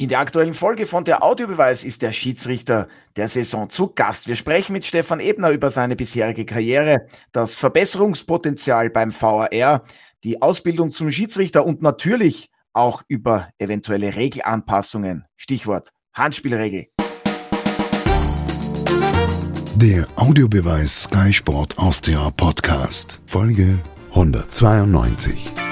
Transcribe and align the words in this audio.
In 0.00 0.08
der 0.08 0.20
aktuellen 0.20 0.54
Folge 0.54 0.86
von 0.86 1.02
der 1.02 1.24
Audiobeweis 1.24 1.82
ist 1.82 2.02
der 2.02 2.12
Schiedsrichter 2.12 2.86
der 3.16 3.26
Saison 3.26 3.68
zu 3.68 3.88
Gast. 3.88 4.28
Wir 4.28 4.36
sprechen 4.36 4.72
mit 4.72 4.84
Stefan 4.84 5.18
Ebner 5.18 5.50
über 5.50 5.72
seine 5.72 5.96
bisherige 5.96 6.44
Karriere, 6.44 7.08
das 7.32 7.56
Verbesserungspotenzial 7.56 8.90
beim 8.90 9.12
VAR, 9.12 9.82
die 10.22 10.40
Ausbildung 10.40 10.92
zum 10.92 11.10
Schiedsrichter 11.10 11.66
und 11.66 11.82
natürlich 11.82 12.52
auch 12.72 13.02
über 13.08 13.48
eventuelle 13.58 14.14
Regelanpassungen. 14.14 15.24
Stichwort 15.34 15.88
Handspielregel. 16.14 16.86
Der 19.74 20.06
Audiobeweis 20.14 21.04
Sky 21.04 21.32
Sport 21.32 21.76
Austria 21.76 22.30
Podcast, 22.30 23.20
Folge 23.26 23.80
192. 24.10 25.67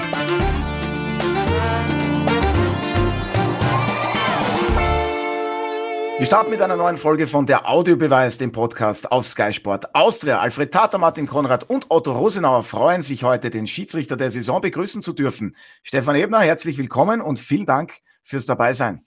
Wir 6.17 6.25
starten 6.25 6.49
mit 6.49 6.63
einer 6.63 6.75
neuen 6.75 6.97
Folge 6.97 7.27
von 7.27 7.45
der 7.45 7.69
Audiobeweis, 7.69 8.39
dem 8.39 8.51
Podcast 8.51 9.11
auf 9.11 9.27
Sky 9.27 9.53
Sport 9.53 9.93
Austria. 9.93 10.39
Alfred 10.39 10.71
Tater, 10.71 10.97
Martin 10.97 11.27
Konrad 11.27 11.69
und 11.69 11.85
Otto 11.89 12.11
Rosenauer 12.11 12.63
freuen 12.63 13.03
sich 13.03 13.21
heute, 13.21 13.51
den 13.51 13.67
Schiedsrichter 13.67 14.17
der 14.17 14.31
Saison 14.31 14.59
begrüßen 14.59 15.03
zu 15.03 15.13
dürfen. 15.13 15.55
Stefan 15.83 16.15
Ebner, 16.15 16.39
herzlich 16.39 16.79
willkommen 16.79 17.21
und 17.21 17.37
vielen 17.39 17.67
Dank 17.67 17.93
fürs 18.23 18.47
Dabeisein. 18.47 19.05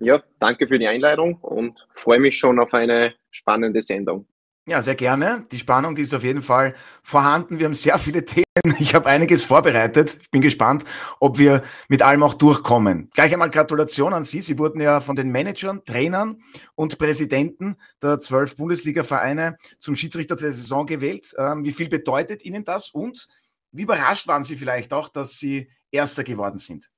Ja, 0.00 0.20
danke 0.40 0.66
für 0.66 0.80
die 0.80 0.88
Einladung 0.88 1.36
und 1.36 1.78
freue 1.94 2.18
mich 2.18 2.36
schon 2.36 2.58
auf 2.58 2.74
eine 2.74 3.14
spannende 3.30 3.80
Sendung. 3.80 4.26
Ja, 4.70 4.82
sehr 4.82 4.94
gerne. 4.94 5.42
Die 5.50 5.58
Spannung, 5.58 5.96
die 5.96 6.02
ist 6.02 6.14
auf 6.14 6.22
jeden 6.22 6.42
Fall 6.42 6.74
vorhanden. 7.02 7.58
Wir 7.58 7.66
haben 7.66 7.74
sehr 7.74 7.98
viele 7.98 8.24
Themen. 8.24 8.44
Ich 8.78 8.94
habe 8.94 9.08
einiges 9.08 9.42
vorbereitet. 9.42 10.18
Ich 10.22 10.30
bin 10.30 10.42
gespannt, 10.42 10.84
ob 11.18 11.38
wir 11.40 11.62
mit 11.88 12.02
allem 12.02 12.22
auch 12.22 12.34
durchkommen. 12.34 13.10
Gleich 13.12 13.32
einmal 13.32 13.50
Gratulation 13.50 14.14
an 14.14 14.24
Sie. 14.24 14.40
Sie 14.40 14.58
wurden 14.58 14.80
ja 14.80 15.00
von 15.00 15.16
den 15.16 15.30
Managern, 15.30 15.84
Trainern 15.84 16.40
und 16.76 16.98
Präsidenten 16.98 17.78
der 18.00 18.20
zwölf 18.20 18.56
Bundesliga-Vereine 18.56 19.56
zum 19.80 19.96
Schiedsrichter 19.96 20.36
der 20.36 20.52
Saison 20.52 20.86
gewählt. 20.86 21.34
Ähm, 21.36 21.64
wie 21.64 21.72
viel 21.72 21.88
bedeutet 21.88 22.44
Ihnen 22.44 22.64
das? 22.64 22.90
Und 22.90 23.26
wie 23.72 23.82
überrascht 23.82 24.28
waren 24.28 24.44
Sie 24.44 24.54
vielleicht 24.54 24.92
auch, 24.92 25.08
dass 25.08 25.36
Sie 25.36 25.68
Erster 25.90 26.22
geworden 26.22 26.58
sind? 26.58 26.90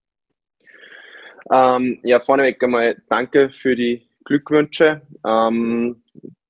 Ähm, 1.51 2.01
ja, 2.03 2.21
vorneweg 2.21 2.63
einmal 2.63 3.01
danke 3.09 3.49
für 3.49 3.75
die 3.75 4.07
Glückwünsche. 4.25 5.01
Ähm, 5.25 6.03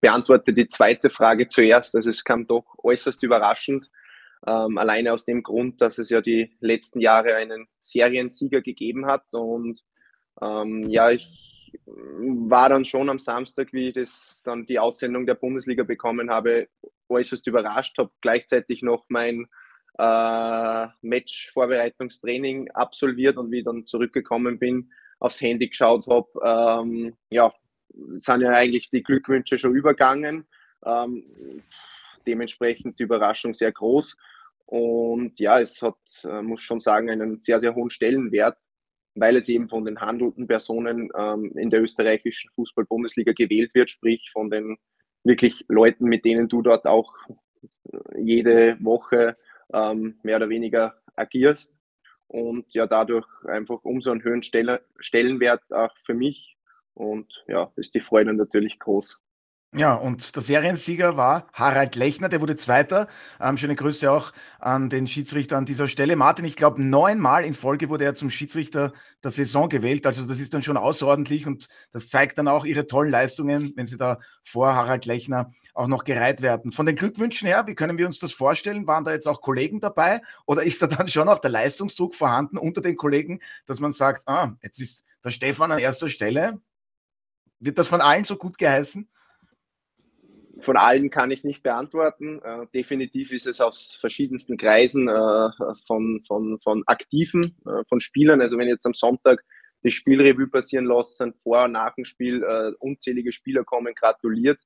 beantworte 0.03 0.53
die 0.53 0.69
zweite 0.69 1.09
Frage 1.09 1.49
zuerst. 1.49 1.95
Also 1.97 2.11
es 2.11 2.25
kam 2.25 2.47
doch 2.47 2.67
äußerst 2.83 3.23
überraschend. 3.23 3.89
Ähm, 4.45 4.77
alleine 4.77 5.13
aus 5.13 5.25
dem 5.25 5.43
Grund, 5.45 5.81
dass 5.81 5.99
es 5.99 6.11
ja 6.11 6.21
die 6.21 6.57
letzten 6.61 7.01
Jahre 7.01 7.37
einen 7.37 7.69
Seriensieger 7.79 8.61
gegeben 8.61 9.07
hat. 9.07 9.33
Und 9.33 9.81
ähm, 10.43 10.83
ja, 10.89 11.13
ich 11.13 11.73
war 11.87 12.69
dann 12.69 12.85
schon 12.85 13.09
am 13.09 13.21
Samstag, 13.21 13.73
wie 13.73 13.89
ich 13.89 13.95
das 13.95 14.43
dann 14.45 14.67
die 14.67 14.81
Aussendung 14.81 15.25
der 15.25 15.37
Bundesliga 15.37 15.85
bekommen 15.85 16.31
habe, 16.31 16.69
äußerst 17.09 17.47
überrascht, 17.47 17.97
habe 17.99 18.11
gleichzeitig 18.21 18.83
noch 18.83 19.05
mein 19.09 19.47
äh, 19.99 20.87
Match-Vorbereitungstraining 21.03 22.73
absolviert 22.73 23.37
und 23.37 23.53
wie 23.53 23.59
ich 23.59 23.65
dann 23.65 23.87
zurückgekommen 23.87 24.59
bin, 24.59 24.91
aufs 25.21 25.41
Handy 25.41 25.69
geschaut 25.69 26.07
habe, 26.09 26.29
ähm, 26.45 27.15
ja, 27.31 27.53
sind 28.11 28.41
ja 28.41 28.51
eigentlich 28.51 28.91
die 28.91 29.03
Glückwünsche 29.03 29.59
schon 29.59 29.75
übergangen. 29.75 30.47
Ähm, 30.85 31.63
dementsprechend 32.27 32.99
die 32.99 33.05
Überraschung 33.05 33.55
sehr 33.55 33.73
groß. 33.73 34.17
Und 34.67 35.39
ja, 35.39 35.61
es 35.61 35.83
hat, 35.83 35.99
äh, 36.25 36.43
muss 36.43 36.63
schon 36.63 36.81
sagen, 36.81 37.11
einen 37.11 37.39
sehr, 37.39 37.61
sehr 37.61 37.75
hohen 37.75 37.91
Stellenwert, 37.91 38.57
weil 39.15 39.37
es 39.37 39.49
eben 39.49 39.69
von 39.69 39.85
den 39.85 40.01
handelnden 40.01 40.47
Personen 40.47 41.11
ähm, 41.17 41.53
in 41.57 41.69
der 41.71 41.83
österreichischen 41.83 42.51
Fußball-Bundesliga 42.55 43.33
gewählt 43.33 43.75
wird, 43.75 43.91
sprich 43.91 44.31
von 44.33 44.51
den 44.51 44.79
wirklich 45.25 45.65
Leuten, 45.69 46.07
mit 46.07 46.25
denen 46.25 46.49
du 46.49 46.63
dort 46.63 46.87
auch 46.87 47.13
jede 48.17 48.77
Woche 48.81 49.37
ähm, 49.73 50.19
mehr 50.23 50.37
oder 50.37 50.49
weniger 50.49 50.97
agierst. 51.17 51.79
Und 52.29 52.73
ja, 52.73 52.87
dadurch 52.87 53.27
einfach 53.45 53.81
umso 53.83 54.11
einen 54.11 54.25
höheren 54.25 54.43
Stellenwert 54.43 55.63
auch 55.71 55.95
für 56.05 56.15
mich 56.15 56.57
und 56.95 57.45
ja, 57.49 57.73
ist 57.77 57.95
die 57.95 58.01
Freude 58.01 58.33
natürlich 58.35 58.79
groß. 58.79 59.21
Ja, 59.75 59.95
und 59.95 60.37
der 60.37 60.43
Seriensieger 60.43 61.17
war 61.17 61.47
Harald 61.55 61.97
Lechner, 61.97 62.29
der 62.29 62.43
wurde 62.43 62.57
Zweiter. 62.57 63.09
Ähm, 63.41 63.57
schöne 63.57 63.75
Grüße 63.75 64.11
auch 64.11 64.33
an 64.59 64.91
den 64.91 65.07
Schiedsrichter 65.07 65.57
an 65.57 65.65
dieser 65.65 65.89
Stelle. 65.89 66.15
Martin, 66.15 66.45
ich 66.45 66.57
glaube, 66.57 66.83
neunmal 66.83 67.47
in 67.47 67.55
Folge 67.55 67.89
wurde 67.89 68.05
er 68.05 68.13
zum 68.13 68.29
Schiedsrichter 68.29 68.93
der 69.25 69.31
Saison 69.31 69.71
gewählt. 69.71 70.07
Also 70.07 70.27
das 70.27 70.41
ist 70.41 70.53
dann 70.53 70.63
schon 70.63 70.77
außerordentlich 70.77 71.47
und 71.47 71.69
das 71.91 72.11
zeigt 72.11 72.37
dann 72.37 72.49
auch 72.49 72.67
ihre 72.67 72.87
tollen 72.87 73.11
Leistungen, 73.11 73.73
wenn 73.75 73.87
sie 73.87 73.97
da 73.97 74.19
vor 74.45 74.75
Harald 74.75 75.07
Lechner 75.07 75.51
auch 75.73 75.87
noch 75.87 76.05
gereiht 76.05 76.43
werden. 76.43 76.71
Von 76.71 76.85
den 76.85 76.97
Glückwünschen 76.97 77.49
her, 77.49 77.67
wie 77.67 77.75
können 77.75 77.97
wir 77.97 78.05
uns 78.05 78.19
das 78.19 78.33
vorstellen? 78.33 78.87
Waren 78.87 79.07
da 79.07 79.13
jetzt 79.13 79.27
auch 79.27 79.41
Kollegen 79.41 79.81
dabei 79.81 80.21
oder 80.45 80.65
ist 80.65 80.83
da 80.83 80.87
dann 80.87 81.09
schon 81.09 81.31
auch 81.31 81.39
der 81.39 81.51
Leistungsdruck 81.51 82.15
vorhanden 82.15 82.59
unter 82.59 82.83
den 82.83 82.99
Kollegen, 82.99 83.41
dass 83.65 83.81
man 83.81 83.93
sagt, 83.93 84.29
ah, 84.29 84.53
jetzt 84.63 84.81
ist 84.81 85.07
der 85.25 85.31
Stefan 85.31 85.73
an 85.73 85.79
erster 85.79 86.11
Stelle, 86.11 86.61
wird 87.63 87.79
das 87.79 87.89
von 87.89 88.01
allen 88.01 88.25
so 88.25 88.37
gut 88.37 88.59
geheißen? 88.59 89.09
Von 90.59 90.77
allen 90.77 91.11
kann 91.11 91.31
ich 91.31 91.45
nicht 91.45 91.63
beantworten. 91.63 92.41
Äh, 92.43 92.67
definitiv 92.75 93.33
ist 93.33 93.47
es 93.47 93.61
aus 93.61 93.97
verschiedensten 93.99 94.57
Kreisen 94.57 95.09
äh, 95.09 95.51
von, 95.87 96.23
von, 96.27 96.59
von 96.61 96.83
Aktiven, 96.87 97.57
äh, 97.67 97.85
von 97.89 98.01
Spielern. 98.01 98.41
Also 98.41 98.59
wenn 98.59 98.69
jetzt 98.69 98.85
am 98.85 98.95
Sonntag 98.95 99.43
die 99.83 99.91
Spielrevue 99.91 100.49
passieren 100.49 100.85
lassen, 100.85 101.35
vor 101.39 101.65
und 101.65 101.73
nach 101.73 101.95
dem 101.95 102.05
Spiel 102.05 102.43
äh, 102.43 102.73
unzählige 102.79 103.33
Spieler 103.33 103.65
kommen, 103.65 103.95
gratuliert. 103.95 104.61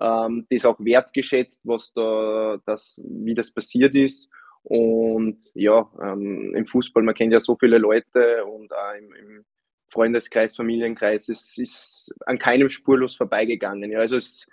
Ähm, 0.00 0.46
das 0.48 0.56
ist 0.56 0.66
auch 0.66 0.78
wertgeschätzt, 0.80 1.62
was 1.64 1.92
da, 1.92 2.58
das, 2.66 2.98
wie 3.02 3.34
das 3.34 3.52
passiert 3.52 3.94
ist. 3.94 4.30
Und 4.62 5.38
ja, 5.54 5.90
ähm, 6.02 6.54
im 6.54 6.66
Fußball, 6.66 7.02
man 7.02 7.14
kennt 7.14 7.32
ja 7.32 7.40
so 7.40 7.56
viele 7.58 7.78
Leute 7.78 8.44
und 8.44 8.72
auch 8.72 8.94
im, 8.98 9.12
im 9.14 9.44
Freundeskreis, 9.88 10.56
Familienkreis, 10.56 11.28
es 11.28 11.56
ist 11.58 12.14
an 12.26 12.38
keinem 12.38 12.68
spurlos 12.68 13.16
vorbeigegangen. 13.16 13.90
Ja, 13.90 14.00
also 14.00 14.16
es 14.16 14.26
ist 14.26 14.48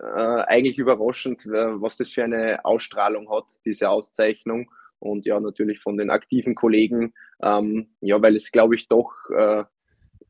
äh, 0.00 0.04
eigentlich 0.04 0.78
überraschend, 0.78 1.46
äh, 1.46 1.80
was 1.80 1.96
das 1.96 2.12
für 2.12 2.24
eine 2.24 2.64
Ausstrahlung 2.64 3.30
hat, 3.30 3.46
diese 3.64 3.90
Auszeichnung. 3.90 4.70
Und 4.98 5.26
ja, 5.26 5.38
natürlich 5.38 5.80
von 5.80 5.96
den 5.96 6.10
aktiven 6.10 6.54
Kollegen, 6.54 7.14
ähm, 7.40 7.90
ja, 8.00 8.20
weil 8.20 8.34
es, 8.34 8.50
glaube 8.50 8.74
ich, 8.74 8.88
doch 8.88 9.12
äh, 9.30 9.64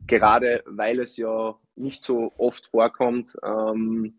gerade, 0.07 0.63
weil 0.67 1.01
es 1.01 1.17
ja 1.17 1.57
nicht 1.77 2.05
so 2.05 2.33
oft 2.37 2.67
vorkommt, 2.67 3.35
ähm, 3.43 4.19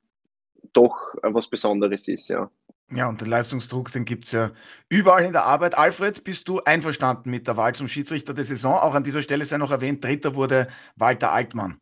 doch 0.74 1.16
was 1.22 1.50
Besonderes 1.50 2.08
ist, 2.08 2.30
ja. 2.30 2.50
Ja, 2.92 3.08
und 3.08 3.22
den 3.22 3.28
Leistungsdruck, 3.28 3.92
den 3.92 4.04
gibt 4.04 4.26
es 4.26 4.32
ja 4.32 4.52
überall 4.90 5.24
in 5.24 5.32
der 5.32 5.44
Arbeit. 5.44 5.78
Alfred, 5.78 6.24
bist 6.24 6.48
du 6.48 6.60
einverstanden 6.62 7.30
mit 7.30 7.48
der 7.48 7.56
Wahl 7.56 7.76
zum 7.76 7.88
Schiedsrichter 7.88 8.34
der 8.34 8.46
Saison? 8.46 8.74
Auch 8.74 8.96
an 8.96 9.04
dieser 9.04 9.22
Stelle 9.22 9.46
sei 9.46 9.58
noch 9.58 9.70
erwähnt, 9.70 10.04
dritter 10.04 10.34
wurde 10.34 10.68
Walter 10.96 11.32
Altmann. 11.32 11.78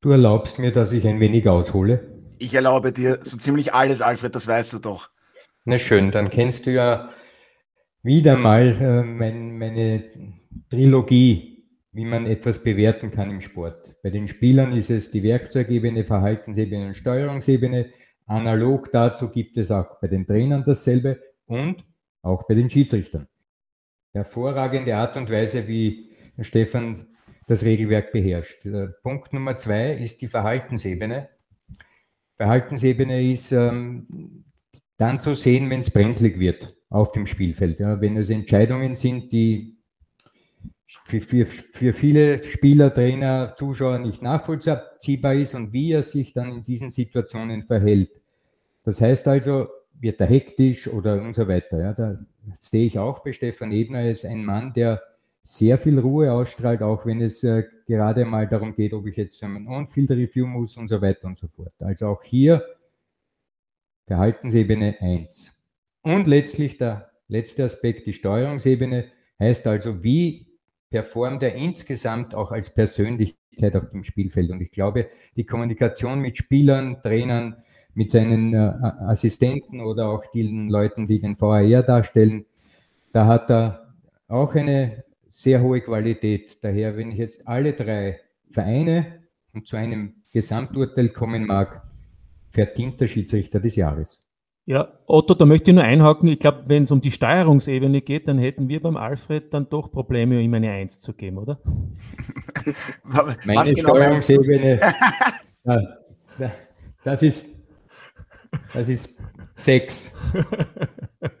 Du 0.00 0.10
erlaubst 0.10 0.58
mir, 0.58 0.72
dass 0.72 0.92
ich 0.92 1.06
ein 1.06 1.20
wenig 1.20 1.46
aushole? 1.48 2.22
Ich 2.38 2.54
erlaube 2.54 2.92
dir 2.92 3.18
so 3.22 3.36
ziemlich 3.36 3.74
alles, 3.74 4.00
Alfred, 4.00 4.34
das 4.34 4.46
weißt 4.46 4.72
du 4.72 4.78
doch. 4.78 5.10
Na 5.64 5.76
schön, 5.76 6.10
dann 6.10 6.30
kennst 6.30 6.66
du 6.66 6.72
ja 6.72 7.10
wieder 8.02 8.36
mal 8.36 8.68
äh, 8.80 9.02
mein, 9.02 9.58
meine 9.58 10.04
Trilogie, 10.70 11.66
wie 11.92 12.04
man 12.04 12.26
etwas 12.26 12.62
bewerten 12.62 13.10
kann 13.10 13.30
im 13.30 13.40
Sport. 13.40 13.96
Bei 14.02 14.10
den 14.10 14.28
Spielern 14.28 14.72
ist 14.72 14.88
es 14.88 15.10
die 15.10 15.22
Werkzeugebene, 15.22 16.04
Verhaltensebene 16.04 16.86
und 16.86 16.94
Steuerungsebene. 16.94 17.92
Analog 18.28 18.92
dazu 18.92 19.30
gibt 19.30 19.56
es 19.56 19.70
auch 19.70 19.98
bei 20.00 20.06
den 20.06 20.26
Trainern 20.26 20.62
dasselbe 20.64 21.20
und 21.46 21.84
auch 22.22 22.46
bei 22.46 22.54
den 22.54 22.68
Schiedsrichtern. 22.68 23.26
Hervorragende 24.12 24.94
Art 24.96 25.16
und 25.16 25.30
Weise, 25.30 25.66
wie 25.66 26.10
Stefan 26.40 27.06
das 27.46 27.64
Regelwerk 27.64 28.12
beherrscht. 28.12 28.66
Punkt 29.02 29.32
Nummer 29.32 29.56
zwei 29.56 29.94
ist 29.94 30.20
die 30.20 30.28
Verhaltensebene. 30.28 31.30
Verhaltensebene 32.36 33.32
ist 33.32 33.52
ähm, 33.52 34.44
dann 34.98 35.20
zu 35.20 35.34
sehen, 35.34 35.70
wenn 35.70 35.80
es 35.80 35.90
brenzlig 35.90 36.38
wird 36.38 36.76
auf 36.90 37.12
dem 37.12 37.26
Spielfeld. 37.26 37.80
Ja, 37.80 38.00
wenn 38.00 38.16
es 38.16 38.30
Entscheidungen 38.30 38.94
sind, 38.94 39.32
die 39.32 39.77
für, 41.04 41.20
für, 41.20 41.46
für 41.46 41.92
viele 41.92 42.42
Spieler, 42.42 42.92
Trainer, 42.92 43.54
Zuschauer 43.56 43.98
nicht 43.98 44.22
nachvollziehbar 44.22 45.34
ist 45.34 45.54
und 45.54 45.72
wie 45.72 45.92
er 45.92 46.02
sich 46.02 46.32
dann 46.32 46.50
in 46.50 46.62
diesen 46.62 46.90
Situationen 46.90 47.64
verhält. 47.64 48.10
Das 48.82 49.00
heißt 49.00 49.28
also, 49.28 49.68
wird 50.00 50.20
er 50.20 50.28
hektisch 50.28 50.88
oder 50.88 51.20
und 51.20 51.34
so 51.34 51.46
weiter. 51.46 51.78
Ja, 51.78 51.92
da 51.92 52.18
sehe 52.58 52.86
ich 52.86 52.98
auch 52.98 53.18
bei 53.20 53.32
Stefan 53.32 53.72
Ebner 53.72 53.98
als 53.98 54.24
ein 54.24 54.44
Mann, 54.44 54.72
der 54.72 55.02
sehr 55.42 55.78
viel 55.78 55.98
Ruhe 55.98 56.32
ausstrahlt, 56.32 56.82
auch 56.82 57.04
wenn 57.04 57.20
es 57.20 57.42
äh, 57.42 57.64
gerade 57.86 58.24
mal 58.24 58.46
darum 58.46 58.74
geht, 58.74 58.92
ob 58.92 59.06
ich 59.06 59.16
jetzt 59.16 59.42
ein 59.42 59.66
On-Field-Review 59.66 60.46
muss 60.46 60.76
und 60.76 60.88
so 60.88 61.00
weiter 61.00 61.26
und 61.26 61.38
so 61.38 61.48
fort. 61.48 61.72
Also 61.80 62.08
auch 62.08 62.22
hier 62.22 62.64
Verhaltensebene 64.06 64.96
1. 65.00 65.52
Und 66.02 66.26
letztlich 66.26 66.78
der 66.78 67.10
letzte 67.28 67.64
Aspekt, 67.64 68.06
die 68.06 68.12
Steuerungsebene, 68.12 69.10
heißt 69.38 69.66
also, 69.66 70.02
wie 70.02 70.47
performt 70.90 71.42
er 71.42 71.54
insgesamt 71.54 72.34
auch 72.34 72.50
als 72.50 72.74
Persönlichkeit 72.74 73.76
auf 73.76 73.88
dem 73.90 74.04
Spielfeld. 74.04 74.50
Und 74.50 74.60
ich 74.60 74.70
glaube, 74.70 75.08
die 75.36 75.44
Kommunikation 75.44 76.20
mit 76.20 76.36
Spielern, 76.36 77.02
Trainern, 77.02 77.56
mit 77.94 78.10
seinen 78.10 78.54
äh, 78.54 78.58
Assistenten 78.58 79.80
oder 79.80 80.08
auch 80.08 80.24
den 80.26 80.68
Leuten, 80.68 81.06
die 81.06 81.18
den 81.18 81.40
VAR 81.40 81.82
darstellen, 81.82 82.46
da 83.12 83.26
hat 83.26 83.50
er 83.50 83.94
auch 84.28 84.54
eine 84.54 85.04
sehr 85.28 85.62
hohe 85.62 85.80
Qualität. 85.80 86.62
Daher, 86.62 86.96
wenn 86.96 87.10
ich 87.10 87.18
jetzt 87.18 87.48
alle 87.48 87.72
drei 87.72 88.20
vereine 88.50 89.24
und 89.52 89.66
zu 89.66 89.76
einem 89.76 90.22
Gesamturteil 90.32 91.08
kommen 91.08 91.46
mag, 91.46 91.82
verdient 92.50 93.00
der 93.00 93.08
Schiedsrichter 93.08 93.60
des 93.60 93.76
Jahres. 93.76 94.27
Ja, 94.68 94.92
Otto, 95.06 95.32
da 95.32 95.46
möchte 95.46 95.70
ich 95.70 95.74
nur 95.74 95.82
einhaken. 95.82 96.28
Ich 96.28 96.40
glaube, 96.40 96.64
wenn 96.66 96.82
es 96.82 96.90
um 96.90 97.00
die 97.00 97.10
Steuerungsebene 97.10 98.02
geht, 98.02 98.28
dann 98.28 98.36
hätten 98.36 98.68
wir 98.68 98.82
beim 98.82 98.98
Alfred 98.98 99.54
dann 99.54 99.66
doch 99.70 99.90
Probleme, 99.90 100.42
ihm 100.42 100.52
eine 100.52 100.70
Eins 100.70 101.00
zu 101.00 101.14
geben, 101.14 101.38
oder? 101.38 101.58
Meine 103.46 103.72
genau 103.72 103.94
Steuerungsebene, 103.94 104.78
das 107.02 107.22
ist, 107.22 107.46
das 108.74 108.88
ist 108.90 109.18
sechs. 109.54 110.12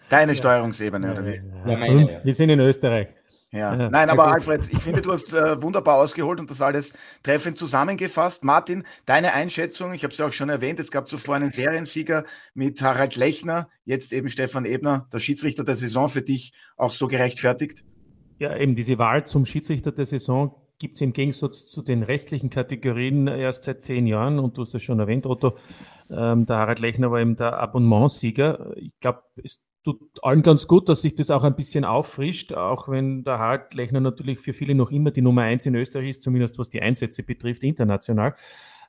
Deine 0.08 0.34
Steuerungsebene, 0.34 1.12
oder 1.12 1.26
wie? 1.26 1.34
Ja, 1.70 1.76
meine, 1.76 2.10
ja. 2.10 2.20
Wir 2.24 2.32
sind 2.32 2.48
in 2.48 2.60
Österreich. 2.60 3.08
Ja. 3.50 3.74
ja. 3.74 3.88
Nein, 3.88 4.10
aber 4.10 4.30
Alfred, 4.30 4.68
ich 4.70 4.78
finde, 4.78 5.00
du 5.00 5.12
hast 5.12 5.32
äh, 5.32 5.62
wunderbar 5.62 5.96
ausgeholt 5.96 6.38
und 6.38 6.50
das 6.50 6.60
alles 6.60 6.92
treffend 7.22 7.56
zusammengefasst. 7.56 8.44
Martin, 8.44 8.84
deine 9.06 9.32
Einschätzung, 9.32 9.94
ich 9.94 10.04
habe 10.04 10.12
es 10.12 10.18
ja 10.18 10.26
auch 10.26 10.32
schon 10.32 10.50
erwähnt, 10.50 10.78
es 10.80 10.90
gab 10.90 11.08
zuvor 11.08 11.36
einen 11.36 11.50
Seriensieger 11.50 12.24
mit 12.52 12.80
Harald 12.82 13.16
Lechner, 13.16 13.68
jetzt 13.84 14.12
eben 14.12 14.28
Stefan 14.28 14.66
Ebner, 14.66 15.08
der 15.12 15.18
Schiedsrichter 15.18 15.64
der 15.64 15.76
Saison, 15.76 16.10
für 16.10 16.22
dich 16.22 16.52
auch 16.76 16.92
so 16.92 17.08
gerechtfertigt? 17.08 17.84
Ja, 18.38 18.54
eben 18.56 18.74
diese 18.74 18.98
Wahl 18.98 19.26
zum 19.26 19.46
Schiedsrichter 19.46 19.92
der 19.92 20.04
Saison 20.04 20.54
gibt 20.78 20.94
es 20.94 21.00
im 21.00 21.12
Gegensatz 21.12 21.66
zu 21.66 21.82
den 21.82 22.02
restlichen 22.02 22.50
Kategorien 22.50 23.26
erst 23.26 23.64
seit 23.64 23.82
zehn 23.82 24.06
Jahren 24.06 24.38
und 24.38 24.56
du 24.56 24.62
hast 24.62 24.74
das 24.74 24.82
schon 24.82 25.00
erwähnt, 25.00 25.26
Otto. 25.26 25.56
Ähm, 26.10 26.44
der 26.44 26.56
Harald 26.56 26.78
Lechner 26.78 27.10
war 27.10 27.20
eben 27.20 27.34
der 27.34 27.58
Abonnementsieger. 27.58 28.76
Ich 28.76 28.98
glaube, 29.00 29.22
es 29.42 29.67
tut 29.96 30.22
allen 30.22 30.42
ganz 30.42 30.66
gut, 30.66 30.88
dass 30.88 31.02
sich 31.02 31.14
das 31.14 31.30
auch 31.30 31.44
ein 31.44 31.56
bisschen 31.56 31.84
auffrischt, 31.84 32.52
auch 32.52 32.88
wenn 32.88 33.24
der 33.24 33.38
Harald 33.38 33.74
Lechner 33.74 34.00
natürlich 34.00 34.38
für 34.38 34.52
viele 34.52 34.74
noch 34.74 34.90
immer 34.90 35.10
die 35.10 35.22
Nummer 35.22 35.42
eins 35.42 35.66
in 35.66 35.74
Österreich 35.74 36.10
ist, 36.10 36.22
zumindest 36.22 36.58
was 36.58 36.70
die 36.70 36.82
Einsätze 36.82 37.22
betrifft, 37.22 37.62
international. 37.62 38.34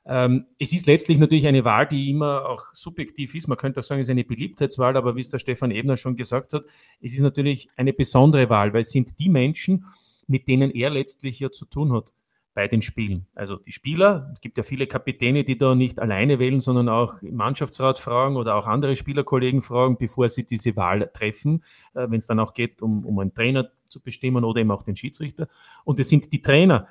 Ähm, 0.06 0.46
es 0.58 0.72
ist 0.72 0.86
letztlich 0.86 1.18
natürlich 1.18 1.46
eine 1.46 1.64
Wahl, 1.64 1.86
die 1.86 2.10
immer 2.10 2.46
auch 2.48 2.64
subjektiv 2.72 3.34
ist. 3.34 3.48
Man 3.48 3.58
könnte 3.58 3.80
auch 3.80 3.84
sagen, 3.84 4.00
es 4.00 4.06
ist 4.06 4.10
eine 4.10 4.24
Beliebtheitswahl, 4.24 4.96
aber 4.96 5.16
wie 5.16 5.20
es 5.20 5.30
der 5.30 5.38
Stefan 5.38 5.70
Ebner 5.70 5.96
schon 5.96 6.16
gesagt 6.16 6.52
hat, 6.52 6.64
es 7.00 7.14
ist 7.14 7.20
natürlich 7.20 7.68
eine 7.76 7.92
besondere 7.92 8.48
Wahl, 8.50 8.72
weil 8.72 8.80
es 8.80 8.90
sind 8.90 9.18
die 9.18 9.28
Menschen, 9.28 9.84
mit 10.26 10.48
denen 10.48 10.70
er 10.70 10.90
letztlich 10.90 11.40
ja 11.40 11.50
zu 11.50 11.66
tun 11.66 11.92
hat 11.92 12.12
bei 12.60 12.68
den 12.68 12.82
Spielen. 12.82 13.26
Also 13.34 13.56
die 13.56 13.72
Spieler, 13.72 14.28
es 14.34 14.42
gibt 14.42 14.58
ja 14.58 14.62
viele 14.62 14.86
Kapitäne, 14.86 15.44
die 15.44 15.56
da 15.56 15.74
nicht 15.74 15.98
alleine 15.98 16.38
wählen, 16.38 16.60
sondern 16.60 16.90
auch 16.90 17.22
im 17.22 17.36
Mannschaftsrat 17.36 17.98
fragen 17.98 18.36
oder 18.36 18.54
auch 18.54 18.66
andere 18.66 18.96
Spielerkollegen 18.96 19.62
fragen, 19.62 19.96
bevor 19.96 20.28
sie 20.28 20.44
diese 20.44 20.76
Wahl 20.76 21.10
treffen, 21.14 21.64
äh, 21.94 22.02
wenn 22.10 22.18
es 22.18 22.26
dann 22.26 22.38
auch 22.38 22.52
geht, 22.52 22.82
um, 22.82 23.06
um 23.06 23.18
einen 23.18 23.32
Trainer 23.32 23.70
zu 23.88 24.02
bestimmen 24.02 24.44
oder 24.44 24.60
eben 24.60 24.70
auch 24.70 24.82
den 24.82 24.94
Schiedsrichter. 24.94 25.48
Und 25.84 26.00
es 26.00 26.10
sind 26.10 26.34
die 26.34 26.42
Trainer, 26.42 26.86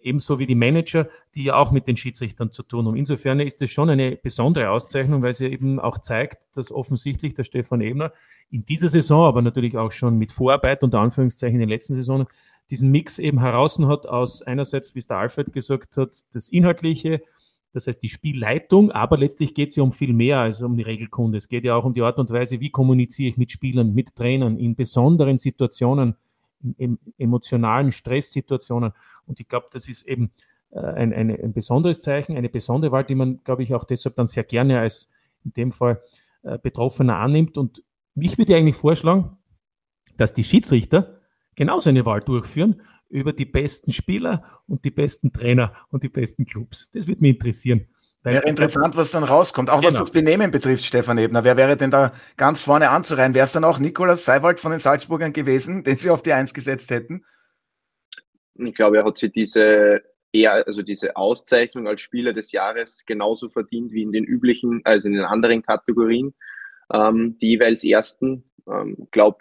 ebenso 0.00 0.40
wie 0.40 0.46
die 0.46 0.56
Manager, 0.56 1.06
die 1.36 1.44
ja 1.44 1.54
auch 1.54 1.70
mit 1.70 1.86
den 1.86 1.96
Schiedsrichtern 1.96 2.50
zu 2.50 2.64
tun 2.64 2.88
haben. 2.88 2.96
Insofern 2.96 3.38
ist 3.38 3.62
es 3.62 3.70
schon 3.70 3.90
eine 3.90 4.16
besondere 4.16 4.70
Auszeichnung, 4.70 5.22
weil 5.22 5.34
sie 5.34 5.46
eben 5.46 5.78
auch 5.78 5.98
zeigt, 5.98 6.48
dass 6.56 6.72
offensichtlich 6.72 7.34
der 7.34 7.44
Stefan 7.44 7.80
Ebner 7.80 8.10
in 8.50 8.66
dieser 8.66 8.88
Saison, 8.88 9.28
aber 9.28 9.40
natürlich 9.40 9.76
auch 9.76 9.92
schon 9.92 10.18
mit 10.18 10.32
Vorarbeit 10.32 10.82
unter 10.82 10.98
Anführungszeichen 10.98 11.54
in 11.54 11.60
den 11.60 11.68
letzten 11.68 11.94
Saisonen, 11.94 12.26
diesen 12.70 12.90
Mix 12.90 13.18
eben 13.18 13.40
heraus 13.40 13.78
hat 13.80 14.06
aus 14.06 14.42
einerseits, 14.42 14.94
wie 14.94 15.00
es 15.00 15.06
der 15.06 15.18
Alfred 15.18 15.52
gesagt 15.52 15.96
hat, 15.96 16.16
das 16.32 16.48
Inhaltliche, 16.48 17.20
das 17.72 17.86
heißt 17.86 18.02
die 18.02 18.08
Spielleitung, 18.08 18.90
aber 18.90 19.16
letztlich 19.16 19.54
geht 19.54 19.70
es 19.70 19.76
ja 19.76 19.82
um 19.82 19.92
viel 19.92 20.12
mehr 20.12 20.40
als 20.40 20.62
um 20.62 20.76
die 20.76 20.82
Regelkunde. 20.82 21.38
Es 21.38 21.48
geht 21.48 21.64
ja 21.64 21.74
auch 21.74 21.84
um 21.84 21.94
die 21.94 22.02
Art 22.02 22.18
und 22.18 22.30
Weise, 22.30 22.60
wie 22.60 22.70
kommuniziere 22.70 23.28
ich 23.28 23.36
mit 23.36 23.50
Spielern, 23.50 23.94
mit 23.94 24.14
Trainern 24.14 24.58
in 24.58 24.76
besonderen 24.76 25.38
Situationen, 25.38 26.16
in, 26.76 26.98
emotionalen 27.18 27.90
Stresssituationen. 27.90 28.92
Und 29.26 29.40
ich 29.40 29.48
glaube, 29.48 29.66
das 29.72 29.88
ist 29.88 30.06
eben 30.06 30.32
äh, 30.70 30.80
ein, 30.80 31.12
ein, 31.12 31.30
ein, 31.30 31.52
besonderes 31.52 32.02
Zeichen, 32.02 32.36
eine 32.36 32.50
besondere 32.50 32.92
Wahl, 32.92 33.04
die 33.04 33.14
man, 33.14 33.42
glaube 33.42 33.62
ich, 33.62 33.74
auch 33.74 33.84
deshalb 33.84 34.16
dann 34.16 34.26
sehr 34.26 34.44
gerne 34.44 34.80
als 34.80 35.10
in 35.44 35.52
dem 35.54 35.72
Fall 35.72 36.02
äh, 36.42 36.58
Betroffener 36.58 37.16
annimmt. 37.16 37.56
Und 37.56 37.82
ich 38.14 38.36
würde 38.36 38.54
eigentlich 38.54 38.76
vorschlagen, 38.76 39.38
dass 40.16 40.34
die 40.34 40.44
Schiedsrichter 40.44 41.21
genauso 41.56 41.90
eine 41.90 42.06
Wahl 42.06 42.20
durchführen 42.20 42.82
über 43.08 43.32
die 43.32 43.44
besten 43.44 43.92
Spieler 43.92 44.62
und 44.66 44.84
die 44.84 44.90
besten 44.90 45.32
Trainer 45.32 45.74
und 45.90 46.02
die 46.02 46.08
besten 46.08 46.44
Clubs. 46.46 46.90
Das 46.90 47.06
würde 47.06 47.20
mich 47.20 47.34
interessieren. 47.34 47.86
Wäre 48.24 48.46
interessant, 48.46 48.96
was 48.96 49.10
dann 49.10 49.24
rauskommt. 49.24 49.68
Auch 49.68 49.80
genau. 49.80 49.92
was 49.92 49.98
das 49.98 50.12
Benehmen 50.12 50.52
betrifft, 50.52 50.84
Stefan 50.84 51.18
Ebner. 51.18 51.42
Wer 51.42 51.56
wäre 51.56 51.76
denn 51.76 51.90
da 51.90 52.12
ganz 52.36 52.60
vorne 52.60 52.90
anzureihen? 52.90 53.34
Wäre 53.34 53.46
es 53.46 53.52
dann 53.52 53.64
auch 53.64 53.80
Nikolaus 53.80 54.24
Seiwald 54.24 54.60
von 54.60 54.70
den 54.70 54.80
Salzburgern 54.80 55.32
gewesen, 55.32 55.82
den 55.82 55.96
sie 55.96 56.08
auf 56.08 56.22
die 56.22 56.32
Eins 56.32 56.54
gesetzt 56.54 56.90
hätten? 56.90 57.24
Ich 58.54 58.74
glaube, 58.74 58.98
er 58.98 59.04
hat 59.04 59.18
sich 59.18 59.32
diese 59.32 60.02
eher, 60.32 60.66
also 60.66 60.82
diese 60.82 61.16
Auszeichnung 61.16 61.88
als 61.88 62.00
Spieler 62.00 62.32
des 62.32 62.52
Jahres 62.52 63.04
genauso 63.06 63.48
verdient 63.48 63.92
wie 63.92 64.02
in 64.02 64.12
den 64.12 64.24
üblichen, 64.24 64.82
also 64.84 65.08
in 65.08 65.14
den 65.14 65.24
anderen 65.24 65.62
Kategorien, 65.62 66.32
ähm, 66.92 67.36
die 67.40 67.48
jeweils 67.48 67.82
ersten. 67.82 68.44
Ich 68.58 68.72
ähm, 68.72 69.08
glaube, 69.10 69.38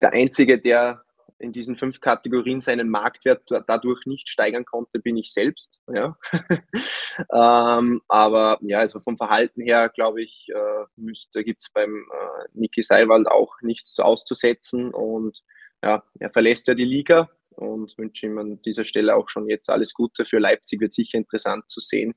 der 0.00 0.12
Einzige, 0.12 0.60
der 0.60 1.02
in 1.38 1.52
diesen 1.52 1.76
fünf 1.76 2.00
Kategorien 2.00 2.60
seinen 2.60 2.88
Marktwert 2.88 3.42
dadurch 3.66 4.06
nicht 4.06 4.28
steigern 4.28 4.64
konnte, 4.64 5.00
bin 5.00 5.16
ich 5.16 5.32
selbst. 5.32 5.80
Ja. 5.92 6.16
ähm, 7.78 8.00
aber 8.08 8.58
ja, 8.62 8.78
also 8.78 9.00
vom 9.00 9.16
Verhalten 9.16 9.60
her, 9.62 9.90
glaube 9.90 10.22
ich, 10.22 10.48
äh, 10.48 11.42
gibt 11.42 11.62
es 11.62 11.70
beim 11.72 11.90
äh, 11.94 12.48
Niki 12.54 12.82
Seiwald 12.82 13.28
auch 13.28 13.54
nichts 13.60 13.98
auszusetzen. 13.98 14.92
Und 14.94 15.42
ja, 15.82 16.02
er 16.18 16.30
verlässt 16.30 16.68
ja 16.68 16.74
die 16.74 16.84
Liga 16.84 17.28
und 17.50 17.96
wünsche 17.98 18.26
ihm 18.26 18.38
an 18.38 18.62
dieser 18.62 18.84
Stelle 18.84 19.14
auch 19.14 19.28
schon 19.28 19.48
jetzt 19.48 19.68
alles 19.68 19.92
Gute. 19.92 20.24
Für 20.24 20.38
Leipzig 20.38 20.80
wird 20.80 20.92
sicher 20.92 21.18
interessant 21.18 21.68
zu 21.68 21.80
sehen, 21.80 22.14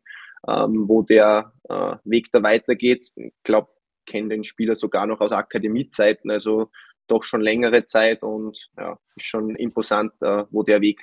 ähm, 0.48 0.88
wo 0.88 1.02
der 1.02 1.54
äh, 1.68 1.96
Weg 2.06 2.32
da 2.32 2.42
weitergeht. 2.42 3.12
Ich 3.16 3.34
glaube, 3.44 3.70
kenne 4.06 4.30
den 4.30 4.44
Spieler 4.44 4.76
sogar 4.76 5.06
noch 5.06 5.20
aus 5.20 5.32
Akademiezeiten. 5.32 6.32
Also 6.32 6.72
doch 7.12 7.24
schon 7.24 7.42
längere 7.42 7.86
Zeit 7.86 8.24
und 8.24 8.70
ja, 8.78 8.98
ist 9.16 9.26
schon 9.26 9.56
imposant, 9.56 10.14
äh, 10.22 10.46
wo 10.52 10.64
der 10.64 10.82
Weg 10.82 11.02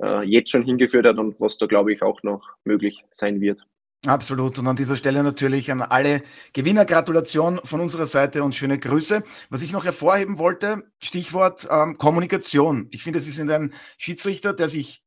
äh, 0.00 0.24
jetzt 0.24 0.50
schon 0.50 0.64
hingeführt 0.64 1.06
hat 1.06 1.18
und 1.18 1.38
was 1.40 1.58
da, 1.58 1.66
glaube 1.66 1.92
ich, 1.92 2.02
auch 2.02 2.22
noch 2.22 2.48
möglich 2.64 3.04
sein 3.10 3.40
wird. 3.40 3.66
Absolut. 4.06 4.58
Und 4.58 4.68
an 4.68 4.76
dieser 4.76 4.94
Stelle 4.94 5.24
natürlich 5.24 5.72
an 5.72 5.82
alle 5.82 6.22
Gewinner 6.52 6.84
Gratulation 6.84 7.60
von 7.64 7.80
unserer 7.80 8.06
Seite 8.06 8.44
und 8.44 8.54
schöne 8.54 8.78
Grüße. 8.78 9.24
Was 9.50 9.62
ich 9.62 9.72
noch 9.72 9.84
hervorheben 9.84 10.38
wollte, 10.38 10.84
Stichwort 10.98 11.66
ähm, 11.68 11.98
Kommunikation. 11.98 12.86
Ich 12.92 13.02
finde, 13.02 13.18
Sie 13.20 13.32
sind 13.32 13.50
ein 13.50 13.74
Schiedsrichter, 13.96 14.52
der 14.52 14.68
sich 14.68 15.02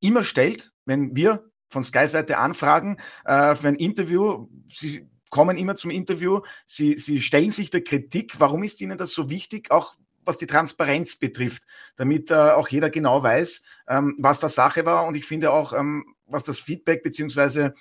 immer 0.00 0.22
stellt, 0.22 0.72
wenn 0.84 1.16
wir 1.16 1.50
von 1.68 1.82
Sky-Seite 1.82 2.38
anfragen 2.38 2.98
äh, 3.24 3.56
für 3.56 3.66
ein 3.66 3.74
Interview. 3.74 4.48
Sie 4.68 5.08
kommen 5.30 5.56
immer 5.56 5.76
zum 5.76 5.90
Interview, 5.90 6.40
sie, 6.64 6.96
sie 6.96 7.20
stellen 7.20 7.50
sich 7.50 7.70
der 7.70 7.82
Kritik. 7.82 8.38
Warum 8.38 8.62
ist 8.62 8.80
Ihnen 8.80 8.98
das 8.98 9.12
so 9.12 9.30
wichtig, 9.30 9.70
auch 9.70 9.94
was 10.26 10.38
die 10.38 10.46
Transparenz 10.46 11.16
betrifft, 11.16 11.62
damit 11.96 12.30
äh, 12.30 12.34
auch 12.34 12.68
jeder 12.68 12.90
genau 12.90 13.22
weiß, 13.22 13.62
ähm, 13.88 14.16
was 14.18 14.40
da 14.40 14.48
Sache 14.48 14.84
war. 14.84 15.06
Und 15.06 15.16
ich 15.16 15.24
finde 15.24 15.52
auch, 15.52 15.72
ähm, 15.72 16.16
was 16.26 16.44
das 16.44 16.58
Feedback 16.58 17.02
beziehungsweise 17.02 17.74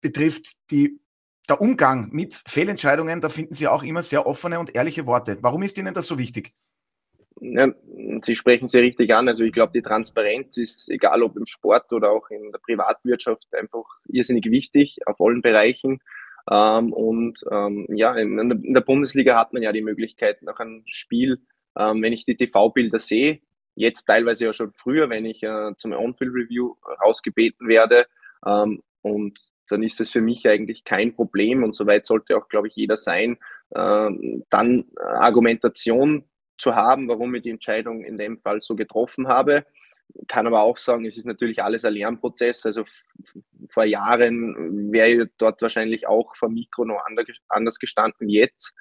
betrifft, 0.00 0.56
die, 0.70 0.98
der 1.48 1.60
Umgang 1.60 2.10
mit 2.12 2.42
Fehlentscheidungen, 2.46 3.20
da 3.20 3.28
finden 3.28 3.54
Sie 3.54 3.68
auch 3.68 3.82
immer 3.82 4.02
sehr 4.02 4.26
offene 4.26 4.58
und 4.58 4.74
ehrliche 4.74 5.06
Worte. 5.06 5.38
Warum 5.40 5.62
ist 5.62 5.78
Ihnen 5.78 5.94
das 5.94 6.06
so 6.06 6.18
wichtig? 6.18 6.52
Ja, 7.40 7.68
Sie 8.22 8.36
sprechen 8.36 8.66
sehr 8.66 8.82
richtig 8.82 9.14
an. 9.14 9.28
Also 9.28 9.42
ich 9.42 9.52
glaube, 9.52 9.72
die 9.72 9.82
Transparenz 9.82 10.58
ist, 10.58 10.88
egal 10.90 11.22
ob 11.22 11.36
im 11.36 11.46
Sport 11.46 11.92
oder 11.92 12.10
auch 12.10 12.30
in 12.30 12.52
der 12.52 12.58
Privatwirtschaft, 12.58 13.46
einfach 13.54 13.84
irrsinnig 14.08 14.44
wichtig 14.50 14.98
auf 15.06 15.20
allen 15.20 15.42
Bereichen. 15.42 16.00
Ähm, 16.50 16.92
und 16.92 17.40
ähm, 17.50 17.86
ja, 17.90 18.14
in, 18.14 18.72
der 18.74 18.80
Bundesliga 18.80 19.38
hat 19.38 19.52
man 19.52 19.62
ja 19.62 19.72
die 19.72 19.82
Möglichkeit, 19.82 20.42
nach 20.42 20.58
einem 20.58 20.82
Spiel, 20.86 21.40
ähm, 21.78 22.02
wenn 22.02 22.12
ich 22.12 22.24
die 22.24 22.36
TV-Bilder 22.36 22.98
sehe, 22.98 23.40
jetzt 23.74 24.04
teilweise 24.04 24.46
ja 24.46 24.52
schon 24.52 24.72
früher, 24.72 25.08
wenn 25.08 25.24
ich 25.24 25.42
äh, 25.42 25.72
zum 25.76 25.92
On-Field-Review 25.92 26.74
rausgebeten 27.02 27.68
werde, 27.68 28.06
ähm, 28.46 28.82
und 29.02 29.38
dann 29.68 29.82
ist 29.82 30.00
es 30.00 30.10
für 30.10 30.20
mich 30.20 30.48
eigentlich 30.48 30.84
kein 30.84 31.14
Problem 31.14 31.64
und 31.64 31.74
soweit 31.74 32.06
sollte 32.06 32.36
auch, 32.36 32.48
glaube 32.48 32.68
ich, 32.68 32.76
jeder 32.76 32.96
sein, 32.96 33.38
ähm, 33.74 34.44
dann 34.48 34.84
Argumentation 34.96 36.24
zu 36.58 36.76
haben, 36.76 37.08
warum 37.08 37.34
ich 37.34 37.42
die 37.42 37.50
Entscheidung 37.50 38.04
in 38.04 38.18
dem 38.18 38.38
Fall 38.38 38.60
so 38.60 38.76
getroffen 38.76 39.28
habe 39.28 39.64
kann 40.28 40.46
aber 40.46 40.62
auch 40.62 40.78
sagen, 40.78 41.04
es 41.04 41.16
ist 41.16 41.26
natürlich 41.26 41.62
alles 41.62 41.84
ein 41.84 41.94
Lernprozess. 41.94 42.66
Also 42.66 42.84
vor 43.68 43.84
Jahren 43.84 44.92
wäre 44.92 45.08
ich 45.08 45.30
dort 45.38 45.62
wahrscheinlich 45.62 46.06
auch 46.06 46.36
vor 46.36 46.48
Mikro 46.48 46.84
noch 46.84 47.02
anders 47.48 47.78
gestanden 47.78 48.28
jetzt. 48.28 48.74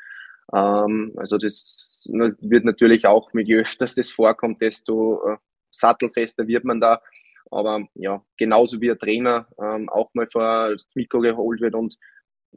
Ähm, 0.54 1.14
also 1.18 1.38
das 1.38 2.10
wird 2.12 2.66
natürlich 2.66 3.06
auch, 3.06 3.34
mit 3.34 3.48
je 3.48 3.58
öfters 3.58 3.96
das 3.96 4.10
vorkommt, 4.10 4.62
desto 4.62 5.22
äh, 5.28 5.38
sattelfester 5.72 6.48
wird 6.48 6.66
man 6.66 6.82
da. 6.82 7.02
Aber 7.50 7.86
ja, 7.96 8.24
genauso 8.38 8.80
wie 8.82 8.92
ein 8.92 9.00
Trainer 9.00 9.48
ähm, 9.62 9.90
auch 9.90 10.14
mal 10.14 10.28
vor 10.32 10.70
das 10.72 10.88
Mikro 10.96 11.20
geholt 11.20 11.62
wird 11.62 11.76
und 11.76 11.98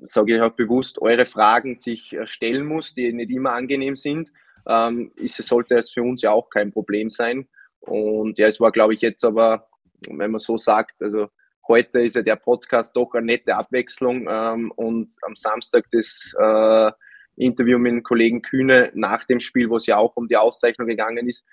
sage 0.02 0.35
ich 0.35 0.40
auch 0.40 0.52
bewusst, 0.52 1.00
eure 1.00 1.26
Fragen 1.26 1.75
sich 1.75 2.12
äh, 2.12 2.26
stellen 2.26 2.64
muss, 2.64 2.95
die 2.95 3.12
nicht 3.12 3.31
immer 3.31 3.52
angenehm 3.52 3.97
sind, 3.97 4.31
ähm, 4.66 5.12
ist, 5.16 5.37
sollte 5.37 5.76
es 5.76 5.90
für 5.90 6.02
uns 6.02 6.23
ja 6.23 6.31
auch 6.31 6.49
kein 6.49 6.73
Problem 6.73 7.11
sein. 7.11 7.49
Und 7.86 8.38
ja, 8.38 8.48
es 8.48 8.60
war, 8.60 8.72
glaube 8.72 8.94
ich, 8.94 9.00
jetzt 9.00 9.24
aber, 9.24 9.68
wenn 10.08 10.30
man 10.30 10.38
so 10.38 10.56
sagt, 10.56 11.02
also 11.02 11.28
heute 11.68 12.00
ist 12.00 12.16
ja 12.16 12.22
der 12.22 12.36
Podcast 12.36 12.96
doch 12.96 13.14
eine 13.14 13.26
nette 13.26 13.54
Abwechslung 13.54 14.26
ähm, 14.28 14.70
und 14.72 15.14
am 15.22 15.34
Samstag 15.34 15.86
das 15.90 16.34
äh, 16.38 16.90
Interview 17.36 17.78
mit 17.78 17.92
dem 17.92 18.02
Kollegen 18.02 18.42
Kühne 18.42 18.90
nach 18.94 19.24
dem 19.24 19.40
Spiel, 19.40 19.68
wo 19.70 19.76
es 19.76 19.86
ja 19.86 19.96
auch 19.96 20.16
um 20.16 20.26
die 20.26 20.36
Auszeichnung 20.36 20.88
gegangen 20.88 21.28
ist, 21.28 21.46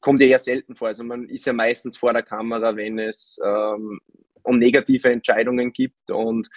kommt 0.00 0.20
ja 0.20 0.26
eher 0.26 0.38
selten 0.38 0.76
vor. 0.76 0.88
Also 0.88 1.04
man 1.04 1.28
ist 1.28 1.46
ja 1.46 1.52
meistens 1.52 1.98
vor 1.98 2.12
der 2.12 2.22
Kamera, 2.22 2.76
wenn 2.76 2.98
es 2.98 3.38
ähm, 3.44 4.00
um 4.42 4.58
negative 4.58 5.10
Entscheidungen 5.10 5.72
gibt 5.72 6.10
und 6.10 6.48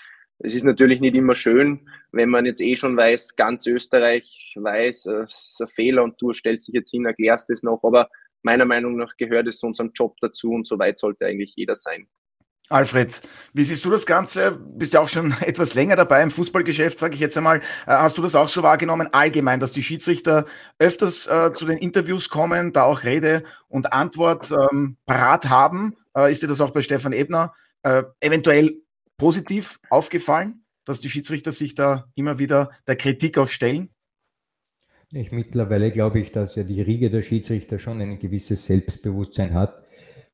es 0.41 0.55
ist 0.55 0.63
natürlich 0.63 1.01
nicht 1.01 1.15
immer 1.15 1.36
schön, 1.36 1.89
wenn 2.13 2.29
man 2.29 2.45
jetzt 2.45 2.62
eh 2.62 2.77
schon 2.77 2.95
weiß, 2.95 3.36
ganz 3.36 3.67
Österreich 3.67 4.53
weiß, 4.55 5.07
äh, 5.07 5.24
es 5.24 5.51
ist 5.51 5.62
ein 5.62 5.67
Fehler 5.67 6.03
und 6.03 6.21
du 6.21 6.31
stellst 6.31 6.67
dich 6.67 6.75
jetzt 6.75 6.91
hin, 6.91 7.05
erklärst 7.05 7.50
es 7.50 7.62
noch, 7.62 7.83
aber 7.83 8.09
meiner 8.41 8.65
Meinung 8.65 8.96
nach 8.96 9.15
gehört 9.17 9.48
es 9.48 9.60
zu 9.60 9.67
unserem 9.67 9.91
Job 9.93 10.15
dazu 10.22 10.51
und 10.51 10.67
so 10.67 10.79
weit 10.79 11.00
sollte 11.00 11.25
eigentlich 11.25 11.53
jeder 11.55 11.75
sein. 11.75 12.08
Alfred, 12.69 13.24
wie 13.53 13.63
siehst 13.63 13.84
du 13.84 13.89
das 13.89 14.05
Ganze? 14.05 14.60
Bist 14.60 14.93
ja 14.93 15.01
auch 15.01 15.10
schon 15.10 15.34
etwas 15.41 15.74
länger 15.74 15.96
dabei 15.96 16.22
im 16.22 16.29
Fußballgeschäft, 16.29 17.00
sage 17.00 17.15
ich 17.15 17.19
jetzt 17.19 17.36
einmal. 17.36 17.58
Äh, 17.58 17.62
hast 17.88 18.17
du 18.17 18.22
das 18.22 18.36
auch 18.36 18.48
so 18.48 18.62
wahrgenommen, 18.62 19.10
allgemein, 19.12 19.60
dass 19.60 19.72
die 19.72 19.81
Schiedsrichter 19.81 20.46
öfters 20.77 21.25
äh, 21.25 21.51
zu 21.51 21.65
den 21.65 21.79
Interviews 21.79 22.29
kommen, 22.29 22.72
da 22.72 22.84
auch 22.84 23.03
Rede 23.03 23.43
und 23.67 23.91
Antwort 23.91 24.51
ähm, 24.51 24.98
parat 25.08 25.50
haben? 25.50 25.96
Äh, 26.15 26.31
ist 26.31 26.43
dir 26.43 26.48
das 26.48 26.62
auch 26.62 26.69
bei 26.69 26.81
Stefan 26.81 27.13
Ebner 27.13 27.53
äh, 27.81 28.03
eventuell 28.19 28.84
positiv 29.17 29.79
aufgefallen, 29.89 30.63
dass 30.86 31.00
die 31.01 31.10
Schiedsrichter 31.10 31.51
sich 31.51 31.74
da 31.74 32.05
immer 32.13 32.38
wieder 32.38 32.69
der 32.88 32.98
Kritik 32.98 33.39
auch 33.39 33.50
stellen? 33.50 33.89
Ich, 35.12 35.32
mittlerweile 35.32 35.89
glaube 35.89 36.20
ich, 36.20 36.32
dass 36.32 36.56
ja 36.56 36.63
die 36.63 36.82
Riege 36.82 37.10
der 37.10 37.24
Schiedsrichter 37.24 37.80
schon 37.80 38.00
ein 38.00 38.20
gewisses 38.20 38.66
Selbstbewusstsein 38.66 39.56
hat 39.56 39.84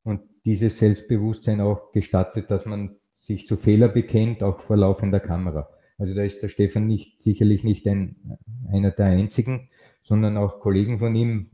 und 0.04 0.22
dieses 0.44 0.78
Selbstbewusstsein 0.78 1.62
auch 1.62 1.92
gestattet, 1.94 2.52
dass 2.52 2.66
man 2.66 2.98
sich 3.14 3.48
zu 3.48 3.56
Fehler 3.56 3.88
bekennt, 3.88 4.44
auch 4.44 4.60
vor 4.60 4.76
laufender 4.76 5.22
Kamera. 5.22 5.70
Also 5.98 6.14
da 6.14 6.24
ist 6.24 6.44
der 6.44 6.50
Stefan 6.50 6.88
nicht, 6.88 7.22
sicherlich 7.22 7.64
nicht 7.64 7.88
ein, 7.88 8.38
einer 8.70 8.92
der 8.92 9.06
einzigen, 9.08 9.70
sondern 10.02 10.38
auch 10.38 10.60
Kollegen 10.60 11.00
von 11.00 11.16
ihm 11.16 11.52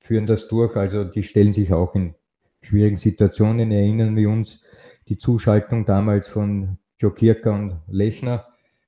führen 0.00 0.26
das 0.26 0.48
durch. 0.48 0.76
Also 0.76 1.04
die 1.04 1.22
stellen 1.22 1.52
sich 1.52 1.72
auch 1.72 1.94
in 1.94 2.14
schwierigen 2.60 2.96
Situationen. 2.96 3.70
Erinnern 3.70 4.16
wir 4.16 4.30
uns 4.30 4.60
die 5.08 5.16
Zuschaltung 5.16 5.84
damals 5.84 6.28
von 6.28 6.78
Joe 6.98 7.14
Kirker 7.14 7.52
und 7.52 7.80
Lechner. 7.86 8.46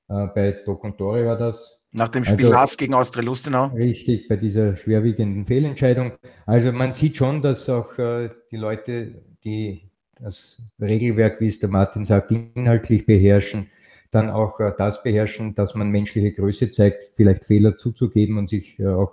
Äh, 0.09 0.27
bei 0.27 0.51
Doc 0.65 0.83
und 0.83 0.97
Tore 0.97 1.25
war 1.25 1.37
das. 1.37 1.80
Nach 1.93 2.07
dem 2.07 2.23
Spiel 2.23 2.45
also, 2.45 2.57
Haas 2.57 2.77
gegen 2.77 2.93
Austria 2.93 3.23
Lustenau. 3.23 3.67
Richtig, 3.67 4.27
bei 4.29 4.37
dieser 4.37 4.75
schwerwiegenden 4.75 5.45
Fehlentscheidung. 5.45 6.13
Also 6.45 6.71
man 6.71 6.91
sieht 6.93 7.17
schon, 7.17 7.41
dass 7.41 7.67
auch 7.67 7.97
äh, 7.97 8.29
die 8.49 8.57
Leute, 8.57 9.21
die 9.43 9.89
das 10.19 10.61
Regelwerk, 10.79 11.41
wie 11.41 11.47
es 11.47 11.59
der 11.59 11.69
Martin 11.69 12.05
sagt, 12.05 12.31
inhaltlich 12.31 13.05
beherrschen, 13.05 13.69
dann 14.09 14.29
auch 14.29 14.59
äh, 14.61 14.71
das 14.77 15.03
beherrschen, 15.03 15.53
dass 15.53 15.75
man 15.75 15.89
menschliche 15.89 16.31
Größe 16.31 16.71
zeigt, 16.71 17.03
vielleicht 17.13 17.45
Fehler 17.45 17.75
zuzugeben 17.75 18.37
und 18.37 18.47
sich 18.47 18.79
äh, 18.79 18.87
auch 18.87 19.11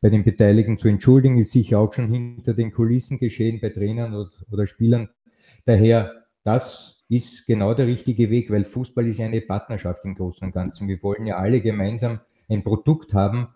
bei 0.00 0.10
den 0.10 0.24
Beteiligten 0.24 0.78
zu 0.78 0.88
entschuldigen, 0.88 1.38
ist 1.38 1.52
sicher 1.52 1.78
auch 1.78 1.92
schon 1.92 2.08
hinter 2.08 2.54
den 2.54 2.72
Kulissen 2.72 3.18
geschehen 3.18 3.60
bei 3.60 3.70
Trainern 3.70 4.14
oder, 4.14 4.30
oder 4.50 4.66
Spielern. 4.66 5.08
Daher, 5.64 6.24
das 6.44 6.91
ist 7.12 7.46
genau 7.46 7.74
der 7.74 7.86
richtige 7.86 8.30
Weg, 8.30 8.50
weil 8.50 8.64
Fußball 8.64 9.06
ist 9.06 9.18
ja 9.18 9.26
eine 9.26 9.42
Partnerschaft 9.42 10.04
im 10.06 10.14
Großen 10.14 10.46
und 10.46 10.52
Ganzen. 10.52 10.88
Wir 10.88 11.02
wollen 11.02 11.26
ja 11.26 11.36
alle 11.36 11.60
gemeinsam 11.60 12.20
ein 12.48 12.64
Produkt 12.64 13.12
haben, 13.12 13.48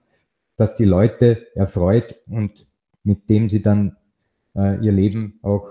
das 0.56 0.76
die 0.76 0.84
Leute 0.84 1.46
erfreut 1.54 2.16
und 2.28 2.66
mit 3.02 3.30
dem 3.30 3.48
sie 3.48 3.62
dann 3.62 3.96
äh, 4.54 4.76
ihr 4.84 4.92
Leben 4.92 5.38
auch 5.40 5.68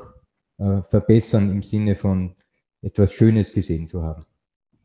äh, 0.58 0.82
verbessern 0.82 1.52
im 1.52 1.62
Sinne 1.62 1.96
von 1.96 2.36
etwas 2.82 3.14
Schönes 3.14 3.54
gesehen 3.54 3.86
zu 3.86 4.02
haben. 4.02 4.26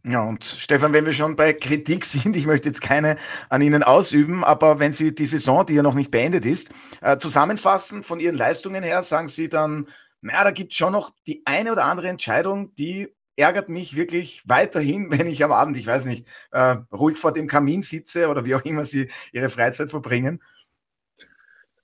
Ja, 0.06 0.22
und 0.22 0.44
Stefan, 0.44 0.92
wenn 0.92 1.06
wir 1.06 1.12
schon 1.14 1.36
bei 1.36 1.54
Kritik 1.54 2.04
sind, 2.06 2.36
ich 2.36 2.46
möchte 2.46 2.68
jetzt 2.68 2.82
keine 2.82 3.16
an 3.48 3.62
Ihnen 3.62 3.82
ausüben, 3.82 4.44
aber 4.44 4.78
wenn 4.78 4.92
Sie 4.92 5.14
die 5.14 5.26
Saison, 5.26 5.64
die 5.64 5.74
ja 5.74 5.82
noch 5.82 5.94
nicht 5.94 6.10
beendet 6.10 6.44
ist, 6.44 6.70
äh, 7.00 7.16
zusammenfassen 7.16 8.02
von 8.02 8.20
Ihren 8.20 8.36
Leistungen 8.36 8.82
her, 8.82 9.02
sagen 9.02 9.28
Sie 9.28 9.48
dann, 9.48 9.86
naja, 10.20 10.44
da 10.44 10.50
gibt 10.50 10.72
es 10.72 10.78
schon 10.78 10.92
noch 10.92 11.10
die 11.26 11.42
eine 11.44 11.72
oder 11.72 11.84
andere 11.84 12.08
Entscheidung, 12.08 12.74
die 12.74 13.08
ärgert 13.36 13.68
mich 13.68 13.96
wirklich 13.96 14.42
weiterhin, 14.46 15.10
wenn 15.10 15.26
ich 15.26 15.44
am 15.44 15.52
Abend, 15.52 15.76
ich 15.76 15.86
weiß 15.86 16.04
nicht, 16.06 16.26
äh, 16.52 16.76
ruhig 16.92 17.16
vor 17.16 17.32
dem 17.32 17.46
Kamin 17.46 17.82
sitze 17.82 18.28
oder 18.28 18.44
wie 18.44 18.54
auch 18.54 18.64
immer 18.64 18.84
Sie 18.84 19.10
Ihre 19.32 19.48
Freizeit 19.48 19.90
verbringen? 19.90 20.42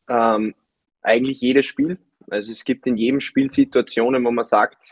Ähm, 0.09 0.55
eigentlich 1.02 1.40
jedes 1.40 1.66
Spiel. 1.66 1.99
Also 2.28 2.52
es 2.52 2.64
gibt 2.64 2.87
in 2.87 2.97
jedem 2.97 3.21
Spiel 3.21 3.50
Situationen, 3.50 4.25
wo 4.25 4.31
man 4.31 4.45
sagt, 4.45 4.90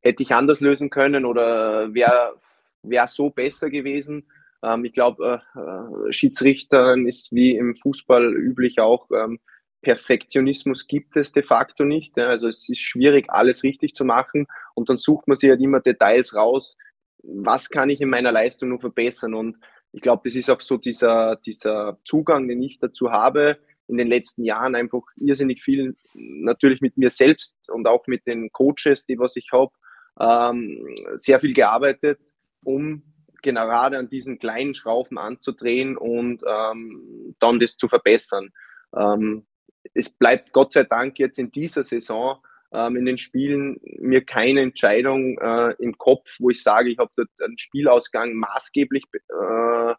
hätte 0.00 0.22
ich 0.22 0.32
anders 0.32 0.60
lösen 0.60 0.90
können 0.90 1.24
oder 1.24 1.92
wäre 1.92 2.40
wär 2.82 3.08
so 3.08 3.30
besser 3.30 3.70
gewesen. 3.70 4.26
Ähm, 4.62 4.84
ich 4.84 4.92
glaube, 4.92 5.42
äh, 5.54 5.58
äh, 5.58 6.12
Schiedsrichtern 6.12 7.06
ist 7.06 7.32
wie 7.32 7.56
im 7.56 7.74
Fußball 7.74 8.34
üblich 8.34 8.80
auch 8.80 9.08
ähm, 9.10 9.40
Perfektionismus 9.82 10.86
gibt 10.86 11.16
es 11.16 11.32
de 11.32 11.42
facto 11.42 11.84
nicht. 11.84 12.18
Also 12.18 12.48
es 12.48 12.68
ist 12.68 12.80
schwierig, 12.80 13.26
alles 13.28 13.62
richtig 13.62 13.94
zu 13.94 14.04
machen 14.04 14.46
und 14.74 14.88
dann 14.88 14.96
sucht 14.96 15.26
man 15.28 15.36
sich 15.36 15.50
halt 15.50 15.60
immer 15.60 15.80
Details 15.80 16.34
raus. 16.34 16.76
Was 17.22 17.68
kann 17.68 17.90
ich 17.90 18.00
in 18.00 18.10
meiner 18.10 18.32
Leistung 18.32 18.70
nur 18.70 18.78
verbessern? 18.78 19.34
Und 19.34 19.56
ich 19.92 20.00
glaube, 20.00 20.22
das 20.24 20.34
ist 20.34 20.50
auch 20.50 20.60
so 20.60 20.76
dieser, 20.76 21.36
dieser 21.36 21.98
Zugang, 22.04 22.48
den 22.48 22.62
ich 22.62 22.78
dazu 22.78 23.10
habe, 23.10 23.58
in 23.88 23.96
den 23.96 24.08
letzten 24.08 24.44
Jahren 24.44 24.74
einfach 24.74 25.02
irrsinnig 25.16 25.62
viel 25.62 25.96
natürlich 26.14 26.80
mit 26.80 26.96
mir 26.96 27.10
selbst 27.10 27.56
und 27.68 27.88
auch 27.88 28.06
mit 28.06 28.26
den 28.26 28.50
Coaches, 28.52 29.04
die 29.04 29.18
was 29.18 29.34
ich 29.36 29.48
habe, 29.52 29.72
ähm, 30.20 30.96
sehr 31.14 31.40
viel 31.40 31.52
gearbeitet, 31.52 32.20
um 32.62 33.02
gerade 33.42 33.98
an 33.98 34.08
diesen 34.08 34.38
kleinen 34.38 34.74
Schrauben 34.74 35.18
anzudrehen 35.18 35.96
und 35.96 36.42
ähm, 36.46 37.34
dann 37.38 37.58
das 37.58 37.76
zu 37.76 37.88
verbessern. 37.88 38.50
Ähm, 38.94 39.46
es 39.94 40.10
bleibt 40.10 40.52
Gott 40.52 40.72
sei 40.72 40.84
Dank 40.84 41.18
jetzt 41.18 41.38
in 41.38 41.50
dieser 41.50 41.82
Saison 41.82 42.38
ähm, 42.72 42.96
in 42.96 43.04
den 43.04 43.18
Spielen 43.18 43.80
mir 43.98 44.24
keine 44.24 44.60
Entscheidung 44.62 45.38
äh, 45.38 45.74
im 45.78 45.96
Kopf, 45.98 46.36
wo 46.38 46.50
ich 46.50 46.62
sage, 46.62 46.90
ich 46.90 46.98
habe 46.98 47.10
dort 47.16 47.28
einen 47.42 47.58
Spielausgang 47.58 48.34
maßgeblich 48.34 49.04
äh, 49.12 49.94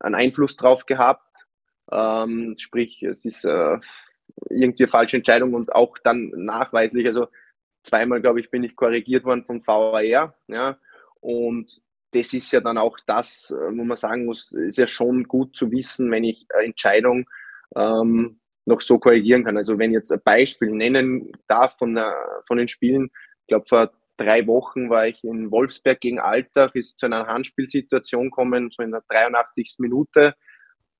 einen 0.00 0.14
Einfluss 0.14 0.56
drauf 0.56 0.86
gehabt. 0.86 1.28
Ähm, 1.90 2.54
sprich, 2.58 3.02
es 3.02 3.24
ist 3.24 3.44
äh, 3.44 3.78
irgendwie 4.48 4.84
eine 4.84 4.90
falsche 4.90 5.16
Entscheidung 5.16 5.54
und 5.54 5.74
auch 5.74 5.98
dann 5.98 6.32
nachweislich, 6.34 7.06
also 7.06 7.28
zweimal, 7.82 8.20
glaube 8.20 8.40
ich, 8.40 8.50
bin 8.50 8.62
ich 8.62 8.76
korrigiert 8.76 9.24
worden 9.24 9.44
vom 9.44 9.66
VAR. 9.66 10.34
Ja, 10.46 10.78
und 11.20 11.82
das 12.12 12.34
ist 12.34 12.52
ja 12.52 12.60
dann 12.60 12.78
auch 12.78 12.98
das, 13.06 13.50
äh, 13.50 13.76
wo 13.76 13.84
man 13.84 13.96
sagen 13.96 14.26
muss, 14.26 14.52
ist 14.52 14.78
ja 14.78 14.86
schon 14.86 15.24
gut 15.24 15.56
zu 15.56 15.70
wissen, 15.72 16.10
wenn 16.10 16.24
ich 16.24 16.46
Entscheidung 16.62 17.28
ähm, 17.74 18.38
noch 18.64 18.80
so 18.80 18.98
korrigieren 18.98 19.44
kann. 19.44 19.56
Also 19.56 19.78
wenn 19.78 19.90
ich 19.90 19.96
jetzt 19.96 20.12
ein 20.12 20.20
Beispiel 20.24 20.70
nennen 20.70 21.32
darf 21.48 21.76
von, 21.78 21.98
von 22.46 22.58
den 22.58 22.68
Spielen, 22.68 23.10
ich 23.40 23.48
glaube 23.48 23.66
vor 23.68 23.92
drei 24.16 24.46
Wochen 24.46 24.88
war 24.88 25.06
ich 25.06 25.24
in 25.24 25.50
Wolfsberg 25.50 26.00
gegen 26.00 26.20
Altach, 26.20 26.74
ist 26.74 26.98
zu 26.98 27.06
einer 27.06 27.26
Handspielsituation 27.26 28.26
gekommen, 28.26 28.70
so 28.70 28.82
in 28.82 28.92
der 28.92 29.02
83. 29.08 29.76
Minute 29.78 30.34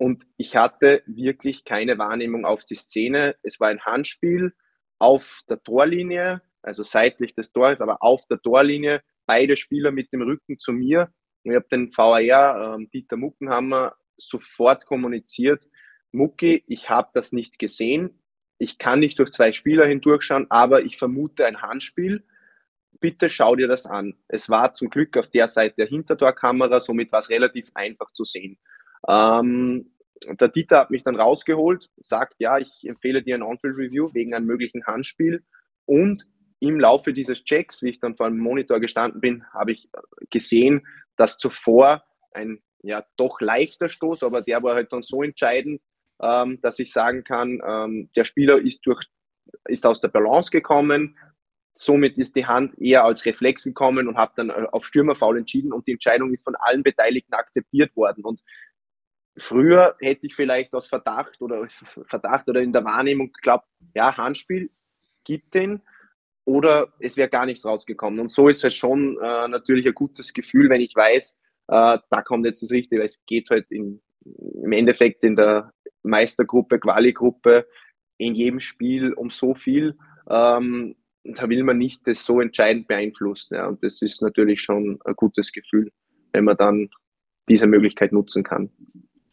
und 0.02 0.26
ich 0.36 0.56
hatte 0.56 1.04
wirklich 1.06 1.64
keine 1.64 1.96
Wahrnehmung 1.96 2.44
auf 2.44 2.64
die 2.64 2.74
Szene. 2.74 3.36
Es 3.44 3.60
war 3.60 3.68
ein 3.68 3.82
Handspiel 3.82 4.52
auf 4.98 5.42
der 5.48 5.62
Torlinie, 5.62 6.42
also 6.60 6.82
seitlich 6.82 7.36
des 7.36 7.52
Tores, 7.52 7.80
aber 7.80 7.98
auf 8.00 8.26
der 8.26 8.40
Torlinie, 8.40 9.02
beide 9.26 9.56
Spieler 9.56 9.92
mit 9.92 10.12
dem 10.12 10.22
Rücken 10.22 10.58
zu 10.58 10.72
mir. 10.72 11.12
Und 11.44 11.52
ich 11.52 11.54
habe 11.54 11.68
den 11.70 11.88
VAR, 11.96 12.80
äh, 12.80 12.86
Dieter 12.92 13.16
Muckenhammer, 13.16 13.94
sofort 14.16 14.86
kommuniziert, 14.86 15.68
Mucki, 16.12 16.62
ich 16.66 16.90
habe 16.90 17.08
das 17.12 17.32
nicht 17.32 17.58
gesehen. 17.58 18.22
Ich 18.58 18.78
kann 18.78 19.00
nicht 19.00 19.18
durch 19.18 19.32
zwei 19.32 19.52
Spieler 19.52 19.86
hindurchschauen, 19.86 20.46
aber 20.50 20.82
ich 20.84 20.96
vermute 20.96 21.46
ein 21.46 21.62
Handspiel. 21.62 22.24
Bitte 23.00 23.28
schau 23.28 23.56
dir 23.56 23.66
das 23.66 23.86
an. 23.86 24.14
Es 24.28 24.48
war 24.48 24.74
zum 24.74 24.88
Glück 24.88 25.16
auf 25.16 25.28
der 25.30 25.48
Seite 25.48 25.74
der 25.76 25.86
Hintertorkamera, 25.86 26.78
somit 26.78 27.10
war 27.10 27.20
es 27.20 27.30
relativ 27.30 27.70
einfach 27.74 28.12
zu 28.12 28.22
sehen. 28.22 28.58
Ähm, 29.08 29.92
der 30.40 30.48
Dieter 30.48 30.78
hat 30.78 30.90
mich 30.90 31.02
dann 31.02 31.16
rausgeholt, 31.16 31.90
sagt, 31.96 32.34
ja, 32.38 32.58
ich 32.58 32.84
empfehle 32.84 33.22
dir 33.22 33.34
ein 33.34 33.42
On-Field-Review 33.42 34.10
wegen 34.14 34.34
einem 34.34 34.46
möglichen 34.46 34.86
Handspiel. 34.86 35.42
Und 35.84 36.24
im 36.60 36.78
Laufe 36.78 37.12
dieses 37.12 37.42
Checks, 37.42 37.82
wie 37.82 37.90
ich 37.90 37.98
dann 37.98 38.16
vor 38.16 38.28
dem 38.28 38.38
Monitor 38.38 38.78
gestanden 38.78 39.20
bin, 39.20 39.44
habe 39.52 39.72
ich 39.72 39.88
gesehen, 40.30 40.86
dass 41.16 41.38
zuvor 41.38 42.04
ein 42.32 42.62
ja 42.82 43.04
doch 43.16 43.40
leichter 43.40 43.88
Stoß, 43.88 44.22
aber 44.22 44.42
der 44.42 44.62
war 44.62 44.74
halt 44.74 44.92
dann 44.92 45.02
so 45.02 45.22
entscheidend, 45.22 45.82
ähm, 46.22 46.60
dass 46.60 46.78
ich 46.78 46.92
sagen 46.92 47.24
kann, 47.24 47.60
ähm, 47.66 48.10
der 48.16 48.24
Spieler 48.24 48.58
ist 48.58 48.86
durch 48.86 49.02
ist 49.68 49.86
aus 49.86 50.00
der 50.00 50.08
Balance 50.08 50.50
gekommen. 50.50 51.16
Somit 51.74 52.18
ist 52.18 52.36
die 52.36 52.46
Hand 52.46 52.78
eher 52.78 53.04
als 53.04 53.24
Reflex 53.24 53.64
gekommen 53.64 54.08
und 54.08 54.16
habe 54.16 54.32
dann 54.36 54.50
äh, 54.50 54.66
auf 54.72 54.84
Stürmerfaul 54.84 55.38
entschieden 55.38 55.72
und 55.72 55.86
die 55.86 55.92
Entscheidung 55.92 56.32
ist 56.32 56.44
von 56.44 56.54
allen 56.56 56.82
Beteiligten 56.82 57.34
akzeptiert 57.34 57.94
worden. 57.96 58.24
Und 58.24 58.42
früher 59.36 59.96
hätte 60.00 60.26
ich 60.26 60.34
vielleicht 60.34 60.74
aus 60.74 60.86
Verdacht 60.86 61.40
oder 61.40 61.66
Verdacht 62.06 62.48
oder 62.48 62.60
in 62.60 62.72
der 62.72 62.84
Wahrnehmung 62.84 63.32
geglaubt, 63.32 63.66
ja, 63.94 64.16
Handspiel 64.16 64.70
gibt 65.24 65.54
den 65.54 65.80
oder 66.44 66.92
es 66.98 67.16
wäre 67.16 67.28
gar 67.28 67.46
nichts 67.46 67.64
rausgekommen. 67.64 68.20
Und 68.20 68.30
so 68.30 68.48
ist 68.48 68.64
es 68.64 68.74
schon 68.74 69.16
äh, 69.22 69.48
natürlich 69.48 69.86
ein 69.86 69.94
gutes 69.94 70.32
Gefühl, 70.32 70.68
wenn 70.68 70.80
ich 70.80 70.94
weiß, 70.94 71.38
äh, 71.68 71.98
da 72.10 72.22
kommt 72.22 72.44
jetzt 72.44 72.62
das 72.62 72.72
Richtige, 72.72 73.00
weil 73.00 73.06
es 73.06 73.24
geht 73.24 73.48
halt 73.50 73.70
in, 73.70 74.02
im 74.24 74.72
Endeffekt 74.72 75.24
in 75.24 75.36
der 75.36 75.72
Meistergruppe, 76.02 76.78
Quali-Gruppe, 76.78 77.66
in 78.18 78.34
jedem 78.34 78.60
Spiel 78.60 79.12
um 79.12 79.30
so 79.30 79.54
viel. 79.54 79.96
Ähm, 80.28 80.96
da 81.24 81.48
will 81.48 81.62
man 81.62 81.78
nicht 81.78 82.06
das 82.06 82.24
so 82.24 82.40
entscheidend 82.40 82.88
beeinflussen. 82.88 83.54
Ja. 83.54 83.66
Und 83.66 83.82
das 83.82 84.02
ist 84.02 84.22
natürlich 84.22 84.60
schon 84.60 84.98
ein 85.04 85.14
gutes 85.14 85.52
Gefühl, 85.52 85.90
wenn 86.32 86.44
man 86.44 86.56
dann 86.56 86.88
diese 87.48 87.66
Möglichkeit 87.66 88.12
nutzen 88.12 88.42
kann. 88.42 88.70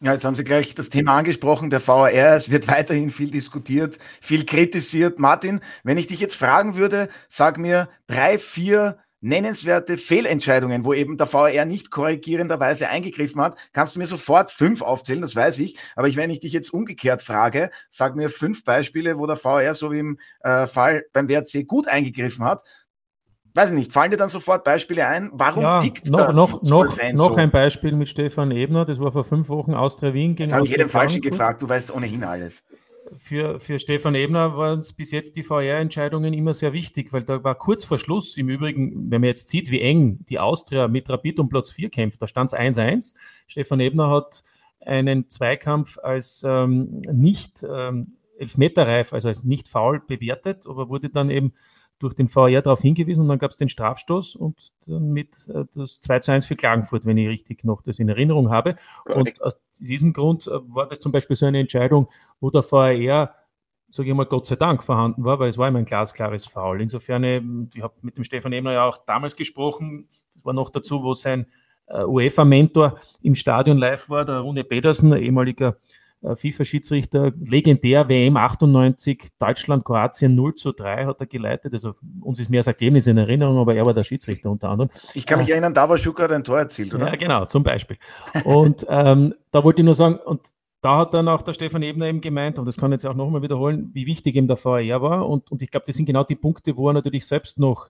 Ja, 0.02 0.14
jetzt 0.14 0.24
haben 0.24 0.34
Sie 0.34 0.44
gleich 0.44 0.74
das 0.74 0.88
Thema 0.88 1.18
angesprochen, 1.18 1.68
der 1.68 1.86
VAR. 1.86 2.10
Es 2.10 2.50
wird 2.50 2.68
weiterhin 2.68 3.10
viel 3.10 3.30
diskutiert, 3.30 3.98
viel 4.22 4.46
kritisiert. 4.46 5.18
Martin, 5.18 5.60
wenn 5.84 5.98
ich 5.98 6.06
dich 6.06 6.20
jetzt 6.20 6.36
fragen 6.36 6.76
würde, 6.76 7.08
sag 7.28 7.58
mir 7.58 7.88
drei, 8.06 8.38
vier 8.38 8.98
nennenswerte 9.20 9.98
Fehlentscheidungen, 9.98 10.84
wo 10.84 10.94
eben 10.94 11.16
der 11.16 11.32
VAR 11.32 11.64
nicht 11.64 11.90
korrigierenderweise 11.90 12.88
eingegriffen 12.88 13.40
hat, 13.40 13.56
kannst 13.72 13.94
du 13.94 13.98
mir 13.98 14.06
sofort 14.06 14.50
fünf 14.50 14.82
aufzählen, 14.82 15.20
das 15.20 15.36
weiß 15.36 15.58
ich. 15.60 15.78
Aber 15.96 16.08
ich, 16.08 16.16
wenn 16.16 16.30
ich 16.30 16.40
dich 16.40 16.52
jetzt 16.52 16.72
umgekehrt 16.72 17.22
frage, 17.22 17.70
sag 17.90 18.16
mir 18.16 18.30
fünf 18.30 18.64
Beispiele, 18.64 19.18
wo 19.18 19.26
der 19.26 19.42
VAR 19.42 19.74
so 19.74 19.92
wie 19.92 19.98
im 19.98 20.18
äh, 20.40 20.66
Fall 20.66 21.04
beim 21.12 21.28
WRC 21.28 21.66
gut 21.66 21.86
eingegriffen 21.88 22.44
hat. 22.44 22.62
Weiß 23.52 23.70
ich 23.70 23.74
nicht, 23.74 23.92
fallen 23.92 24.12
dir 24.12 24.16
dann 24.16 24.28
sofort 24.28 24.62
Beispiele 24.62 25.06
ein? 25.06 25.28
Warum 25.32 25.64
ja, 25.64 25.80
tickt 25.80 26.08
noch, 26.08 26.32
noch, 26.32 26.62
noch, 26.62 26.96
noch 27.12 27.36
ein 27.36 27.50
Beispiel 27.50 27.92
mit 27.92 28.08
Stefan 28.08 28.52
Ebner, 28.52 28.84
das 28.84 29.00
war 29.00 29.10
vor 29.10 29.24
fünf 29.24 29.48
Wochen 29.48 29.74
Austria 29.74 30.14
Wien 30.14 30.36
gegen. 30.36 30.50
Jetzt 30.50 30.54
habe 30.54 30.64
ich 30.66 30.70
jeden 30.70 30.88
Falschen 30.88 31.20
gefragt, 31.20 31.60
du 31.60 31.68
weißt 31.68 31.92
ohnehin 31.92 32.22
alles 32.22 32.62
für, 33.14 33.58
für 33.58 33.78
Stefan 33.78 34.14
Ebner 34.14 34.56
waren 34.56 34.78
es 34.78 34.92
bis 34.92 35.10
jetzt 35.10 35.36
die 35.36 35.42
VR-Entscheidungen 35.42 36.32
immer 36.32 36.54
sehr 36.54 36.72
wichtig, 36.72 37.12
weil 37.12 37.22
da 37.22 37.42
war 37.42 37.54
kurz 37.54 37.84
vor 37.84 37.98
Schluss, 37.98 38.36
im 38.36 38.48
Übrigen, 38.48 39.10
wenn 39.10 39.20
man 39.20 39.28
jetzt 39.28 39.48
sieht, 39.48 39.70
wie 39.70 39.80
eng 39.80 40.24
die 40.28 40.38
Austria 40.38 40.88
mit 40.88 41.08
Rapid 41.08 41.40
um 41.40 41.48
Platz 41.48 41.70
4 41.72 41.90
kämpft, 41.90 42.22
da 42.22 42.26
stand 42.26 42.50
es 42.50 42.56
1-1. 42.56 43.14
Stefan 43.46 43.80
Ebner 43.80 44.10
hat 44.10 44.42
einen 44.80 45.28
Zweikampf 45.28 45.98
als 45.98 46.44
ähm, 46.46 47.00
nicht 47.12 47.64
ähm, 47.68 48.06
Elfmeterreif, 48.38 49.12
also 49.12 49.28
als 49.28 49.44
nicht 49.44 49.68
faul 49.68 50.00
bewertet, 50.00 50.66
aber 50.66 50.88
wurde 50.88 51.10
dann 51.10 51.30
eben 51.30 51.52
durch 52.00 52.14
den 52.14 52.26
VR 52.26 52.62
darauf 52.62 52.80
hingewiesen 52.80 53.22
und 53.22 53.28
dann 53.28 53.38
gab 53.38 53.50
es 53.50 53.58
den 53.58 53.68
Strafstoß 53.68 54.34
und 54.34 54.72
dann 54.86 55.12
mit 55.12 55.48
äh, 55.54 55.64
das 55.74 56.00
2 56.00 56.18
zu 56.18 56.32
1 56.32 56.46
für 56.46 56.56
Klagenfurt, 56.56 57.06
wenn 57.06 57.18
ich 57.18 57.28
richtig 57.28 57.62
noch 57.62 57.82
das 57.82 57.98
in 57.98 58.08
Erinnerung 58.08 58.50
habe. 58.50 58.76
Correct. 59.04 59.40
Und 59.40 59.42
aus 59.42 59.60
diesem 59.78 60.12
Grund 60.12 60.46
äh, 60.46 60.50
war 60.66 60.86
das 60.86 60.98
zum 60.98 61.12
Beispiel 61.12 61.36
so 61.36 61.46
eine 61.46 61.60
Entscheidung, 61.60 62.08
wo 62.40 62.50
der 62.50 62.62
VR 62.62 63.30
sage 63.92 64.08
ich 64.08 64.14
mal, 64.14 64.24
Gott 64.24 64.46
sei 64.46 64.54
Dank 64.54 64.84
vorhanden 64.84 65.24
war, 65.24 65.40
weil 65.40 65.48
es 65.48 65.58
war 65.58 65.66
immer 65.66 65.80
ein 65.80 65.84
glasklares 65.84 66.46
Foul. 66.46 66.80
Insofern, 66.80 67.24
äh, 67.24 67.42
ich 67.74 67.82
habe 67.82 67.94
mit 68.02 68.16
dem 68.16 68.24
Stefan 68.24 68.52
Ebner 68.52 68.72
ja 68.72 68.84
auch 68.84 68.98
damals 69.04 69.36
gesprochen, 69.36 70.08
das 70.32 70.44
war 70.44 70.52
noch 70.52 70.70
dazu, 70.70 71.02
wo 71.02 71.14
sein 71.14 71.46
UEFA-Mentor 71.92 73.00
im 73.20 73.34
Stadion 73.34 73.76
live 73.76 74.08
war, 74.08 74.24
der 74.24 74.38
Rune 74.38 74.62
Pedersen, 74.62 75.12
ehemaliger 75.12 75.70
äh, 75.70 75.99
FIFA-Schiedsrichter, 76.22 77.32
legendär 77.40 78.08
WM 78.08 78.36
98, 78.36 79.28
Deutschland, 79.38 79.84
Kroatien 79.84 80.34
0 80.34 80.54
zu 80.54 80.72
3 80.72 81.06
hat 81.06 81.20
er 81.20 81.26
geleitet. 81.26 81.72
Also 81.72 81.94
uns 82.20 82.38
ist 82.38 82.50
mehr 82.50 82.60
das 82.60 82.66
Ergebnis 82.66 83.06
in 83.06 83.16
Erinnerung, 83.16 83.58
aber 83.58 83.74
er 83.74 83.86
war 83.86 83.94
der 83.94 84.04
Schiedsrichter 84.04 84.50
unter 84.50 84.68
anderem. 84.68 84.90
Ich 85.14 85.24
kann 85.24 85.38
mich 85.38 85.48
äh, 85.48 85.52
erinnern, 85.52 85.72
da 85.72 85.88
war 85.88 85.96
Schucker 85.96 86.30
ein 86.30 86.44
Tor 86.44 86.58
erzielt, 86.58 86.94
oder? 86.94 87.08
Ja, 87.08 87.16
genau, 87.16 87.44
zum 87.46 87.62
Beispiel. 87.62 87.96
Und 88.44 88.86
ähm, 88.88 89.34
da 89.50 89.64
wollte 89.64 89.80
ich 89.80 89.84
nur 89.84 89.94
sagen, 89.94 90.16
und 90.16 90.42
da 90.82 90.98
hat 90.98 91.14
dann 91.14 91.28
auch 91.28 91.42
der 91.42 91.52
Stefan 91.52 91.82
Ebner 91.82 92.06
eben 92.06 92.20
gemeint, 92.20 92.58
und 92.58 92.66
das 92.66 92.76
kann 92.76 92.90
ich 92.90 92.96
jetzt 92.96 93.06
auch 93.06 93.14
nochmal 93.14 93.42
wiederholen, 93.42 93.90
wie 93.92 94.06
wichtig 94.06 94.36
ihm 94.36 94.46
der 94.46 94.56
VR 94.56 95.02
war. 95.02 95.28
Und, 95.28 95.50
und 95.50 95.62
ich 95.62 95.70
glaube, 95.70 95.84
das 95.86 95.96
sind 95.96 96.06
genau 96.06 96.24
die 96.24 96.36
Punkte, 96.36 96.76
wo 96.76 96.88
er 96.88 96.94
natürlich 96.94 97.26
selbst 97.26 97.58
noch 97.58 97.88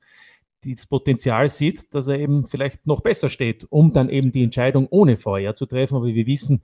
das 0.64 0.86
Potenzial 0.86 1.48
sieht, 1.48 1.94
dass 1.94 2.08
er 2.08 2.18
eben 2.18 2.46
vielleicht 2.46 2.86
noch 2.86 3.00
besser 3.00 3.28
steht, 3.28 3.66
um 3.70 3.92
dann 3.92 4.08
eben 4.08 4.30
die 4.30 4.42
Entscheidung 4.42 4.86
ohne 4.90 5.16
VR 5.16 5.54
zu 5.54 5.66
treffen. 5.66 5.96
Aber 5.96 6.06
wie 6.06 6.14
wir 6.14 6.26
wissen, 6.26 6.62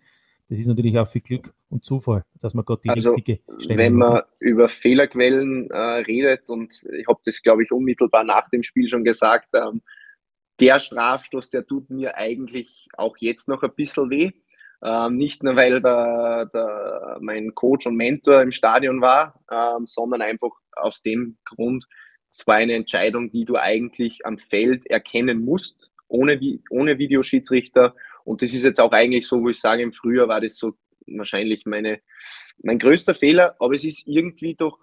das 0.49 0.59
ist 0.59 0.67
natürlich 0.67 0.97
auch 0.99 1.07
viel 1.07 1.23
Glück 1.23 1.53
und 1.69 1.85
Zufall, 1.85 2.25
dass 2.41 2.55
man 2.55 2.65
gerade 2.65 2.83
die 2.85 2.91
also, 2.91 3.13
richtige 3.13 3.41
Stelle 3.59 3.79
Wenn 3.79 3.95
man 3.95 4.15
hat. 4.15 4.29
über 4.39 4.69
Fehlerquellen 4.69 5.71
äh, 5.71 5.77
redet, 5.77 6.49
und 6.49 6.73
ich 6.97 7.07
habe 7.09 7.21
das, 7.25 7.43
glaube 7.43 7.65
ich, 7.65 7.73
unmittelbar 7.73 8.23
nach 8.23 8.49
dem 8.51 8.63
Spiel 8.63 8.89
schon 8.89 9.05
gesagt, 9.05 9.49
ähm, 9.55 9.83
der 10.61 10.79
Strafstoß, 10.79 11.51
der 11.51 11.67
tut 11.67 11.91
mir 11.91 12.17
eigentlich 12.17 12.89
auch 12.97 13.17
jetzt 13.19 13.49
noch 13.49 13.63
ein 13.63 13.75
bisschen 13.75 14.11
weh. 14.11 14.31
Ähm, 14.85 15.17
nicht 15.17 15.43
nur, 15.43 15.57
weil 15.57 15.81
der, 15.81 16.49
der, 16.53 17.19
mein 17.21 17.55
Coach 17.55 17.87
und 17.87 17.97
Mentor 17.97 18.43
im 18.43 18.53
Stadion 18.53 19.01
war, 19.01 19.41
ähm, 19.51 19.87
sondern 19.87 20.23
einfach 20.23 20.51
aus 20.73 21.03
dem 21.03 21.39
Grund, 21.45 21.87
es 22.31 22.47
war 22.47 22.57
eine 22.57 22.75
Entscheidung, 22.75 23.31
die 23.31 23.47
du 23.47 23.57
eigentlich 23.57 24.25
am 24.25 24.39
Feld 24.39 24.87
erkennen 24.87 25.45
musst, 25.45 25.91
ohne, 26.09 26.39
ohne 26.71 26.99
Videoschiedsrichter 26.99 27.95
und 28.27 28.43
das 28.43 28.53
ist 28.53 28.65
jetzt 28.65 28.81
auch 28.81 28.91
eigentlich 28.91 29.27
so, 29.27 29.41
wo 29.41 29.49
ich 29.49 29.61
sage, 29.61 29.83
im 29.83 29.93
Frühjahr 29.93 30.27
war 30.27 30.41
das 30.41 30.57
so 30.57 30.73
wahrscheinlich 31.07 31.65
meine, 31.65 32.01
mein 32.59 32.79
größter 32.79 33.15
Fehler, 33.15 33.55
aber 33.61 33.75
es 33.75 33.85
ist 33.85 34.03
irgendwie 34.07 34.57
doch, 34.57 34.81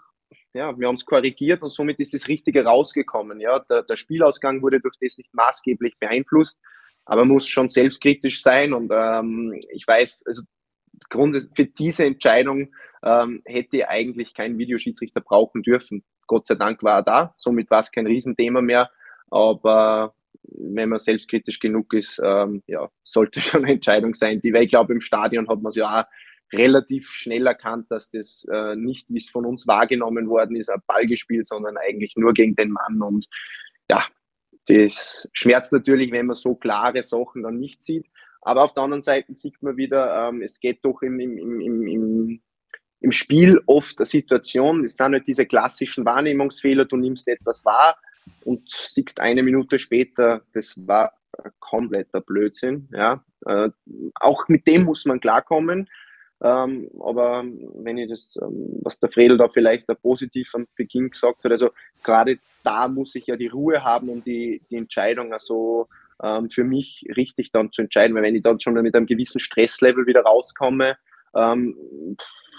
ja, 0.53 0.77
wir 0.79 0.87
haben 0.87 0.95
es 0.95 1.05
korrigiert 1.05 1.61
und 1.61 1.69
somit 1.69 1.99
ist 1.99 2.13
das 2.13 2.29
Richtige 2.29 2.63
rausgekommen. 2.63 3.41
Ja, 3.41 3.59
der, 3.59 3.83
der 3.83 3.97
Spielausgang 3.97 4.61
wurde 4.61 4.79
durch 4.79 4.95
das 5.01 5.17
nicht 5.17 5.33
maßgeblich 5.33 5.99
beeinflusst, 5.99 6.57
aber 7.03 7.25
muss 7.25 7.49
schon 7.49 7.67
selbstkritisch 7.67 8.41
sein 8.41 8.71
und 8.71 8.89
ähm, 8.93 9.59
ich 9.69 9.85
weiß, 9.85 10.23
also 10.25 10.43
Grund 11.09 11.35
für 11.53 11.65
diese 11.65 12.05
Entscheidung 12.05 12.73
ähm, 13.03 13.41
hätte 13.43 13.89
eigentlich 13.89 14.33
kein 14.33 14.57
Videoschiedsrichter 14.57 15.19
brauchen 15.19 15.63
dürfen. 15.63 16.05
Gott 16.27 16.47
sei 16.47 16.55
Dank 16.55 16.81
war 16.81 16.99
er 16.99 17.03
da, 17.03 17.33
somit 17.35 17.69
war 17.69 17.81
es 17.81 17.91
kein 17.91 18.07
Riesenthema 18.07 18.61
mehr, 18.61 18.89
aber 19.29 20.15
wenn 20.57 20.89
man 20.89 20.99
selbstkritisch 20.99 21.59
genug 21.59 21.93
ist, 21.93 22.21
ähm, 22.23 22.63
ja, 22.67 22.89
sollte 23.03 23.41
schon 23.41 23.63
eine 23.63 23.73
Entscheidung 23.73 24.13
sein. 24.13 24.39
Die, 24.41 24.53
weil 24.53 24.63
ich 24.63 24.69
glaube, 24.69 24.93
im 24.93 25.01
Stadion 25.01 25.47
hat 25.47 25.61
man 25.61 25.69
es 25.69 25.75
ja 25.75 26.01
auch 26.01 26.05
relativ 26.53 27.09
schnell 27.09 27.47
erkannt, 27.47 27.87
dass 27.89 28.09
das 28.09 28.45
äh, 28.51 28.75
nicht, 28.75 29.09
wie 29.09 29.17
es 29.17 29.29
von 29.29 29.45
uns 29.45 29.67
wahrgenommen 29.67 30.29
worden 30.29 30.55
ist, 30.55 30.69
ein 30.69 30.81
Ball 30.87 31.07
gespielt, 31.07 31.47
sondern 31.47 31.77
eigentlich 31.77 32.13
nur 32.15 32.33
gegen 32.33 32.55
den 32.55 32.71
Mann. 32.71 33.01
Und 33.01 33.27
ja, 33.89 34.05
das 34.67 35.27
schmerzt 35.33 35.73
natürlich, 35.73 36.11
wenn 36.11 36.27
man 36.27 36.35
so 36.35 36.55
klare 36.55 37.03
Sachen 37.03 37.43
dann 37.43 37.59
nicht 37.59 37.83
sieht. 37.83 38.07
Aber 38.41 38.63
auf 38.63 38.73
der 38.73 38.83
anderen 38.83 39.01
Seite 39.01 39.33
sieht 39.33 39.61
man 39.61 39.77
wieder, 39.77 40.29
ähm, 40.29 40.41
es 40.41 40.59
geht 40.59 40.83
doch 40.83 41.01
im, 41.01 41.19
im, 41.19 41.37
im, 41.61 41.87
im, 41.87 42.41
im 42.99 43.11
Spiel 43.11 43.59
oft 43.65 43.99
eine 43.99 44.05
Situation, 44.05 44.83
es 44.83 44.95
sind 44.95 45.13
halt 45.13 45.27
diese 45.27 45.45
klassischen 45.45 46.05
Wahrnehmungsfehler, 46.05 46.85
du 46.85 46.97
nimmst 46.97 47.27
etwas 47.27 47.63
wahr, 47.63 47.97
und 48.43 48.69
siehst 48.69 49.19
eine 49.19 49.43
Minute 49.43 49.79
später, 49.79 50.41
das 50.53 50.73
war 50.77 51.13
kompletter 51.59 52.21
Blödsinn. 52.21 52.89
Ja. 52.91 53.23
Äh, 53.45 53.69
auch 54.15 54.47
mit 54.47 54.67
dem 54.67 54.83
muss 54.83 55.05
man 55.05 55.19
klarkommen. 55.19 55.89
Ähm, 56.41 56.89
aber 57.01 57.45
wenn 57.75 57.97
ich 57.97 58.09
das, 58.09 58.37
ähm, 58.41 58.79
was 58.81 58.99
der 58.99 59.09
Fredel 59.09 59.37
da 59.37 59.47
vielleicht 59.47 59.87
da 59.87 59.93
positiv 59.93 60.53
am 60.53 60.67
Beginn 60.75 61.09
gesagt 61.09 61.43
hat, 61.43 61.51
also 61.51 61.69
gerade 62.03 62.37
da 62.63 62.87
muss 62.87 63.15
ich 63.15 63.27
ja 63.27 63.37
die 63.37 63.47
Ruhe 63.47 63.83
haben, 63.83 64.09
um 64.09 64.23
die, 64.23 64.61
die 64.69 64.75
Entscheidung 64.75 65.31
also 65.31 65.87
ähm, 66.21 66.49
für 66.49 66.63
mich 66.65 67.05
richtig 67.15 67.51
dann 67.51 67.71
zu 67.71 67.81
entscheiden, 67.81 68.15
weil 68.15 68.23
wenn 68.23 68.35
ich 68.35 68.43
dann 68.43 68.59
schon 68.59 68.73
mit 68.73 68.93
einem 68.93 69.05
gewissen 69.05 69.39
Stresslevel 69.39 70.05
wieder 70.05 70.21
rauskomme, 70.21 70.97
ähm, 71.35 72.17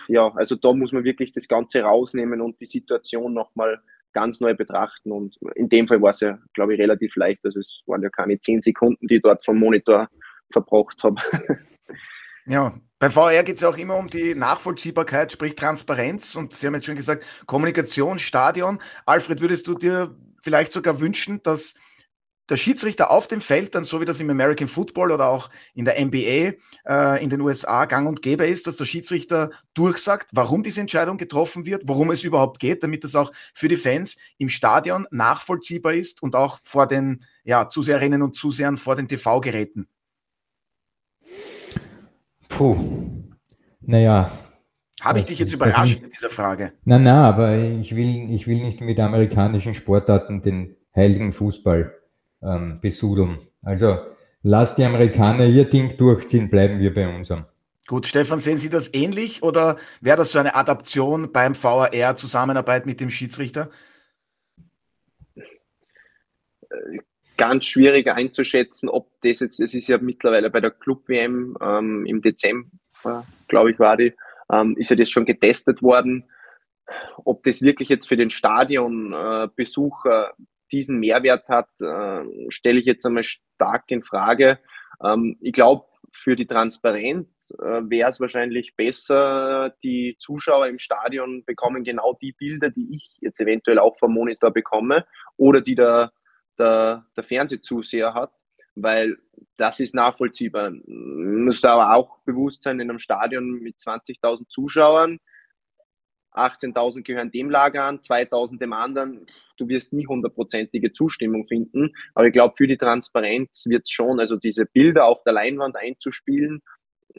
ja, 0.09 0.33
also 0.35 0.57
da 0.57 0.72
muss 0.72 0.92
man 0.92 1.05
wirklich 1.05 1.33
das 1.33 1.48
Ganze 1.48 1.83
rausnehmen 1.83 2.40
und 2.40 2.61
die 2.61 2.66
Situation 2.66 3.33
nochmal 3.33 3.81
ganz 4.14 4.40
neu 4.40 4.55
betrachten. 4.55 5.12
Und 5.12 5.37
in 5.55 5.68
dem 5.68 5.87
Fall 5.87 6.00
war 6.00 6.11
es 6.11 6.20
ja, 6.20 6.38
glaube 6.55 6.74
ich, 6.74 6.81
relativ 6.81 7.14
leicht. 7.16 7.44
Also 7.44 7.61
es 7.61 7.83
waren 7.87 8.03
ja 8.03 8.09
keine 8.09 8.38
zehn 8.38 8.62
Sekunden, 8.62 9.07
die 9.07 9.16
ich 9.16 9.22
dort 9.22 9.44
vom 9.44 9.59
Monitor 9.59 10.09
verbracht 10.50 11.03
habe. 11.03 11.20
Ja, 12.46 12.74
beim 12.98 13.11
VR 13.11 13.42
geht 13.42 13.57
es 13.57 13.64
auch 13.64 13.79
immer 13.79 13.96
um 13.96 14.09
die 14.09 14.35
Nachvollziehbarkeit, 14.35 15.33
sprich 15.33 15.55
Transparenz. 15.55 16.35
Und 16.35 16.53
Sie 16.53 16.66
haben 16.66 16.74
jetzt 16.74 16.85
schon 16.85 16.96
gesagt, 16.96 17.24
Kommunikation, 17.46 18.18
Stadion. 18.18 18.81
Alfred, 19.07 19.40
würdest 19.40 19.66
du 19.66 19.74
dir 19.74 20.14
vielleicht 20.42 20.72
sogar 20.72 21.00
wünschen, 21.00 21.42
dass 21.42 21.74
der 22.48 22.57
Schiedsrichter 22.57 23.11
auf 23.11 23.26
dem 23.26 23.40
Feld 23.40 23.74
dann, 23.74 23.85
so 23.85 24.00
wie 24.00 24.04
das 24.04 24.20
im 24.20 24.28
American 24.28 24.68
Football 24.68 25.12
oder 25.12 25.28
auch 25.28 25.50
in 25.74 25.85
der 25.85 26.02
NBA 26.04 26.52
äh, 26.87 27.22
in 27.22 27.30
den 27.30 27.40
USA 27.40 27.87
gang 27.87 28.07
und 28.07 28.22
gäbe 28.22 28.46
ist, 28.46 28.66
dass 28.66 28.76
der 28.76 28.85
Schiedsrichter 28.85 29.50
durchsagt, 29.72 30.30
warum 30.33 30.62
diese 30.62 30.80
Entscheidung 30.80 31.16
getroffen 31.16 31.64
wird, 31.64 31.83
worum 31.87 32.11
es 32.11 32.22
überhaupt 32.22 32.61
geht, 32.61 32.83
damit 32.83 33.04
das 33.04 33.14
auch 33.14 33.33
für 33.54 33.68
die 33.68 33.76
Fans 33.76 34.16
im 34.38 34.48
Stadion 34.48 35.07
nachvollziehbar 35.11 35.94
ist 35.94 36.22
und 36.22 36.37
auch 36.37 36.59
vor 36.62 36.87
den 36.87 37.24
ja, 37.44 37.68
Zuseherinnen 37.68 38.22
und 38.22 38.35
Zusehern 38.35 38.76
vor 38.76 38.96
den 38.96 39.09
TV-Geräten. 39.09 39.88
Puh, 42.48 42.76
naja. 43.80 44.30
Habe 45.00 45.18
ich 45.18 45.26
dich 45.26 45.38
jetzt 45.38 45.52
überrascht 45.52 46.00
mit 46.00 46.14
dieser 46.14 46.30
Frage? 46.30 46.72
Nein, 46.85 47.02
nein, 47.02 47.14
aber 47.14 47.59
ich 47.59 47.94
will, 47.94 48.30
ich 48.30 48.46
will 48.46 48.62
nicht 48.62 48.80
mit 48.80 48.98
amerikanischen 49.00 49.74
Sportarten 49.74 50.40
den 50.40 50.76
heiligen 50.94 51.33
Fußball 51.33 51.92
ähm, 52.44 52.78
besudeln. 52.80 53.38
Also 53.62 53.98
lasst 54.42 54.78
die 54.78 54.85
Amerikaner 54.85 55.46
ihr 55.46 55.64
Ding 55.64 55.96
durchziehen, 55.96 56.50
bleiben 56.50 56.78
wir 56.78 56.94
bei 56.94 57.14
unserem. 57.14 57.44
Gut, 57.87 58.07
Stefan, 58.07 58.38
sehen 58.38 58.57
Sie 58.57 58.70
das 58.70 58.94
ähnlich 58.94 59.42
oder 59.42 59.76
wäre 60.00 60.16
das 60.16 60.33
so 60.33 60.38
eine 60.38 60.54
Adaption 60.54 61.33
beim 61.33 61.54
VAR, 61.54 62.16
Zusammenarbeit 62.16 62.87
mit 62.87 62.98
dem 63.00 63.11
Schiedsrichter? 63.11 63.68
Ganz 67.37 67.66
schwierig 67.66 68.11
einzuschätzen, 68.11 68.88
ob 68.88 69.11
das 69.20 69.40
jetzt, 69.40 69.61
es 69.61 69.74
ist 69.74 69.88
ja 69.88 69.98
mittlerweile 69.98 70.48
bei 70.50 70.61
der 70.61 70.70
Club-WM 70.70 71.59
ähm, 71.61 72.07
im 72.07 72.22
Dezember, 72.22 73.26
glaube 73.48 73.72
ich, 73.72 73.78
war 73.78 73.98
die, 73.98 74.14
ähm, 74.50 74.76
ist 74.78 74.90
ja 74.90 74.96
das 74.96 75.11
schon 75.11 75.26
getestet 75.26 75.83
worden. 75.83 76.24
Ob 77.24 77.42
das 77.44 77.61
wirklich 77.61 77.90
jetzt 77.90 78.09
für 78.09 78.16
den 78.16 78.30
Stadionbesucher 78.30 80.30
äh, 80.30 80.33
diesen 80.72 80.98
Mehrwert 80.98 81.48
hat, 81.48 81.68
äh, 81.81 82.24
stelle 82.50 82.81
ich 82.81 82.87
jetzt 82.87 83.07
einmal 83.07 83.22
stark 83.22 83.85
in 83.88 84.03
Frage. 84.03 84.59
Ähm, 85.03 85.37
ich 85.40 85.53
glaube, 85.53 85.87
für 86.12 86.37
die 86.37 86.46
Transparenz 86.46 87.53
äh, 87.61 87.83
wäre 87.90 88.11
es 88.11 88.20
wahrscheinlich 88.20 88.77
besser, 88.77 89.74
die 89.83 90.16
Zuschauer 90.18 90.68
im 90.68 90.79
Stadion 90.79 91.44
bekommen 91.44 91.83
genau 91.83 92.16
die 92.20 92.33
Bilder, 92.33 92.70
die 92.70 92.88
ich 92.94 93.16
jetzt 93.20 93.40
eventuell 93.40 93.81
auch 93.81 93.96
vom 93.98 94.14
Monitor 94.14 94.53
bekomme 94.53 95.07
oder 95.37 95.61
die 95.61 95.74
der, 95.74 96.12
der, 96.57 97.05
der 97.16 97.24
Fernsehzuseher 97.24 98.14
hat, 98.14 98.33
weil 98.77 99.16
das 99.57 99.81
ist 99.81 99.94
nachvollziehbar. 99.94 100.72
Muss 100.87 101.64
aber 101.64 101.94
auch 101.96 102.18
bewusst 102.24 102.62
sein, 102.62 102.79
in 102.79 102.90
einem 102.90 102.98
Stadion 103.00 103.61
mit 103.61 103.77
20.000 103.79 104.48
Zuschauern 104.48 105.18
18.000 106.35 107.03
gehören 107.03 107.31
dem 107.31 107.51
Lager 107.51 107.85
an, 107.85 108.01
2.000 108.01 108.59
dem 108.59 108.73
anderen. 108.73 109.27
Du 109.57 109.68
wirst 109.68 109.92
nie 109.92 110.07
hundertprozentige 110.07 110.92
Zustimmung 110.92 111.44
finden. 111.44 111.92
Aber 112.14 112.27
ich 112.27 112.33
glaube, 112.33 112.55
für 112.57 112.66
die 112.66 112.77
Transparenz 112.77 113.66
wird 113.68 113.83
es 113.85 113.90
schon, 113.90 114.20
also 114.20 114.37
diese 114.37 114.66
Bilder 114.66 115.07
auf 115.07 115.23
der 115.23 115.33
Leinwand 115.33 115.77
einzuspielen, 115.77 116.62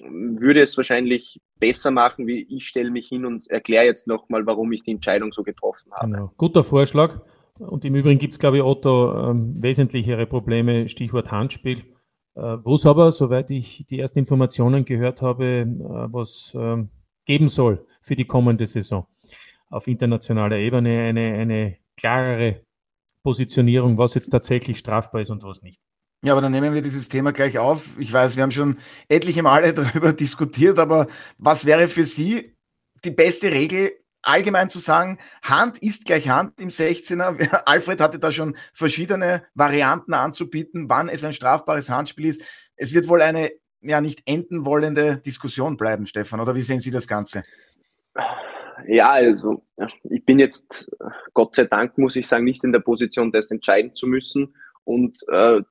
würde 0.02 0.62
es 0.62 0.76
wahrscheinlich 0.76 1.40
besser 1.60 1.92
machen, 1.92 2.28
wie 2.28 2.46
ich 2.54 2.68
stelle 2.68 2.92
mich 2.92 3.08
hin 3.08 3.26
und 3.26 3.50
erkläre 3.50 3.86
jetzt 3.86 4.08
nochmal, 4.08 4.46
warum 4.46 4.72
ich 4.74 4.84
die 4.84 4.92
Entscheidung 4.92 5.32
so 5.32 5.44
getroffen 5.44 5.92
habe. 5.94 6.12
Genau. 6.12 6.32
Guter 6.38 6.64
Vorschlag. 6.64 7.22
Und 7.58 7.86
im 7.86 7.96
Übrigen 7.96 8.20
gibt 8.20 8.34
es, 8.34 8.40
glaube 8.40 8.58
ich, 8.58 8.64
Otto, 8.64 9.30
ähm, 9.30 9.56
wesentlichere 9.62 10.26
Probleme, 10.26 10.90
Stichwort 10.90 11.32
Handspiel. 11.32 11.80
Äh, 12.36 12.58
Wo 12.64 12.76
es 12.76 12.86
aber, 12.86 13.12
soweit 13.12 13.50
ich 13.50 13.86
die 13.86 14.00
ersten 14.00 14.20
Informationen 14.20 14.84
gehört 14.84 15.22
habe, 15.22 15.46
äh, 15.46 15.66
was 16.12 16.54
ähm, 16.60 16.90
geben 17.26 17.48
soll 17.48 17.86
für 18.02 18.16
die 18.16 18.26
kommende 18.26 18.66
Saison. 18.66 19.08
Auf 19.70 19.88
internationaler 19.88 20.58
Ebene 20.58 21.02
eine, 21.10 21.34
eine 21.34 21.78
klarere 21.98 22.62
Positionierung, 23.24 23.98
was 23.98 24.14
jetzt 24.14 24.30
tatsächlich 24.30 24.78
strafbar 24.78 25.22
ist 25.22 25.32
und 25.32 25.44
was 25.44 25.62
nicht. 25.62 25.82
Ja, 26.24 26.34
aber 26.34 26.42
dann 26.42 26.52
nehmen 26.52 26.74
wir 26.74 26.82
dieses 26.82 27.08
Thema 27.08 27.34
gleich 27.34 27.58
auf. 27.58 28.00
Ich 28.00 28.12
weiß, 28.12 28.36
wir 28.36 28.44
haben 28.44 28.52
schon 28.52 28.78
etliche 29.10 29.44
Male 29.44 29.74
darüber 29.76 30.14
diskutiert, 30.14 30.80
aber 30.80 31.08
was 31.38 31.66
wäre 31.66 31.88
für 31.88 32.04
Sie 32.04 32.56
die 33.04 33.12
beste 33.12 33.52
Regel, 33.52 33.92
allgemein 34.24 34.70
zu 34.70 34.80
sagen, 34.80 35.20
Hand 35.44 35.78
ist 35.80 36.06
gleich 36.06 36.30
Hand 36.30 36.60
im 36.60 36.70
16er? 36.70 37.64
Alfred 37.66 38.02
hatte 38.02 38.20
da 38.20 38.32
schon 38.32 38.56
verschiedene 38.74 39.44
Varianten 39.54 40.14
anzubieten, 40.14 40.90
wann 40.90 41.10
es 41.10 41.24
ein 41.24 41.34
strafbares 41.34 41.90
Handspiel 41.90 42.26
ist. 42.26 42.42
Es 42.76 42.94
wird 42.94 43.08
wohl 43.08 43.22
eine 43.22 43.52
ja 43.88 44.02
nicht 44.02 44.24
enden 44.26 44.66
wollende 44.66 45.18
Diskussion 45.18 45.78
bleiben, 45.78 46.06
Stefan, 46.06 46.40
oder 46.40 46.56
wie 46.56 46.62
sehen 46.62 46.80
Sie 46.80 46.92
das 46.92 47.08
Ganze? 47.08 47.44
Ja, 48.88 49.12
also 49.12 49.64
ich 50.04 50.26
bin 50.26 50.40
jetzt, 50.40 50.92
Gott 51.34 51.56
sei 51.56 51.66
Dank, 51.66 51.98
muss 51.98 52.16
ich 52.16 52.28
sagen, 52.28 52.44
nicht 52.44 52.64
in 52.64 52.72
der 52.72 52.80
Position, 52.80 53.32
das 53.32 53.52
entscheiden 53.52 53.96
zu 53.96 54.08
müssen 54.08 54.56
und 54.84 55.20
äh, 55.30 55.62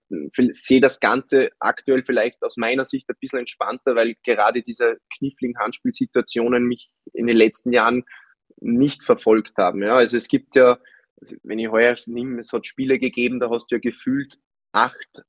sehe 0.50 0.80
das 0.80 0.98
Ganze 1.00 1.50
aktuell 1.60 2.02
vielleicht 2.02 2.42
aus 2.42 2.56
meiner 2.56 2.84
Sicht 2.84 3.08
ein 3.08 3.16
bisschen 3.20 3.40
entspannter, 3.40 3.94
weil 3.94 4.16
gerade 4.24 4.62
diese 4.62 4.98
kniffligen 5.16 5.58
Handspielsituationen 5.58 6.64
mich 6.64 6.92
in 7.12 7.26
den 7.26 7.36
letzten 7.36 7.72
Jahren 7.72 8.04
nicht 8.60 9.04
verfolgt 9.04 9.56
haben. 9.56 9.82
Ja, 9.82 9.94
also 9.96 10.16
es 10.16 10.28
gibt 10.28 10.56
ja, 10.56 10.78
wenn 11.42 11.58
ich 11.58 11.70
heuer 11.70 11.94
nehme, 12.06 12.40
es 12.40 12.52
hat 12.52 12.66
Spiele 12.66 12.98
gegeben, 12.98 13.38
da 13.38 13.50
hast 13.50 13.70
du 13.70 13.76
ja 13.76 13.80
gefühlt 13.80 14.38
acht 14.72 15.24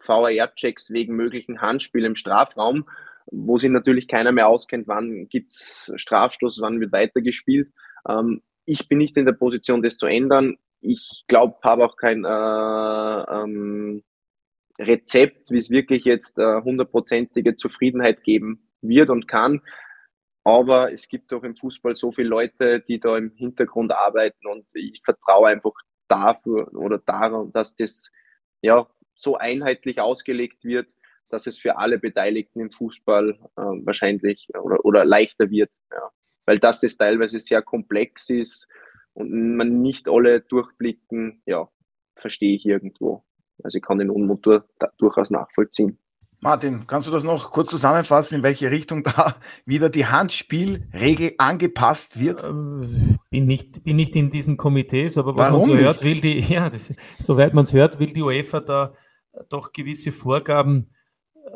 VAR-Checks 0.00 0.90
wegen 0.90 1.16
möglichen 1.16 1.60
Handspiel 1.60 2.04
im 2.04 2.16
Strafraum, 2.16 2.88
wo 3.26 3.58
sich 3.58 3.70
natürlich 3.70 4.08
keiner 4.08 4.32
mehr 4.32 4.48
auskennt, 4.48 4.88
wann 4.88 5.28
gibt 5.28 5.52
es 5.52 5.92
Strafstoß, 5.96 6.60
wann 6.60 6.80
wird 6.80 6.92
weitergespielt. 6.92 7.72
Ähm, 8.08 8.42
ich 8.64 8.88
bin 8.88 8.98
nicht 8.98 9.16
in 9.16 9.26
der 9.26 9.32
Position, 9.32 9.82
das 9.82 9.96
zu 9.96 10.06
ändern. 10.06 10.56
Ich 10.80 11.24
glaube, 11.26 11.56
habe 11.62 11.84
auch 11.84 11.96
kein 11.96 12.24
äh, 12.24 12.28
ähm, 12.28 14.02
Rezept, 14.78 15.50
wie 15.50 15.58
es 15.58 15.70
wirklich 15.70 16.04
jetzt 16.04 16.38
äh, 16.38 16.60
hundertprozentige 16.62 17.50
äh, 17.50 17.56
Zufriedenheit 17.56 18.22
geben 18.22 18.68
wird 18.82 19.10
und 19.10 19.26
kann. 19.26 19.62
Aber 20.44 20.92
es 20.92 21.08
gibt 21.08 21.32
auch 21.32 21.42
im 21.42 21.56
Fußball 21.56 21.96
so 21.96 22.12
viele 22.12 22.28
Leute, 22.28 22.80
die 22.80 23.00
da 23.00 23.16
im 23.16 23.32
Hintergrund 23.34 23.92
arbeiten 23.92 24.46
und 24.46 24.66
ich 24.74 25.00
vertraue 25.04 25.48
einfach 25.48 25.72
dafür 26.08 26.72
oder 26.74 26.98
daran, 26.98 27.50
dass 27.52 27.74
das 27.74 28.12
ja 28.62 28.86
so 29.16 29.36
einheitlich 29.36 30.00
ausgelegt 30.00 30.64
wird, 30.64 30.94
dass 31.28 31.46
es 31.46 31.58
für 31.58 31.78
alle 31.78 31.98
Beteiligten 31.98 32.60
im 32.60 32.70
Fußball 32.70 33.30
äh, 33.30 33.60
wahrscheinlich 33.84 34.48
oder, 34.54 34.84
oder 34.84 35.04
leichter 35.04 35.50
wird. 35.50 35.74
Ja. 35.90 36.10
Weil 36.44 36.58
das 36.60 36.80
das 36.80 36.96
teilweise 36.96 37.40
sehr 37.40 37.62
komplex 37.62 38.30
ist 38.30 38.68
und 39.14 39.56
man 39.56 39.82
nicht 39.82 40.08
alle 40.08 40.40
durchblicken, 40.42 41.42
ja, 41.46 41.68
verstehe 42.14 42.54
ich 42.54 42.64
irgendwo. 42.64 43.24
Also 43.64 43.78
ich 43.78 43.82
kann 43.82 43.98
den 43.98 44.10
Unmut 44.10 44.46
durch, 44.46 44.62
durchaus 44.98 45.30
nachvollziehen. 45.30 45.98
Martin, 46.40 46.86
kannst 46.86 47.08
du 47.08 47.12
das 47.12 47.24
noch 47.24 47.50
kurz 47.50 47.70
zusammenfassen, 47.70 48.36
in 48.36 48.42
welche 48.42 48.70
Richtung 48.70 49.02
da 49.02 49.34
wieder 49.64 49.88
die 49.88 50.06
Handspielregel 50.06 51.32
angepasst 51.38 52.20
wird? 52.20 52.44
Ähm, 52.44 52.82
bin 53.30 53.46
nicht, 53.46 53.82
bin 53.84 53.96
nicht 53.96 54.14
in 54.14 54.30
diesen 54.30 54.56
Komitees, 54.56 55.16
aber 55.18 55.36
was 55.36 55.48
Warum 55.50 55.60
man 55.60 55.68
so 55.68 55.74
nicht? 55.74 55.84
hört, 55.84 56.04
will 56.04 56.20
die, 56.20 56.40
ja, 56.54 56.68
das, 56.68 56.92
soweit 57.18 57.54
man 57.54 57.64
es 57.64 57.72
hört, 57.72 57.98
will 57.98 58.12
die 58.12 58.22
UEFA 58.22 58.60
da 58.60 58.92
doch 59.48 59.72
gewisse 59.72 60.12
Vorgaben 60.12 60.90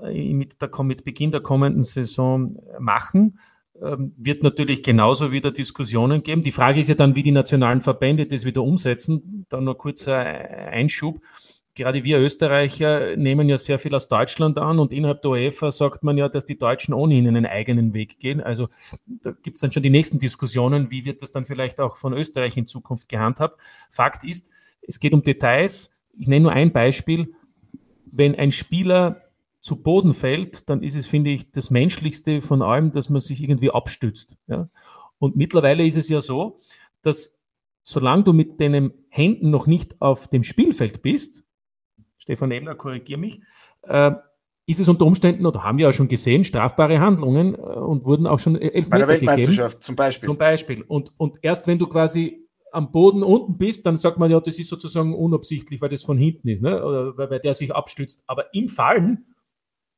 äh, 0.02 0.32
mit, 0.32 0.60
der, 0.60 0.70
mit 0.82 1.04
Beginn 1.04 1.30
der 1.30 1.40
kommenden 1.40 1.82
Saison 1.82 2.56
machen. 2.78 3.38
Ähm, 3.82 4.12
wird 4.18 4.42
natürlich 4.42 4.82
genauso 4.82 5.32
wieder 5.32 5.52
Diskussionen 5.52 6.22
geben. 6.22 6.42
Die 6.42 6.50
Frage 6.50 6.80
ist 6.80 6.88
ja 6.88 6.94
dann, 6.94 7.14
wie 7.14 7.22
die 7.22 7.32
nationalen 7.32 7.80
Verbände 7.80 8.26
das 8.26 8.44
wieder 8.44 8.62
umsetzen. 8.62 9.46
Dann 9.48 9.64
noch 9.64 9.78
kurzer 9.78 10.18
Einschub. 10.18 11.20
Gerade 11.74 12.04
wir 12.04 12.18
Österreicher 12.18 13.16
nehmen 13.16 13.48
ja 13.48 13.56
sehr 13.56 13.78
viel 13.78 13.94
aus 13.94 14.08
Deutschland 14.08 14.58
an 14.58 14.78
und 14.80 14.92
innerhalb 14.92 15.22
der 15.22 15.30
UEFA 15.30 15.70
sagt 15.70 16.02
man 16.02 16.18
ja, 16.18 16.28
dass 16.28 16.44
die 16.44 16.58
Deutschen 16.58 16.92
ohnehin 16.92 17.28
einen 17.28 17.46
eigenen 17.46 17.94
Weg 17.94 18.18
gehen. 18.18 18.40
Also 18.40 18.68
da 19.06 19.30
gibt 19.30 19.54
es 19.54 19.60
dann 19.60 19.72
schon 19.72 19.84
die 19.84 19.88
nächsten 19.88 20.18
Diskussionen, 20.18 20.90
wie 20.90 21.04
wird 21.04 21.22
das 21.22 21.32
dann 21.32 21.44
vielleicht 21.44 21.80
auch 21.80 21.96
von 21.96 22.12
Österreich 22.12 22.56
in 22.56 22.66
Zukunft 22.66 23.08
gehandhabt. 23.08 23.60
Fakt 23.90 24.24
ist, 24.24 24.50
es 24.82 24.98
geht 24.98 25.14
um 25.14 25.22
Details. 25.22 25.96
Ich 26.18 26.26
nenne 26.26 26.42
nur 26.42 26.52
ein 26.52 26.72
Beispiel 26.72 27.34
wenn 28.12 28.34
ein 28.34 28.52
Spieler 28.52 29.22
zu 29.60 29.82
Boden 29.82 30.14
fällt, 30.14 30.68
dann 30.70 30.82
ist 30.82 30.96
es, 30.96 31.06
finde 31.06 31.30
ich, 31.30 31.50
das 31.52 31.70
Menschlichste 31.70 32.40
von 32.40 32.62
allem, 32.62 32.92
dass 32.92 33.10
man 33.10 33.20
sich 33.20 33.42
irgendwie 33.42 33.70
abstützt. 33.70 34.36
Ja? 34.46 34.68
Und 35.18 35.36
mittlerweile 35.36 35.84
ist 35.84 35.96
es 35.96 36.08
ja 36.08 36.20
so, 36.20 36.60
dass 37.02 37.40
solange 37.82 38.24
du 38.24 38.32
mit 38.32 38.60
deinen 38.60 38.92
Händen 39.08 39.50
noch 39.50 39.66
nicht 39.66 40.00
auf 40.00 40.28
dem 40.28 40.42
Spielfeld 40.42 41.02
bist, 41.02 41.44
Stefan 42.16 42.50
Ebner, 42.50 42.74
korrigier 42.74 43.18
mich, 43.18 43.40
äh, 43.82 44.12
ist 44.66 44.80
es 44.80 44.88
unter 44.88 45.04
Umständen, 45.06 45.46
oder 45.46 45.64
haben 45.64 45.78
wir 45.78 45.86
ja 45.86 45.92
schon 45.92 46.08
gesehen, 46.08 46.44
strafbare 46.44 47.00
Handlungen 47.00 47.54
äh, 47.54 47.58
und 47.58 48.04
wurden 48.04 48.26
auch 48.26 48.38
schon 48.38 48.56
elf 48.56 48.88
Bei 48.88 48.98
der 48.98 49.08
Weltmeisterschaft 49.08 49.76
gegeben. 49.76 49.82
zum 49.82 49.96
Beispiel. 49.96 50.26
Zum 50.28 50.38
Beispiel. 50.38 50.82
Und, 50.82 51.12
und 51.16 51.38
erst 51.42 51.66
wenn 51.66 51.78
du 51.78 51.86
quasi 51.86 52.48
am 52.72 52.92
Boden 52.92 53.22
unten 53.22 53.58
bist, 53.58 53.86
dann 53.86 53.96
sagt 53.96 54.18
man 54.18 54.30
ja, 54.30 54.40
das 54.40 54.58
ist 54.58 54.68
sozusagen 54.68 55.14
unabsichtlich, 55.14 55.80
weil 55.80 55.88
das 55.88 56.02
von 56.02 56.18
hinten 56.18 56.48
ist, 56.48 56.62
ne? 56.62 56.84
oder 56.84 57.16
weil, 57.16 57.30
weil 57.30 57.40
der 57.40 57.54
sich 57.54 57.74
abstützt. 57.74 58.22
Aber 58.26 58.52
im 58.54 58.68
Fallen 58.68 59.26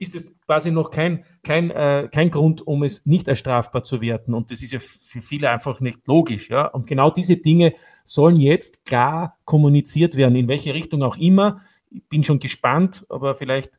ist 0.02 0.16
es 0.16 0.36
quasi 0.40 0.72
noch 0.72 0.90
kein, 0.90 1.24
kein, 1.44 1.70
äh, 1.70 2.08
kein 2.12 2.30
Grund, 2.30 2.66
um 2.66 2.82
es 2.82 3.06
nicht 3.06 3.28
als 3.28 3.38
strafbar 3.38 3.84
zu 3.84 4.00
werten. 4.00 4.34
Und 4.34 4.50
das 4.50 4.62
ist 4.62 4.72
ja 4.72 4.80
für 4.80 5.22
viele 5.22 5.48
einfach 5.48 5.80
nicht 5.80 6.06
logisch. 6.06 6.50
Ja? 6.50 6.66
Und 6.66 6.86
genau 6.88 7.10
diese 7.10 7.36
Dinge 7.36 7.72
sollen 8.02 8.36
jetzt 8.36 8.84
klar 8.84 9.38
kommuniziert 9.44 10.16
werden, 10.16 10.34
in 10.34 10.48
welche 10.48 10.74
Richtung 10.74 11.02
auch 11.04 11.16
immer. 11.16 11.60
Ich 11.90 12.08
bin 12.08 12.24
schon 12.24 12.40
gespannt, 12.40 13.06
aber 13.08 13.34
vielleicht 13.34 13.78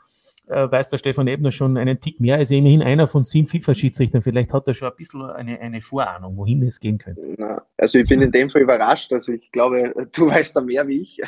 äh, 0.54 0.72
weiß 0.72 0.90
der 0.90 0.98
Stefan 0.98 1.28
Ebner 1.28 1.52
schon 1.52 1.78
einen 1.78 2.00
Tick 2.00 2.20
mehr. 2.20 2.36
Er 2.36 2.42
ist 2.42 2.52
immerhin 2.52 2.82
einer 2.82 3.08
von 3.08 3.24
sieben 3.24 3.48
FIFA-Schiedsrichtern. 3.48 4.22
Vielleicht 4.22 4.54
hat 4.54 4.68
er 4.68 4.74
schon 4.74 4.90
ein 4.90 4.96
bisschen 4.96 5.22
eine, 5.24 5.60
eine 5.60 5.82
Vorahnung, 5.82 6.38
wohin 6.38 6.64
es 6.64 6.80
gehen 6.80 6.98
könnte. 6.98 7.22
Na, 7.38 7.62
also 7.78 8.00
ich 8.00 8.08
bin 8.08 8.22
in 8.22 8.32
dem 8.32 8.50
Fall 8.50 8.62
überrascht. 8.62 9.12
Also 9.12 9.32
ich 9.32 9.52
glaube, 9.52 9.94
du 10.12 10.28
weißt 10.30 10.56
da 10.56 10.62
mehr 10.62 10.88
wie 10.88 11.02
ich. 11.02 11.22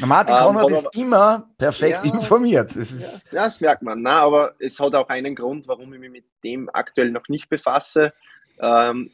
Na, 0.00 0.06
Martin 0.06 0.36
Konrad 0.36 0.68
ähm, 0.68 0.74
ist 0.74 0.96
immer 0.96 1.48
perfekt 1.58 2.00
ja, 2.04 2.14
informiert. 2.14 2.70
Das 2.70 2.92
ist 2.92 3.32
ja, 3.32 3.44
das 3.44 3.60
merkt 3.60 3.82
man. 3.82 4.02
Na, 4.02 4.20
aber 4.20 4.54
es 4.58 4.80
hat 4.80 4.94
auch 4.94 5.08
einen 5.08 5.34
Grund, 5.34 5.68
warum 5.68 5.92
ich 5.92 6.00
mich 6.00 6.10
mit 6.10 6.24
dem 6.42 6.68
aktuell 6.72 7.10
noch 7.10 7.28
nicht 7.28 7.48
befasse. 7.48 8.12
Ähm, 8.60 9.10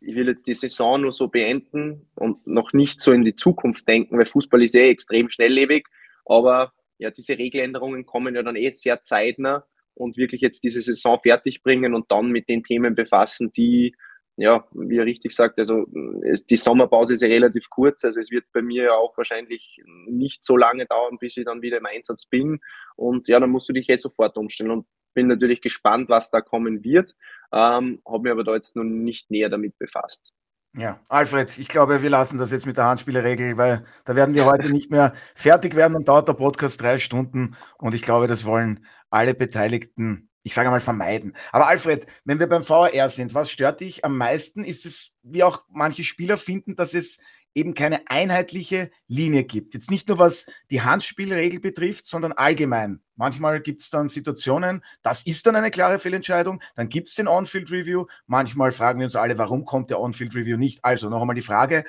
ich 0.00 0.14
will 0.14 0.28
jetzt 0.28 0.46
die 0.46 0.54
Saison 0.54 1.00
nur 1.00 1.12
so 1.12 1.28
beenden 1.28 2.06
und 2.14 2.46
noch 2.46 2.72
nicht 2.72 3.00
so 3.00 3.12
in 3.12 3.24
die 3.24 3.34
Zukunft 3.34 3.88
denken, 3.88 4.18
weil 4.18 4.26
Fußball 4.26 4.62
ist 4.62 4.74
eh 4.74 4.90
extrem 4.90 5.30
schnelllebig. 5.30 5.86
Aber 6.26 6.72
ja, 6.98 7.10
diese 7.10 7.38
Regeländerungen 7.38 8.06
kommen 8.06 8.34
ja 8.34 8.42
dann 8.42 8.56
eh 8.56 8.70
sehr 8.70 9.02
zeitnah 9.02 9.66
und 9.94 10.16
wirklich 10.16 10.40
jetzt 10.40 10.62
diese 10.64 10.82
Saison 10.82 11.18
fertig 11.22 11.62
bringen 11.62 11.94
und 11.94 12.10
dann 12.10 12.28
mit 12.30 12.48
den 12.48 12.62
Themen 12.62 12.94
befassen, 12.94 13.50
die, 13.50 13.94
ja, 14.36 14.66
wie 14.72 14.98
er 14.98 15.06
richtig 15.06 15.34
sagt, 15.34 15.58
also 15.58 15.86
die 15.88 16.56
Sommerpause 16.56 17.14
ist 17.14 17.22
ja 17.22 17.28
relativ 17.28 17.70
kurz, 17.70 18.04
also 18.04 18.20
es 18.20 18.30
wird 18.30 18.44
bei 18.52 18.62
mir 18.62 18.84
ja 18.84 18.94
auch 18.94 19.16
wahrscheinlich 19.16 19.82
nicht 20.06 20.44
so 20.44 20.56
lange 20.56 20.86
dauern, 20.86 21.16
bis 21.18 21.36
ich 21.36 21.44
dann 21.44 21.62
wieder 21.62 21.78
im 21.78 21.86
Einsatz 21.86 22.26
bin 22.26 22.60
und 22.96 23.28
ja, 23.28 23.40
dann 23.40 23.50
musst 23.50 23.68
du 23.68 23.72
dich 23.72 23.88
eh 23.88 23.96
sofort 23.96 24.36
umstellen 24.36 24.70
und 24.70 24.86
bin 25.14 25.28
natürlich 25.28 25.62
gespannt, 25.62 26.10
was 26.10 26.30
da 26.30 26.42
kommen 26.42 26.84
wird, 26.84 27.14
ähm, 27.50 28.02
habe 28.06 28.22
mir 28.22 28.32
aber 28.32 28.44
da 28.44 28.54
jetzt 28.54 28.76
noch 28.76 28.84
nicht 28.84 29.30
näher 29.30 29.48
damit 29.48 29.78
befasst. 29.78 30.35
Ja, 30.78 31.00
Alfred, 31.08 31.56
ich 31.58 31.68
glaube, 31.68 32.02
wir 32.02 32.10
lassen 32.10 32.36
das 32.36 32.50
jetzt 32.50 32.66
mit 32.66 32.76
der 32.76 32.84
Handspielregel, 32.84 33.56
weil 33.56 33.82
da 34.04 34.14
werden 34.14 34.34
wir 34.34 34.44
heute 34.44 34.68
nicht 34.68 34.90
mehr 34.90 35.14
fertig 35.34 35.74
werden. 35.74 35.94
Dann 35.94 36.04
dauert 36.04 36.28
der 36.28 36.34
Podcast 36.34 36.82
drei 36.82 36.98
Stunden 36.98 37.56
und 37.78 37.94
ich 37.94 38.02
glaube, 38.02 38.26
das 38.26 38.44
wollen 38.44 38.84
alle 39.08 39.32
Beteiligten, 39.32 40.28
ich 40.42 40.52
sage 40.52 40.68
mal, 40.68 40.82
vermeiden. 40.82 41.34
Aber 41.50 41.66
Alfred, 41.66 42.06
wenn 42.26 42.40
wir 42.40 42.46
beim 42.46 42.68
VAR 42.68 43.08
sind, 43.08 43.32
was 43.32 43.50
stört 43.50 43.80
dich 43.80 44.04
am 44.04 44.18
meisten? 44.18 44.64
Ist 44.64 44.84
es, 44.84 45.12
wie 45.22 45.44
auch 45.44 45.64
manche 45.70 46.04
Spieler 46.04 46.36
finden, 46.36 46.76
dass 46.76 46.92
es 46.92 47.16
eben 47.56 47.72
keine 47.72 48.08
einheitliche 48.08 48.90
Linie 49.08 49.44
gibt. 49.44 49.72
Jetzt 49.72 49.90
nicht 49.90 50.08
nur 50.08 50.18
was 50.18 50.46
die 50.70 50.82
Handspielregel 50.82 51.58
betrifft, 51.58 52.06
sondern 52.06 52.32
allgemein. 52.32 53.00
Manchmal 53.16 53.62
gibt 53.62 53.80
es 53.80 53.88
dann 53.88 54.10
Situationen, 54.10 54.84
das 55.02 55.22
ist 55.22 55.46
dann 55.46 55.56
eine 55.56 55.70
klare 55.70 55.98
Fehlentscheidung, 55.98 56.60
dann 56.76 56.90
gibt 56.90 57.08
es 57.08 57.14
den 57.14 57.26
On-Field-Review. 57.26 58.04
Manchmal 58.26 58.72
fragen 58.72 59.00
wir 59.00 59.06
uns 59.06 59.16
alle, 59.16 59.38
warum 59.38 59.64
kommt 59.64 59.88
der 59.88 60.00
On-Field-Review 60.00 60.58
nicht? 60.58 60.84
Also 60.84 61.08
noch 61.08 61.22
einmal 61.22 61.34
die 61.34 61.42
Frage, 61.42 61.84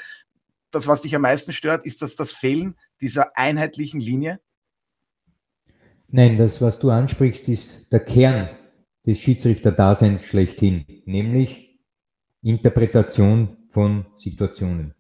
das, 0.72 0.88
was 0.88 1.02
dich 1.02 1.14
am 1.16 1.24
meisten 1.24 1.52
stört, 1.52 1.86
ist 1.86 2.02
das 2.02 2.16
das 2.16 2.32
Fehlen 2.32 2.78
dieser 3.02 3.38
einheitlichen 3.38 4.00
Linie? 4.00 4.40
Nein, 6.08 6.38
das, 6.38 6.62
was 6.62 6.80
du 6.80 6.92
ansprichst, 6.92 7.50
ist 7.50 7.92
der 7.92 8.00
Kern 8.00 8.48
des 9.06 9.20
Schiedsrichterdaseins 9.20 10.26
schlechthin, 10.26 10.86
nämlich 11.06 11.82
Interpretation 12.42 13.58
von 13.68 14.06
Situationen 14.16 14.97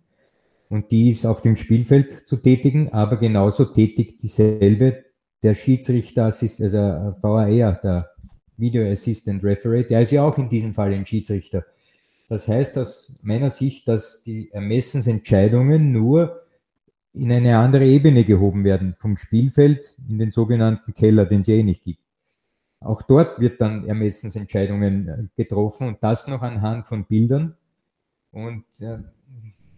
und 0.70 0.92
die 0.92 1.10
ist 1.10 1.26
auf 1.26 1.42
dem 1.42 1.56
Spielfeld 1.56 2.28
zu 2.28 2.38
tätigen, 2.38 2.92
aber 2.94 3.18
genauso 3.18 3.66
tätigt 3.66 4.22
dieselbe 4.22 5.06
der 5.44 5.54
Schiedsrichter, 5.54 6.26
also 6.26 6.78
VAR, 7.22 7.74
der 7.74 8.10
Video 8.58 8.84
Assistant 8.90 9.44
Referee, 9.44 9.84
der 9.84 10.02
ist 10.02 10.12
ja 10.12 10.24
auch 10.24 10.38
in 10.38 10.50
diesem 10.50 10.74
Fall 10.74 10.94
ein 10.94 11.06
Schiedsrichter. 11.06 11.64
Das 12.28 12.48
heißt 12.48 12.78
aus 12.78 13.18
meiner 13.22 13.50
Sicht, 13.50 13.88
dass 13.88 14.24
die 14.24 14.52
Ermessensentscheidungen 14.52 15.92
nur 15.92 16.42
in 17.14 17.32
eine 17.32 17.58
andere 17.58 17.86
Ebene 17.86 18.26
gehoben 18.26 18.64
werden, 18.64 18.96
vom 19.00 19.16
Spielfeld 19.18 19.96
in 20.10 20.20
den 20.20 20.32
sogenannten 20.32 20.94
Keller, 20.94 21.26
den 21.26 21.42
es 21.42 21.48
eh 21.48 21.64
nicht 21.64 21.84
gibt. 21.84 22.02
Auch 22.80 23.02
dort 23.02 23.40
wird 23.40 23.60
dann 23.62 23.88
Ermessensentscheidungen 23.88 25.32
getroffen 25.36 25.88
und 25.88 25.98
das 26.02 26.28
noch 26.28 26.42
anhand 26.42 26.86
von 26.86 27.06
Bildern. 27.06 27.56
Und 28.32 28.66
äh, 28.82 29.00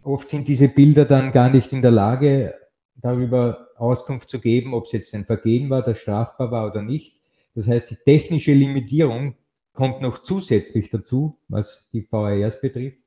Oft 0.04 0.30
sind 0.30 0.48
diese 0.48 0.68
Bilder 0.70 1.06
dann 1.06 1.32
gar 1.32 1.50
nicht 1.50 1.74
in 1.74 1.82
der 1.82 1.92
Lage, 1.92 2.54
darüber 2.96 3.68
Auskunft 3.78 4.30
zu 4.30 4.40
geben, 4.40 4.74
ob 4.74 4.86
es 4.86 4.92
jetzt 4.92 5.16
ein 5.16 5.26
Vergehen 5.26 5.70
war, 5.70 5.82
das 5.82 6.00
strafbar 6.00 6.52
war 6.52 6.68
oder 6.68 6.82
nicht. 6.82 7.18
Das 7.56 7.68
heißt, 7.68 7.90
die 7.92 7.96
technische 7.96 8.54
Limitierung 8.54 9.36
kommt 9.74 10.02
noch 10.02 10.24
zusätzlich 10.24 10.90
dazu, 10.90 11.38
was 11.48 11.88
die 11.94 12.06
VARs 12.10 12.60
betrifft, 12.60 12.98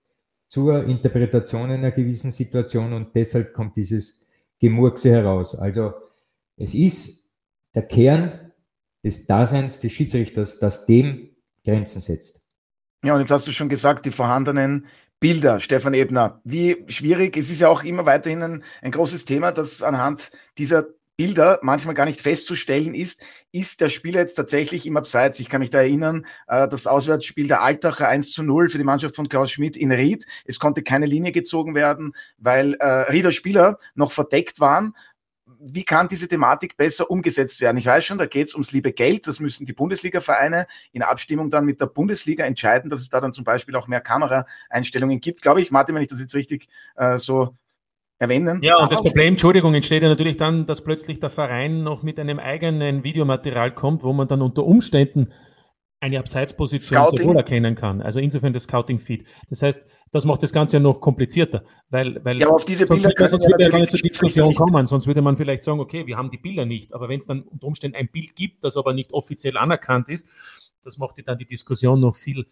zur 0.48 0.84
Interpretation 0.84 1.70
einer 1.70 1.90
gewissen 1.90 2.30
Situation 2.30 2.92
und 2.92 3.14
deshalb 3.14 3.52
kommt 3.52 3.76
dieses 3.76 4.24
Gemurkse 4.58 5.10
heraus. 5.10 5.54
Also 5.54 5.92
es 6.56 6.74
ist 6.74 7.30
der 7.74 7.82
Kern 7.82 8.52
des 9.02 9.26
Daseins 9.26 9.80
des 9.80 9.92
Schiedsrichters, 9.92 10.58
das 10.58 10.86
dem 10.86 11.30
Grenzen 11.64 12.00
setzt. 12.00 12.40
Ja, 13.04 13.14
und 13.14 13.20
jetzt 13.20 13.30
hast 13.30 13.46
du 13.46 13.52
schon 13.52 13.68
gesagt, 13.68 14.06
die 14.06 14.10
vorhandenen 14.10 14.86
Bilder, 15.22 15.60
Stefan 15.60 15.94
Ebner. 15.94 16.40
Wie 16.42 16.84
schwierig, 16.88 17.36
es 17.36 17.48
ist 17.48 17.60
ja 17.60 17.68
auch 17.68 17.84
immer 17.84 18.06
weiterhin 18.06 18.42
ein, 18.42 18.64
ein 18.82 18.90
großes 18.90 19.24
Thema, 19.24 19.52
dass 19.52 19.80
anhand 19.80 20.32
dieser 20.58 20.86
Bilder 21.16 21.60
manchmal 21.62 21.94
gar 21.94 22.06
nicht 22.06 22.20
festzustellen 22.20 22.92
ist, 22.92 23.22
ist 23.52 23.80
der 23.80 23.88
Spieler 23.88 24.18
jetzt 24.18 24.34
tatsächlich 24.34 24.84
im 24.84 24.96
Abseits. 24.96 25.38
Ich 25.38 25.48
kann 25.48 25.60
mich 25.60 25.70
da 25.70 25.78
erinnern, 25.78 26.26
äh, 26.48 26.66
das 26.66 26.88
Auswärtsspiel 26.88 27.46
der 27.46 27.62
Altacher 27.62 28.08
1 28.08 28.32
zu 28.32 28.42
0 28.42 28.68
für 28.68 28.78
die 28.78 28.84
Mannschaft 28.84 29.14
von 29.14 29.28
Klaus 29.28 29.52
Schmidt 29.52 29.76
in 29.76 29.92
Ried. 29.92 30.26
Es 30.44 30.58
konnte 30.58 30.82
keine 30.82 31.06
Linie 31.06 31.30
gezogen 31.30 31.76
werden, 31.76 32.14
weil 32.38 32.74
äh, 32.80 32.84
Rieder 32.84 33.30
Spieler 33.30 33.78
noch 33.94 34.10
verdeckt 34.10 34.58
waren 34.58 34.96
wie 35.64 35.84
kann 35.84 36.08
diese 36.08 36.26
Thematik 36.26 36.76
besser 36.76 37.10
umgesetzt 37.10 37.60
werden? 37.60 37.76
Ich 37.76 37.86
weiß 37.86 38.04
schon, 38.04 38.18
da 38.18 38.26
geht 38.26 38.48
es 38.48 38.54
ums 38.54 38.72
liebe 38.72 38.92
Geld. 38.92 39.26
Das 39.26 39.40
müssen 39.40 39.64
die 39.64 39.72
Bundesliga-Vereine 39.72 40.66
in 40.92 41.02
Abstimmung 41.02 41.50
dann 41.50 41.64
mit 41.64 41.80
der 41.80 41.86
Bundesliga 41.86 42.44
entscheiden, 42.44 42.90
dass 42.90 43.00
es 43.00 43.08
da 43.08 43.20
dann 43.20 43.32
zum 43.32 43.44
Beispiel 43.44 43.76
auch 43.76 43.86
mehr 43.86 44.00
Kameraeinstellungen 44.00 45.20
gibt. 45.20 45.42
Glaube 45.42 45.60
ich, 45.60 45.70
Martin, 45.70 45.94
wenn 45.94 46.02
ich 46.02 46.08
das 46.08 46.20
jetzt 46.20 46.34
richtig 46.34 46.68
äh, 46.96 47.18
so 47.18 47.54
erwähnen. 48.18 48.60
Ja, 48.62 48.76
und 48.76 48.90
das 48.90 49.02
Problem, 49.02 49.34
Entschuldigung, 49.34 49.74
entsteht 49.74 50.02
ja 50.02 50.08
natürlich 50.08 50.36
dann, 50.36 50.66
dass 50.66 50.82
plötzlich 50.82 51.20
der 51.20 51.30
Verein 51.30 51.82
noch 51.82 52.02
mit 52.02 52.18
einem 52.18 52.38
eigenen 52.38 53.04
Videomaterial 53.04 53.72
kommt, 53.72 54.02
wo 54.02 54.12
man 54.12 54.28
dann 54.28 54.42
unter 54.42 54.64
Umständen 54.64 55.28
eine 56.02 56.18
Abseitsposition 56.18 56.98
Scouting. 56.98 57.16
sehr 57.18 57.26
wohl 57.28 57.36
erkennen 57.36 57.76
kann. 57.76 58.02
Also 58.02 58.18
insofern 58.18 58.52
das 58.52 58.64
Scouting-Feed. 58.64 59.24
Das 59.48 59.62
heißt, 59.62 59.86
das 60.10 60.24
macht 60.24 60.42
das 60.42 60.52
Ganze 60.52 60.78
ja 60.78 60.80
noch 60.80 61.00
komplizierter, 61.00 61.62
weil, 61.90 62.22
weil 62.24 62.40
ja, 62.40 62.48
auf 62.48 62.64
diese 62.64 62.86
Bilder 62.86 63.10
sonst, 63.28 63.46
würde 63.46 63.70
ja 63.70 63.86
zur 63.86 64.00
Diskussion 64.00 64.52
kommen, 64.52 64.88
sonst 64.88 65.06
würde 65.06 65.22
man 65.22 65.36
vielleicht 65.36 65.62
sagen, 65.62 65.78
okay, 65.78 66.04
wir 66.08 66.16
haben 66.16 66.30
die 66.30 66.38
Bilder 66.38 66.64
nicht, 66.64 66.92
aber 66.92 67.08
wenn 67.08 67.20
es 67.20 67.26
dann 67.26 67.42
unter 67.42 67.68
Umständen 67.68 67.96
ein 67.96 68.08
Bild 68.08 68.34
gibt, 68.34 68.64
das 68.64 68.76
aber 68.76 68.94
nicht 68.94 69.12
offiziell 69.12 69.56
anerkannt 69.56 70.08
ist, 70.08 70.72
das 70.82 70.98
macht 70.98 71.16
dann 71.24 71.38
die 71.38 71.46
Diskussion 71.46 72.00
noch 72.00 72.16
viel 72.16 72.46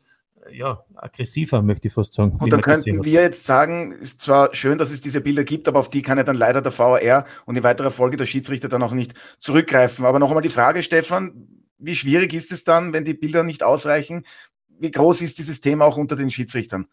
äh, 0.46 0.56
ja, 0.56 0.84
aggressiver, 0.94 1.60
möchte 1.60 1.88
ich 1.88 1.94
fast 1.94 2.12
sagen. 2.12 2.38
Und 2.38 2.52
dann 2.52 2.60
könnten 2.60 3.04
wir 3.04 3.20
jetzt 3.20 3.44
sagen, 3.44 3.90
ist 3.90 4.20
zwar 4.20 4.54
schön, 4.54 4.78
dass 4.78 4.92
es 4.92 5.00
diese 5.00 5.20
Bilder 5.20 5.42
gibt, 5.42 5.66
aber 5.66 5.80
auf 5.80 5.90
die 5.90 6.02
kann 6.02 6.18
ja 6.18 6.24
dann 6.24 6.36
leider 6.36 6.62
der 6.62 6.78
VAR 6.78 7.24
und 7.46 7.56
in 7.56 7.64
weiterer 7.64 7.90
Folge 7.90 8.16
der 8.16 8.26
Schiedsrichter 8.26 8.68
dann 8.68 8.84
auch 8.84 8.92
nicht 8.92 9.14
zurückgreifen. 9.38 10.04
Aber 10.04 10.20
noch 10.20 10.28
einmal 10.28 10.44
die 10.44 10.48
Frage, 10.50 10.84
Stefan, 10.84 11.48
wie 11.81 11.95
schwierig 11.95 12.35
ist 12.35 12.53
es 12.53 12.64
dann, 12.64 12.93
wenn 12.93 13.05
die 13.05 13.14
Bilder 13.14 13.43
nicht 13.43 13.62
ausreichen? 13.62 14.25
Wie 14.69 14.90
groß 14.90 15.23
ist 15.23 15.38
dieses 15.38 15.61
Thema 15.61 15.85
auch 15.85 15.97
unter 15.97 16.16
den 16.16 16.31
Schiedsrichtern? 16.31 16.87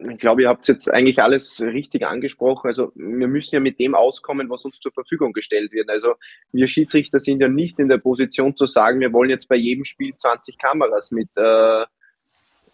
Ich 0.00 0.18
glaube, 0.18 0.42
ihr 0.42 0.48
habt 0.48 0.68
jetzt 0.68 0.92
eigentlich 0.92 1.20
alles 1.20 1.60
richtig 1.60 2.06
angesprochen. 2.06 2.68
Also 2.68 2.92
wir 2.94 3.26
müssen 3.26 3.56
ja 3.56 3.60
mit 3.60 3.80
dem 3.80 3.96
auskommen, 3.96 4.48
was 4.48 4.64
uns 4.64 4.78
zur 4.78 4.92
Verfügung 4.92 5.32
gestellt 5.32 5.72
wird. 5.72 5.90
Also 5.90 6.14
wir 6.52 6.68
Schiedsrichter 6.68 7.18
sind 7.18 7.40
ja 7.40 7.48
nicht 7.48 7.80
in 7.80 7.88
der 7.88 7.98
Position 7.98 8.56
zu 8.56 8.66
sagen, 8.66 9.00
wir 9.00 9.12
wollen 9.12 9.30
jetzt 9.30 9.48
bei 9.48 9.56
jedem 9.56 9.84
Spiel 9.84 10.14
20 10.14 10.56
Kameras 10.56 11.10
mit 11.10 11.30
äh, 11.36 11.84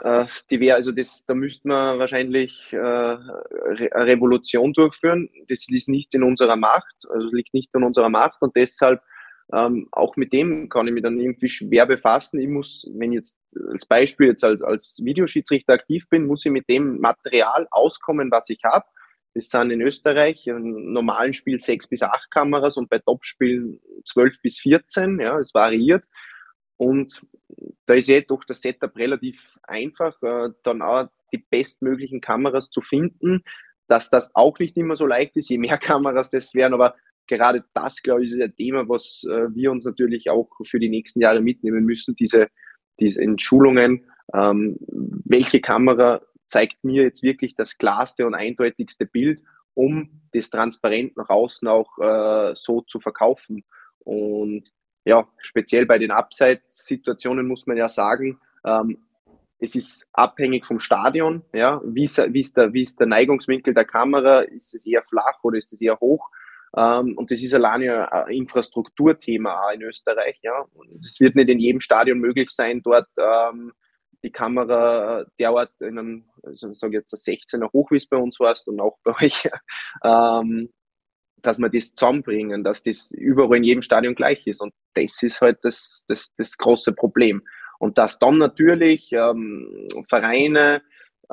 äh, 0.00 0.27
die 0.50 0.72
also 0.72 0.92
das, 0.92 1.24
da 1.24 1.35
müsste 1.35 1.68
man 1.68 1.98
wahrscheinlich 1.98 2.72
äh, 2.72 2.77
eine 2.77 3.90
Revolution 3.94 4.72
durchführen. 4.72 5.31
Das 5.48 5.68
ist 5.68 5.88
nicht 5.88 6.14
in 6.14 6.22
unserer 6.22 6.57
Macht, 6.57 6.94
also 7.09 7.29
liegt 7.29 7.55
nicht 7.55 7.70
in 7.74 7.85
unserer 7.85 8.11
Macht 8.11 8.42
und 8.42 8.55
deshalb 8.55 9.00
ähm, 9.52 9.88
auch 9.92 10.16
mit 10.16 10.33
dem 10.33 10.68
kann 10.68 10.87
ich 10.87 10.94
mich 10.94 11.02
dann 11.02 11.20
irgendwie 11.20 11.48
schwer 11.48 11.87
befassen. 11.87 12.40
Ich 12.40 12.48
muss, 12.48 12.88
wenn 12.94 13.12
ich 13.12 13.16
jetzt 13.16 13.38
als 13.70 13.85
Beispiel 13.85 14.28
jetzt 14.28 14.44
als, 14.44 14.62
als 14.62 14.98
Videoschiedsrichter 15.02 15.74
aktiv 15.74 16.09
bin, 16.09 16.26
muss 16.26 16.44
ich 16.46 16.52
mit 16.52 16.68
dem 16.68 16.98
Material 17.00 17.66
auskommen, 17.70 18.30
was 18.30 18.48
ich 18.48 18.61
habe. 18.64 18.87
Das 19.35 19.50
sind 19.50 19.70
in 19.70 19.83
Österreich 19.83 20.46
im 20.46 20.92
normalen 20.92 21.33
Spiel 21.33 21.61
sechs 21.61 21.88
bis 21.88 22.02
acht 22.02 22.30
Kameras 22.30 22.76
und 22.76 22.88
bei 22.88 23.00
Topspielen 23.00 23.80
zwölf 24.04 24.40
bis 24.40 24.59
vierzehn. 24.59 25.20
Ja, 25.20 25.38
es 25.38 25.52
variiert. 25.52 26.04
Und 26.76 27.22
da 27.87 27.94
ist 27.94 28.09
ja 28.09 28.20
doch 28.20 28.44
das 28.44 28.61
Setup 28.61 28.96
relativ 28.96 29.59
einfach, 29.62 30.20
äh, 30.22 30.50
dann 30.62 30.83
auch 30.83 31.09
die 31.33 31.38
bestmöglichen 31.38 32.20
Kameras 32.20 32.70
zu 32.70 32.80
finden. 32.80 33.42
Dass 33.88 34.09
das 34.09 34.35
auch 34.35 34.59
nicht 34.59 34.76
immer 34.78 34.96
so 34.96 35.07
leicht 35.07 35.37
ist, 35.37 35.50
je 35.50 35.59
mehr 35.59 35.78
Kameras 35.78 36.30
das 36.30 36.54
wären, 36.54 36.72
aber 36.72 36.94
gerade 37.26 37.64
das, 37.74 38.02
glaube 38.02 38.24
ich, 38.24 38.32
ist 38.32 38.40
ein 38.40 38.54
Thema, 38.54 38.88
was 38.88 39.24
äh, 39.24 39.54
wir 39.54 39.70
uns 39.70 39.84
natürlich 39.84 40.30
auch 40.30 40.50
für 40.64 40.78
die 40.78 40.88
nächsten 40.88 41.20
Jahre 41.20 41.40
mitnehmen 41.40 41.84
müssen, 41.84 42.14
diese, 42.14 42.48
diese 43.00 43.20
Entschulungen. 43.22 44.04
Ähm, 44.32 44.76
welche 45.24 45.60
Kamera 45.60 46.22
zeigt 46.46 46.84
mir 46.84 47.02
jetzt 47.02 47.22
wirklich 47.22 47.54
das 47.54 47.78
klarste 47.78 48.26
und 48.26 48.34
eindeutigste 48.34 49.06
Bild, 49.06 49.42
um 49.74 50.22
das 50.32 50.50
transparent 50.50 51.16
nach 51.16 51.28
außen 51.30 51.68
auch 51.68 51.98
äh, 51.98 52.52
so 52.54 52.82
zu 52.82 53.00
verkaufen? 53.00 53.64
Und 54.00 54.70
ja, 55.04 55.28
speziell 55.38 55.87
bei 55.87 55.98
den 55.98 56.10
Abseits-Situationen 56.10 57.46
muss 57.46 57.66
man 57.66 57.76
ja 57.76 57.88
sagen, 57.88 58.38
ähm, 58.64 58.98
es 59.58 59.74
ist 59.74 60.06
abhängig 60.12 60.66
vom 60.66 60.78
Stadion, 60.78 61.42
ja, 61.52 61.80
wie 61.84 62.04
ist, 62.04 62.18
wie, 62.18 62.40
ist 62.40 62.56
der, 62.56 62.72
wie 62.72 62.82
ist 62.82 63.00
der 63.00 63.06
Neigungswinkel 63.06 63.72
der 63.72 63.84
Kamera, 63.84 64.40
ist 64.40 64.74
es 64.74 64.87
eher 64.87 65.02
flach 65.02 65.38
oder 65.42 65.58
ist 65.58 65.72
es 65.72 65.80
eher 65.80 65.98
hoch? 66.00 66.30
Ähm, 66.76 67.16
und 67.16 67.30
das 67.30 67.42
ist 67.42 67.54
allein 67.54 67.82
ja 67.82 68.06
ein 68.08 68.32
Infrastrukturthema 68.32 69.70
in 69.72 69.82
Österreich. 69.82 70.38
Ja. 70.42 70.64
Es 71.00 71.20
wird 71.20 71.37
nicht 71.37 71.48
in 71.48 71.60
jedem 71.60 71.80
Stadion 71.80 72.18
möglich 72.18 72.50
sein, 72.50 72.82
dort 72.82 73.08
ähm, 73.18 73.72
die 74.24 74.32
Kamera 74.32 75.24
derart 75.38 75.80
in 75.80 75.98
einem, 75.98 76.24
also 76.42 76.70
ich 76.70 76.78
sage 76.78 76.96
jetzt 76.96 77.14
16er 77.14 77.72
hoch, 77.72 77.90
wie 77.90 77.96
es 77.96 78.08
bei 78.08 78.16
uns 78.16 78.40
warst 78.40 78.66
und 78.68 78.80
auch 78.80 78.98
bei 79.04 79.14
euch, 79.22 79.48
ähm, 80.04 80.70
dass 81.42 81.58
wir 81.58 81.68
das 81.68 81.94
zusammenbringen, 81.94 82.64
dass 82.64 82.82
das 82.82 83.12
überall 83.12 83.58
in 83.58 83.64
jedem 83.64 83.82
Stadion 83.82 84.14
gleich 84.14 84.46
ist. 84.46 84.62
Und 84.62 84.72
das 84.94 85.22
ist 85.22 85.40
halt 85.42 85.58
das, 85.62 86.04
das, 86.08 86.32
das 86.37 86.56
große 86.56 86.92
Problem. 86.92 87.42
Und 87.78 87.98
dass 87.98 88.18
dann 88.18 88.38
natürlich 88.38 89.12
ähm, 89.12 89.88
Vereine 90.08 90.82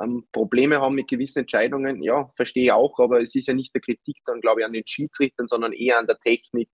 ähm, 0.00 0.26
Probleme 0.32 0.80
haben 0.80 0.94
mit 0.94 1.08
gewissen 1.08 1.40
Entscheidungen, 1.40 2.02
ja, 2.02 2.30
verstehe 2.36 2.64
ich 2.64 2.72
auch, 2.72 2.98
aber 2.98 3.20
es 3.20 3.34
ist 3.34 3.48
ja 3.48 3.54
nicht 3.54 3.74
der 3.74 3.80
Kritik 3.80 4.18
dann, 4.24 4.40
glaube 4.40 4.60
ich, 4.60 4.66
an 4.66 4.72
den 4.72 4.86
Schiedsrichtern, 4.86 5.48
sondern 5.48 5.72
eher 5.72 5.98
an 5.98 6.06
der 6.06 6.18
Technik 6.18 6.68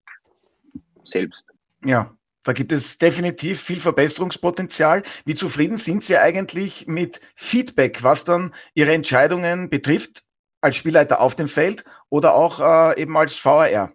selbst. 1.04 1.46
Ja, 1.84 2.16
da 2.44 2.52
gibt 2.52 2.72
es 2.72 2.98
definitiv 2.98 3.60
viel 3.60 3.80
Verbesserungspotenzial. 3.80 5.02
Wie 5.24 5.34
zufrieden 5.34 5.76
sind 5.76 6.02
Sie 6.02 6.16
eigentlich 6.16 6.86
mit 6.86 7.20
Feedback, 7.34 8.02
was 8.02 8.24
dann 8.24 8.54
Ihre 8.74 8.92
Entscheidungen 8.92 9.68
betrifft, 9.68 10.22
als 10.60 10.76
Spielleiter 10.76 11.20
auf 11.20 11.36
dem 11.36 11.48
Feld 11.48 11.84
oder 12.08 12.34
auch 12.34 12.60
äh, 12.60 13.00
eben 13.00 13.16
als 13.16 13.44
VAR? 13.44 13.92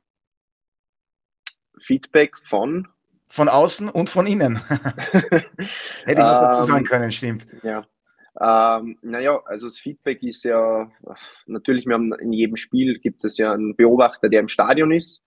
Feedback 1.80 2.38
von? 2.38 2.88
Von 3.28 3.50
außen 3.50 3.90
und 3.90 4.10
von 4.10 4.28
innen. 4.28 4.58
Hätte 4.68 5.42
ich 6.06 6.18
noch 6.18 6.42
dazu 6.42 6.60
ähm, 6.60 6.66
sagen 6.66 6.86
können, 6.86 7.12
stimmt. 7.12 7.48
Ja. 7.64 7.86
Ähm, 8.40 8.98
naja, 9.02 9.42
also 9.46 9.68
das 9.68 9.78
Feedback 9.78 10.24
ist 10.24 10.44
ja 10.44 10.92
natürlich, 11.46 11.86
wir 11.86 11.94
haben 11.94 12.14
in 12.14 12.34
jedem 12.34 12.58
Spiel 12.58 13.00
gibt 13.00 13.24
es 13.26 13.38
ja 13.38 13.54
einen 13.54 13.76
Beobachter, 13.76 14.30
der 14.30 14.40
im 14.40 14.48
Stadion 14.48 14.92
ist. 14.92 15.24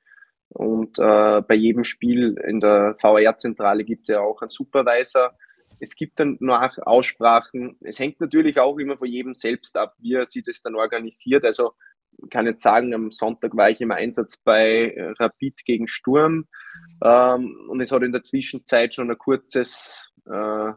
Und 0.48 0.98
äh, 0.98 1.42
bei 1.42 1.54
jedem 1.54 1.84
Spiel 1.84 2.36
in 2.46 2.60
der 2.60 2.96
VR-Zentrale 3.00 3.84
gibt 3.84 4.08
es 4.08 4.14
ja 4.14 4.20
auch 4.20 4.42
einen 4.42 4.50
Supervisor. 4.50 5.32
Es 5.78 5.94
gibt 5.94 6.18
dann 6.20 6.36
nach 6.40 6.78
Aussprachen. 6.78 7.76
Es 7.82 7.98
hängt 7.98 8.20
natürlich 8.20 8.58
auch 8.58 8.78
immer 8.78 8.96
von 8.96 9.08
jedem 9.08 9.34
selbst 9.34 9.76
ab, 9.76 9.94
wie 9.98 10.14
er 10.14 10.26
sich 10.26 10.44
das 10.44 10.62
dann 10.62 10.74
organisiert. 10.74 11.44
Also 11.44 11.72
ich 12.22 12.30
kann 12.30 12.46
jetzt 12.46 12.62
sagen, 12.62 12.94
am 12.94 13.10
Sonntag 13.10 13.56
war 13.56 13.70
ich 13.70 13.80
im 13.80 13.90
Einsatz 13.90 14.36
bei 14.38 14.90
äh, 14.90 15.12
Rapid 15.18 15.64
gegen 15.64 15.86
Sturm 15.86 16.46
ähm, 17.04 17.68
und 17.68 17.80
es 17.80 17.92
hat 17.92 18.02
in 18.02 18.12
der 18.12 18.22
Zwischenzeit 18.22 18.94
schon 18.94 19.10
ein 19.10 19.18
kurzes 19.18 20.12
äh, 20.24 20.72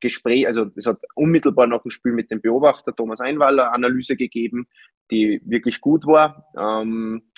Gespräch, 0.00 0.46
also 0.46 0.66
es 0.76 0.86
hat 0.86 0.98
unmittelbar 1.14 1.66
nach 1.66 1.82
dem 1.82 1.90
Spiel 1.90 2.12
mit 2.12 2.30
dem 2.30 2.40
Beobachter 2.40 2.94
Thomas 2.94 3.20
Einwaller 3.20 3.72
Analyse 3.72 4.16
gegeben, 4.16 4.66
die 5.10 5.40
wirklich 5.44 5.80
gut 5.80 6.06
war. 6.06 6.46
Ähm, 6.56 7.30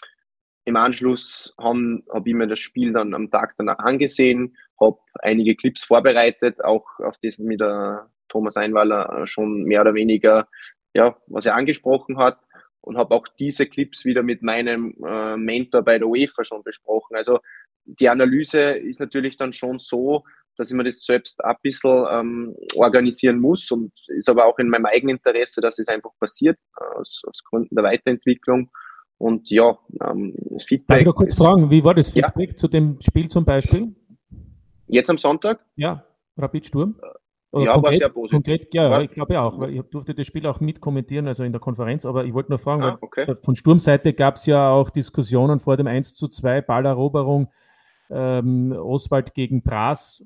Im 0.65 0.77
Anschluss 0.77 1.55
habe 1.59 2.03
hab 2.11 2.27
ich 2.27 2.35
mir 2.35 2.47
das 2.47 2.59
Spiel 2.59 2.93
dann 2.93 3.15
am 3.15 3.31
Tag 3.31 3.55
danach 3.59 3.79
angesehen, 3.79 4.57
habe 4.81 4.99
einige 5.21 5.55
Clips 5.55 5.85
vorbereitet, 5.85 6.63
auch 6.65 6.87
auf 6.99 7.17
das 7.23 7.39
mit 7.39 7.61
der 7.61 8.11
Thomas 8.29 8.57
Einwaller 8.57 9.27
schon 9.27 9.65
mehr 9.65 9.83
oder 9.83 9.95
weniger, 9.95 10.49
ja, 10.95 11.17
was 11.27 11.47
er 11.47 11.55
angesprochen 11.55 12.19
hat 12.19 12.39
und 12.81 12.97
habe 12.97 13.15
auch 13.15 13.27
diese 13.39 13.67
Clips 13.67 14.05
wieder 14.05 14.23
mit 14.23 14.43
meinem 14.43 14.95
äh, 15.07 15.37
Mentor 15.37 15.83
bei 15.83 15.99
der 15.99 16.09
UEFA 16.09 16.45
schon 16.45 16.63
besprochen. 16.63 17.17
Also 17.17 17.39
die 17.85 18.09
Analyse 18.09 18.61
ist 18.61 19.01
natürlich 19.01 19.37
dann 19.37 19.53
schon 19.53 19.79
so, 19.79 20.25
dass 20.57 20.71
ich 20.71 20.77
mir 20.77 20.85
das 20.85 21.05
selbst 21.05 21.43
ein 21.45 21.57
bisschen 21.63 22.05
ähm, 22.11 22.57
organisieren 22.75 23.39
muss 23.39 23.71
und 23.71 23.93
ist 24.09 24.29
aber 24.29 24.47
auch 24.47 24.59
in 24.59 24.69
meinem 24.69 24.87
eigenen 24.87 25.17
Interesse, 25.17 25.61
dass 25.61 25.79
es 25.79 25.89
einfach 25.89 26.11
passiert, 26.19 26.59
aus, 26.97 27.23
aus 27.27 27.43
Gründen 27.45 27.75
der 27.75 27.85
Weiterentwicklung. 27.85 28.71
Und 29.19 29.51
ja, 29.51 29.79
ähm, 30.03 30.35
das 30.51 30.65
Feedback. 30.65 30.89
Darf 30.89 31.01
ich 31.01 31.07
noch 31.07 31.15
kurz 31.15 31.33
ist, 31.33 31.39
fragen, 31.39 31.71
wie 31.71 31.85
war 31.85 31.95
das 31.95 32.11
Feedback 32.11 32.51
ja. 32.51 32.57
zu 32.57 32.69
dem 32.69 33.01
Spiel 33.01 33.29
zum 33.29 33.45
Beispiel? 33.45 33.95
Jetzt 34.89 35.11
am 35.11 35.19
Sonntag? 35.19 35.65
Ja, 35.77 36.05
Rapid 36.37 36.67
Sturm. 36.67 37.01
Oder 37.53 37.67
ja, 37.67 37.73
konkret, 37.75 37.93
war 37.93 37.99
sehr 37.99 38.09
positiv. 38.09 38.33
Konkret, 38.33 38.75
ja, 38.75 38.91
war, 38.91 39.03
ich 39.03 39.11
glaube 39.11 39.41
auch, 39.41 39.59
weil 39.61 39.75
ich 39.75 39.83
durfte 39.83 40.15
das 40.15 40.27
Spiel 40.27 40.47
auch 40.47 40.61
mitkommentieren, 40.61 41.29
also 41.29 41.45
in 41.45 41.53
der 41.53 41.61
Konferenz, 41.61 42.07
aber 42.07 42.25
ich 42.25 42.33
wollte 42.33 42.51
nur 42.51 42.59
fragen, 42.59 42.83
ah, 42.83 42.99
okay. 43.01 43.35
von 43.43 43.55
Sturmseite 43.55 44.15
gab 44.15 44.37
es 44.37 44.47
ja 44.47 44.71
auch 44.71 44.89
Diskussionen 44.89 45.59
vor 45.61 45.77
dem 45.77 45.87
1 45.87 46.15
zu 46.17 46.29
2 46.29 46.63
Balleroberung 46.63 47.51
ähm, 48.11 48.73
Oswald 48.73 49.35
gegen 49.35 49.63
Pras. 49.63 50.25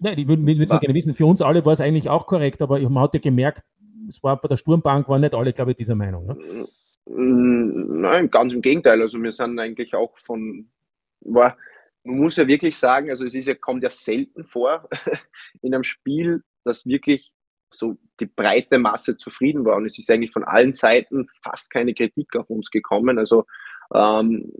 Nein, 0.00 0.18
ich 0.18 0.28
würde 0.28 0.46
würd 0.46 0.68
gerne 0.68 0.94
wissen, 0.94 1.14
für 1.14 1.26
uns 1.26 1.42
alle 1.42 1.64
war 1.64 1.72
es 1.72 1.80
eigentlich 1.80 2.08
auch 2.08 2.26
korrekt, 2.26 2.62
aber 2.62 2.78
man 2.80 3.02
hat 3.02 3.14
ja 3.14 3.20
gemerkt, 3.20 3.64
es 4.08 4.22
war 4.22 4.40
bei 4.40 4.48
der 4.48 4.56
Sturmbank, 4.56 5.08
waren 5.08 5.20
nicht 5.20 5.34
alle, 5.34 5.52
glaube 5.52 5.72
ich, 5.72 5.76
dieser 5.76 5.94
Meinung. 5.94 6.26
Ne? 6.26 6.66
Nein, 7.08 8.30
ganz 8.30 8.52
im 8.52 8.62
Gegenteil. 8.62 9.00
Also 9.00 9.20
wir 9.22 9.32
sind 9.32 9.58
eigentlich 9.58 9.94
auch 9.94 10.16
von, 10.18 10.68
war, 11.20 11.56
man 12.04 12.18
muss 12.18 12.36
ja 12.36 12.46
wirklich 12.46 12.76
sagen, 12.76 13.10
also 13.10 13.24
es 13.24 13.34
ist 13.34 13.46
ja, 13.46 13.54
kommt 13.54 13.82
ja 13.82 13.90
selten 13.90 14.44
vor 14.44 14.88
in 15.62 15.74
einem 15.74 15.82
Spiel, 15.82 16.42
dass 16.64 16.86
wirklich 16.86 17.32
so 17.70 17.96
die 18.20 18.26
breite 18.26 18.78
Masse 18.78 19.16
zufrieden 19.16 19.64
war. 19.64 19.76
Und 19.76 19.86
es 19.86 19.98
ist 19.98 20.10
eigentlich 20.10 20.32
von 20.32 20.44
allen 20.44 20.72
Seiten 20.72 21.26
fast 21.42 21.70
keine 21.70 21.94
Kritik 21.94 22.34
auf 22.36 22.48
uns 22.50 22.70
gekommen. 22.70 23.18
Also 23.18 23.44
ähm, 23.92 24.52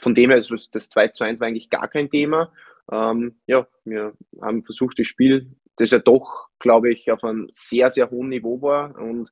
von 0.00 0.14
dem 0.14 0.30
her 0.30 0.38
ist 0.38 0.74
das 0.74 0.88
2 0.88 1.08
zu 1.08 1.24
1 1.24 1.40
war 1.40 1.48
eigentlich 1.48 1.70
gar 1.70 1.88
kein 1.88 2.10
Thema. 2.10 2.52
Ähm, 2.90 3.40
ja, 3.46 3.66
wir 3.84 4.14
haben 4.40 4.62
versucht, 4.62 4.98
das 4.98 5.06
Spiel, 5.06 5.54
das 5.76 5.90
ja 5.90 5.98
doch, 5.98 6.48
glaube 6.58 6.92
ich, 6.92 7.10
auf 7.10 7.24
einem 7.24 7.48
sehr, 7.50 7.90
sehr 7.90 8.10
hohen 8.10 8.28
Niveau 8.28 8.60
war. 8.62 8.96
Und 8.98 9.30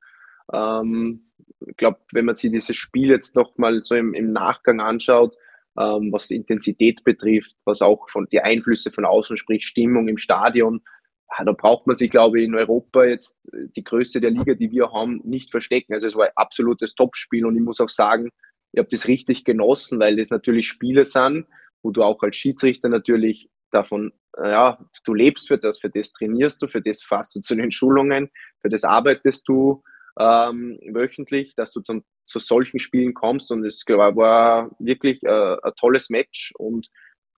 ähm, 0.53 1.31
ich 1.65 1.77
glaube, 1.77 1.99
wenn 2.13 2.25
man 2.25 2.35
sich 2.35 2.51
dieses 2.51 2.75
Spiel 2.75 3.09
jetzt 3.09 3.35
nochmal 3.35 3.81
so 3.81 3.95
im, 3.95 4.13
im 4.13 4.31
Nachgang 4.31 4.79
anschaut, 4.79 5.35
ähm, 5.77 6.11
was 6.11 6.31
Intensität 6.31 7.03
betrifft, 7.03 7.55
was 7.65 7.81
auch 7.81 8.09
von 8.09 8.27
die 8.31 8.41
Einflüsse 8.41 8.91
von 8.91 9.05
außen, 9.05 9.37
sprich 9.37 9.65
Stimmung 9.65 10.07
im 10.07 10.17
Stadion, 10.17 10.81
ja, 11.37 11.43
da 11.43 11.51
braucht 11.51 11.87
man 11.87 11.95
sich, 11.95 12.09
glaube 12.09 12.39
ich, 12.39 12.45
in 12.45 12.55
Europa 12.55 13.03
jetzt 13.03 13.37
die 13.75 13.83
Größe 13.83 14.21
der 14.21 14.31
Liga, 14.31 14.53
die 14.53 14.71
wir 14.71 14.91
haben, 14.91 15.21
nicht 15.23 15.51
verstecken. 15.51 15.93
Also 15.93 16.07
es 16.07 16.15
war 16.15 16.25
ein 16.25 16.31
absolutes 16.35 16.95
Topspiel 16.95 17.45
und 17.45 17.55
ich 17.55 17.61
muss 17.61 17.81
auch 17.81 17.89
sagen, 17.89 18.29
ich 18.71 18.79
habe 18.79 18.87
das 18.89 19.07
richtig 19.07 19.43
genossen, 19.43 19.99
weil 19.99 20.15
das 20.15 20.29
natürlich 20.29 20.67
Spiele 20.67 21.03
sind, 21.03 21.45
wo 21.87 21.91
du 21.91 22.03
auch 22.03 22.21
als 22.21 22.35
Schiedsrichter 22.35 22.89
natürlich 22.89 23.49
davon, 23.71 24.11
äh, 24.37 24.51
ja, 24.51 24.77
du 25.05 25.13
lebst 25.13 25.47
für 25.47 25.57
das, 25.57 25.79
für 25.79 25.89
das 25.89 26.11
trainierst 26.11 26.61
du, 26.61 26.67
für 26.67 26.81
das 26.81 27.01
fährst 27.01 27.33
du 27.33 27.39
zu 27.39 27.55
den 27.55 27.71
Schulungen, 27.71 28.29
für 28.61 28.67
das 28.67 28.83
arbeitest 28.83 29.47
du 29.47 29.83
ähm, 30.19 30.77
wöchentlich, 30.91 31.55
dass 31.55 31.71
du 31.71 31.79
dann 31.79 32.03
zu 32.25 32.39
solchen 32.39 32.79
Spielen 32.79 33.13
kommst. 33.13 33.53
Und 33.53 33.65
es 33.65 33.85
war 33.87 34.69
wirklich 34.79 35.23
äh, 35.23 35.55
ein 35.63 35.71
tolles 35.79 36.09
Match 36.09 36.51
und 36.57 36.89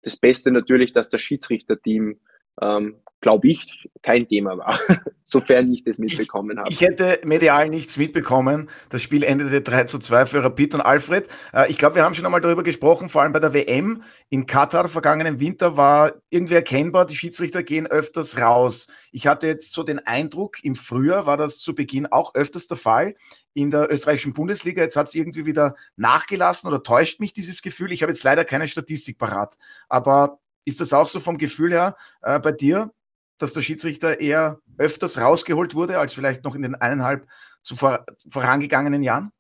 das 0.01 0.17
Beste 0.17 0.51
natürlich, 0.51 0.93
dass 0.93 1.09
das 1.09 1.21
Schiedsrichterteam 1.21 2.19
ähm, 2.61 2.95
glaube 3.21 3.49
ich, 3.49 3.89
kein 4.01 4.27
Thema 4.27 4.57
war, 4.57 4.79
sofern 5.23 5.71
ich 5.71 5.83
das 5.83 5.97
mitbekommen 5.97 6.57
habe. 6.57 6.71
Ich 6.71 6.81
hätte 6.81 7.19
medial 7.25 7.69
nichts 7.69 7.97
mitbekommen. 7.97 8.69
Das 8.89 9.01
Spiel 9.01 9.23
endete 9.23 9.61
3 9.61 9.85
zu 9.85 9.99
2 9.99 10.25
für 10.25 10.43
Rapid 10.43 10.75
und 10.75 10.81
Alfred. 10.81 11.27
Äh, 11.53 11.69
ich 11.69 11.77
glaube, 11.77 11.95
wir 11.95 12.03
haben 12.03 12.13
schon 12.13 12.25
einmal 12.25 12.41
darüber 12.41 12.63
gesprochen, 12.63 13.09
vor 13.09 13.21
allem 13.21 13.33
bei 13.33 13.39
der 13.39 13.53
WM 13.53 14.03
in 14.29 14.45
Katar 14.45 14.87
vergangenen 14.87 15.39
Winter 15.39 15.75
war 15.75 16.13
irgendwie 16.29 16.55
erkennbar, 16.55 17.05
die 17.05 17.15
Schiedsrichter 17.15 17.61
gehen 17.61 17.87
öfters 17.87 18.37
raus. 18.37 18.87
Ich 19.11 19.27
hatte 19.27 19.47
jetzt 19.47 19.73
so 19.73 19.83
den 19.83 19.99
Eindruck, 19.99 20.63
im 20.63 20.75
Frühjahr 20.75 21.25
war 21.25 21.37
das 21.37 21.59
zu 21.59 21.75
Beginn 21.75 22.07
auch 22.07 22.35
öfters 22.35 22.67
der 22.67 22.77
Fall 22.77 23.15
in 23.53 23.71
der 23.71 23.91
österreichischen 23.91 24.33
Bundesliga. 24.33 24.81
Jetzt 24.81 24.95
hat 24.95 25.07
es 25.07 25.15
irgendwie 25.15 25.45
wieder 25.45 25.75
nachgelassen 25.97 26.69
oder 26.69 26.83
täuscht 26.83 27.19
mich 27.19 27.33
dieses 27.33 27.61
Gefühl. 27.61 27.91
Ich 27.91 28.01
habe 28.01 28.13
jetzt 28.13 28.23
leider 28.23 28.45
keine 28.45 28.67
Statistik 28.67 29.17
parat. 29.17 29.57
Aber 29.89 30.39
ist 30.65 30.81
das 30.81 30.93
auch 30.93 31.07
so 31.07 31.19
vom 31.19 31.37
Gefühl 31.37 31.71
her 31.71 31.95
äh, 32.21 32.39
bei 32.39 32.51
dir, 32.51 32.91
dass 33.37 33.53
der 33.53 33.61
Schiedsrichter 33.61 34.19
eher 34.19 34.59
öfters 34.77 35.19
rausgeholt 35.19 35.75
wurde, 35.75 35.99
als 35.99 36.13
vielleicht 36.13 36.43
noch 36.43 36.55
in 36.55 36.61
den 36.61 36.75
eineinhalb 36.75 37.27
zuvor, 37.61 38.05
vorangegangenen 38.29 39.03
Jahren? 39.03 39.31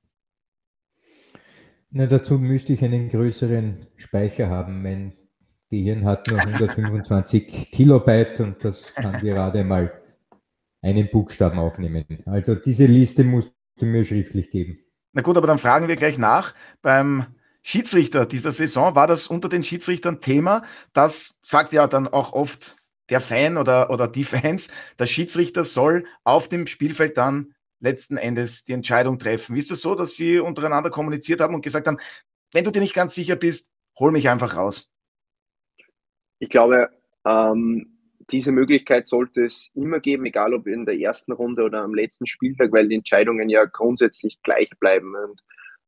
Na, 1.91 2.05
dazu 2.05 2.37
müsste 2.37 2.73
ich 2.73 2.83
einen 2.83 3.09
größeren 3.09 3.87
Speicher 3.95 4.49
haben. 4.49 4.83
Mein 4.83 5.13
Gehirn 5.69 6.05
hat 6.05 6.27
nur 6.27 6.39
125 6.39 7.71
Kilobyte 7.71 8.41
und 8.41 8.63
das 8.63 8.93
kann 8.93 9.19
gerade 9.21 9.63
mal 9.63 9.91
einen 10.81 11.09
Buchstaben 11.09 11.59
aufnehmen. 11.59 12.05
Also 12.25 12.55
diese 12.55 12.85
Liste 12.85 13.23
musst 13.23 13.53
du 13.77 13.85
mir 13.85 14.05
schriftlich 14.05 14.49
geben. 14.51 14.77
Na 15.13 15.21
gut, 15.21 15.37
aber 15.37 15.47
dann 15.47 15.57
fragen 15.57 15.87
wir 15.87 15.95
gleich 15.95 16.17
nach. 16.17 16.53
Beim 16.81 17.25
Schiedsrichter 17.61 18.25
dieser 18.25 18.51
Saison 18.51 18.95
war 18.95 19.07
das 19.07 19.27
unter 19.27 19.49
den 19.49 19.63
Schiedsrichtern 19.63 20.21
Thema. 20.21 20.63
Das 20.93 21.35
sagt 21.41 21.73
ja 21.73 21.87
dann 21.87 22.07
auch 22.07 22.33
oft 22.33 22.77
der 23.09 23.21
Fan 23.21 23.57
oder, 23.57 23.89
oder 23.89 24.07
die 24.07 24.23
Fans, 24.23 24.69
der 24.97 25.07
Schiedsrichter 25.07 25.63
soll 25.63 26.05
auf 26.23 26.47
dem 26.47 26.67
Spielfeld 26.67 27.17
dann 27.17 27.53
letzten 27.79 28.17
Endes 28.17 28.63
die 28.63 28.73
Entscheidung 28.73 29.19
treffen. 29.19 29.55
Ist 29.55 29.65
es 29.65 29.69
das 29.69 29.81
so, 29.81 29.95
dass 29.95 30.15
Sie 30.15 30.39
untereinander 30.39 30.89
kommuniziert 30.89 31.41
haben 31.41 31.55
und 31.55 31.61
gesagt 31.61 31.87
haben, 31.87 31.97
wenn 32.51 32.63
du 32.63 32.71
dir 32.71 32.81
nicht 32.81 32.93
ganz 32.93 33.15
sicher 33.15 33.35
bist, 33.35 33.71
hol 33.97 34.11
mich 34.11 34.29
einfach 34.29 34.55
raus? 34.55 34.91
Ich 36.39 36.49
glaube, 36.49 36.89
ähm, 37.25 37.99
diese 38.31 38.51
Möglichkeit 38.51 39.07
sollte 39.07 39.45
es 39.45 39.69
immer 39.73 39.99
geben, 39.99 40.25
egal 40.25 40.53
ob 40.53 40.67
in 40.67 40.85
der 40.85 40.99
ersten 40.99 41.31
Runde 41.31 41.63
oder 41.63 41.81
am 41.81 41.93
letzten 41.93 42.27
Spieltag, 42.27 42.71
weil 42.71 42.87
die 42.87 42.95
Entscheidungen 42.95 43.49
ja 43.49 43.65
grundsätzlich 43.65 44.39
gleich 44.43 44.69
bleiben. 44.79 45.15
Und 45.15 45.41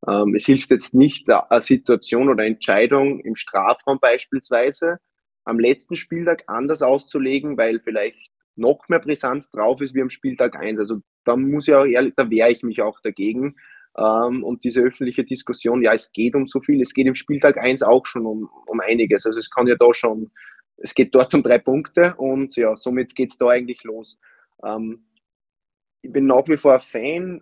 ähm, 0.08 0.36
es 0.36 0.46
hilft 0.46 0.72
jetzt 0.72 0.94
nicht 0.94 1.30
eine 1.30 1.62
Situation 1.62 2.30
oder 2.30 2.46
Entscheidung 2.46 3.20
im 3.20 3.36
Strafraum 3.36 4.00
beispielsweise, 4.00 4.98
am 5.44 5.60
letzten 5.60 5.96
Spieltag 5.96 6.44
anders 6.48 6.82
auszulegen, 6.82 7.58
weil 7.58 7.80
vielleicht 7.80 8.32
noch 8.56 8.88
mehr 8.90 9.00
Brisanz 9.00 9.50
drauf 9.50 9.82
ist 9.82 9.96
wie 9.96 10.02
am 10.02 10.10
Spieltag 10.10 10.56
1. 10.56 10.80
Also 10.80 10.98
da 11.26 11.36
muss 11.36 11.68
ich 11.68 11.74
auch 11.74 11.86
ehrlich, 11.86 12.14
da 12.16 12.30
wehre 12.30 12.52
ich 12.52 12.64
mich 12.64 12.82
auch 12.82 13.00
dagegen. 13.02 13.56
Ähm, 13.98 14.44
und 14.44 14.64
diese 14.64 14.82
öffentliche 14.82 15.24
Diskussion, 15.24 15.82
ja, 15.82 15.94
es 15.94 16.12
geht 16.12 16.36
um 16.36 16.48
so 16.48 16.60
viel, 16.60 16.82
es 16.82 16.94
geht 16.94 17.08
im 17.08 17.16
Spieltag 17.16 17.58
1 17.58 17.84
auch 17.84 18.06
schon 18.06 18.26
um, 18.26 18.50
um 18.68 18.80
einiges. 18.80 19.26
Also 19.26 19.40
es 19.40 19.50
kann 19.50 19.68
ja 19.68 19.76
da 19.76 19.94
schon, 19.94 20.32
es 20.78 20.94
geht 20.94 21.14
dort 21.14 21.34
um 21.34 21.44
drei 21.44 21.60
Punkte 21.60 22.16
und 22.18 22.56
ja, 22.56 22.76
somit 22.76 23.16
geht 23.16 23.32
es 23.32 23.38
da 23.38 23.48
eigentlich 23.48 23.84
los. 23.84 24.20
Ähm, 24.64 25.06
ich 26.02 26.12
bin 26.12 26.26
nach 26.26 26.48
wie 26.48 26.58
vor 26.58 26.74
ein 26.74 26.82
Fan, 26.82 27.42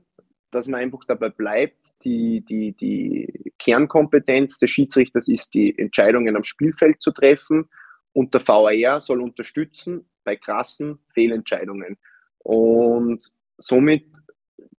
dass 0.51 0.67
man 0.67 0.81
einfach 0.81 1.05
dabei 1.05 1.29
bleibt, 1.29 1.93
die, 2.03 2.41
die, 2.41 2.73
die 2.73 3.53
Kernkompetenz 3.59 4.59
des 4.59 4.69
Schiedsrichters 4.69 5.27
ist, 5.27 5.53
die 5.53 5.77
Entscheidungen 5.77 6.35
am 6.35 6.43
Spielfeld 6.43 7.01
zu 7.01 7.11
treffen 7.11 7.69
und 8.13 8.33
der 8.33 8.47
VAR 8.47 9.01
soll 9.01 9.21
unterstützen 9.21 10.09
bei 10.23 10.35
krassen 10.35 10.99
Fehlentscheidungen. 11.13 11.97
Und 12.39 13.31
somit 13.57 14.17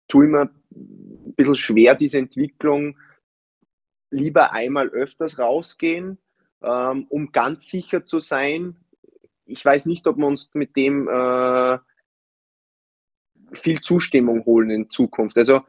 tue 0.08 0.24
ich 0.24 0.30
mir 0.30 0.50
ein 0.74 1.34
bisschen 1.36 1.54
schwer, 1.54 1.94
diese 1.94 2.18
Entwicklung 2.18 2.98
lieber 4.10 4.52
einmal 4.52 4.88
öfters 4.88 5.38
rausgehen, 5.38 6.18
ähm, 6.62 7.06
um 7.08 7.32
ganz 7.32 7.68
sicher 7.68 8.04
zu 8.04 8.20
sein. 8.20 8.76
Ich 9.44 9.64
weiß 9.64 9.86
nicht, 9.86 10.06
ob 10.06 10.16
wir 10.16 10.26
uns 10.26 10.50
mit 10.54 10.76
dem 10.76 11.08
äh, 11.08 11.78
viel 13.52 13.80
Zustimmung 13.80 14.44
holen 14.44 14.70
in 14.70 14.90
Zukunft. 14.90 15.38
Also 15.38 15.62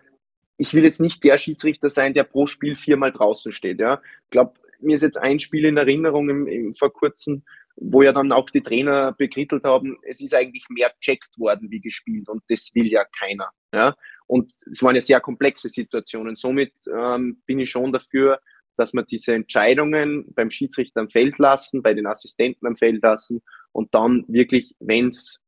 ich 0.57 0.73
will 0.73 0.83
jetzt 0.83 1.01
nicht 1.01 1.23
der 1.23 1.37
Schiedsrichter 1.37 1.89
sein, 1.89 2.13
der 2.13 2.23
pro 2.23 2.45
Spiel 2.45 2.75
viermal 2.75 3.11
draußen 3.11 3.51
steht. 3.51 3.79
Ja. 3.79 4.01
Ich 4.25 4.29
glaube, 4.29 4.53
mir 4.79 4.95
ist 4.95 5.01
jetzt 5.01 5.17
ein 5.17 5.39
Spiel 5.39 5.65
in 5.65 5.77
Erinnerung 5.77 6.29
im, 6.29 6.47
im, 6.47 6.73
vor 6.73 6.93
kurzem, 6.93 7.43
wo 7.75 8.03
ja 8.03 8.13
dann 8.13 8.31
auch 8.31 8.49
die 8.49 8.61
Trainer 8.61 9.13
bekrittelt 9.13 9.63
haben, 9.63 9.97
es 10.03 10.21
ist 10.21 10.33
eigentlich 10.33 10.65
mehr 10.69 10.91
checkt 10.99 11.39
worden 11.39 11.71
wie 11.71 11.79
gespielt 11.79 12.29
und 12.29 12.43
das 12.47 12.69
will 12.73 12.87
ja 12.87 13.05
keiner. 13.05 13.49
Ja? 13.73 13.95
Und 14.27 14.53
es 14.69 14.83
waren 14.83 14.95
ja 14.95 15.01
sehr 15.01 15.19
komplexe 15.19 15.69
Situationen. 15.69 16.35
Somit 16.35 16.73
ähm, 16.93 17.41
bin 17.45 17.59
ich 17.59 17.69
schon 17.69 17.91
dafür, 17.91 18.39
dass 18.77 18.93
man 18.93 19.05
diese 19.05 19.33
Entscheidungen 19.33 20.33
beim 20.33 20.49
Schiedsrichter 20.49 21.01
am 21.01 21.09
Feld 21.09 21.37
lassen, 21.37 21.81
bei 21.81 21.93
den 21.93 22.07
Assistenten 22.07 22.67
am 22.67 22.75
Feld 22.75 23.01
lassen 23.03 23.41
und 23.71 23.93
dann 23.93 24.25
wirklich, 24.27 24.75
wenn 24.79 25.07
es 25.07 25.41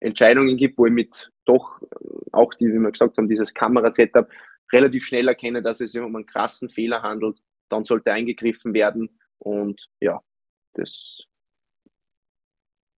Entscheidungen 0.00 0.56
gibt, 0.56 0.78
wo 0.78 0.86
ich 0.86 0.92
mit 0.92 1.30
doch 1.46 1.80
auch, 2.32 2.54
die, 2.54 2.66
wie 2.66 2.78
wir 2.78 2.92
gesagt 2.92 3.16
haben, 3.16 3.28
dieses 3.28 3.54
Kamerasetup 3.54 4.28
relativ 4.72 5.06
schnell 5.06 5.28
erkenne, 5.28 5.62
dass 5.62 5.80
es 5.80 5.92
sich 5.92 6.00
um 6.00 6.14
einen 6.16 6.26
krassen 6.26 6.68
Fehler 6.68 7.02
handelt, 7.02 7.38
dann 7.68 7.84
sollte 7.84 8.12
eingegriffen 8.12 8.74
werden 8.74 9.18
und 9.38 9.88
ja, 10.00 10.20
das 10.74 11.26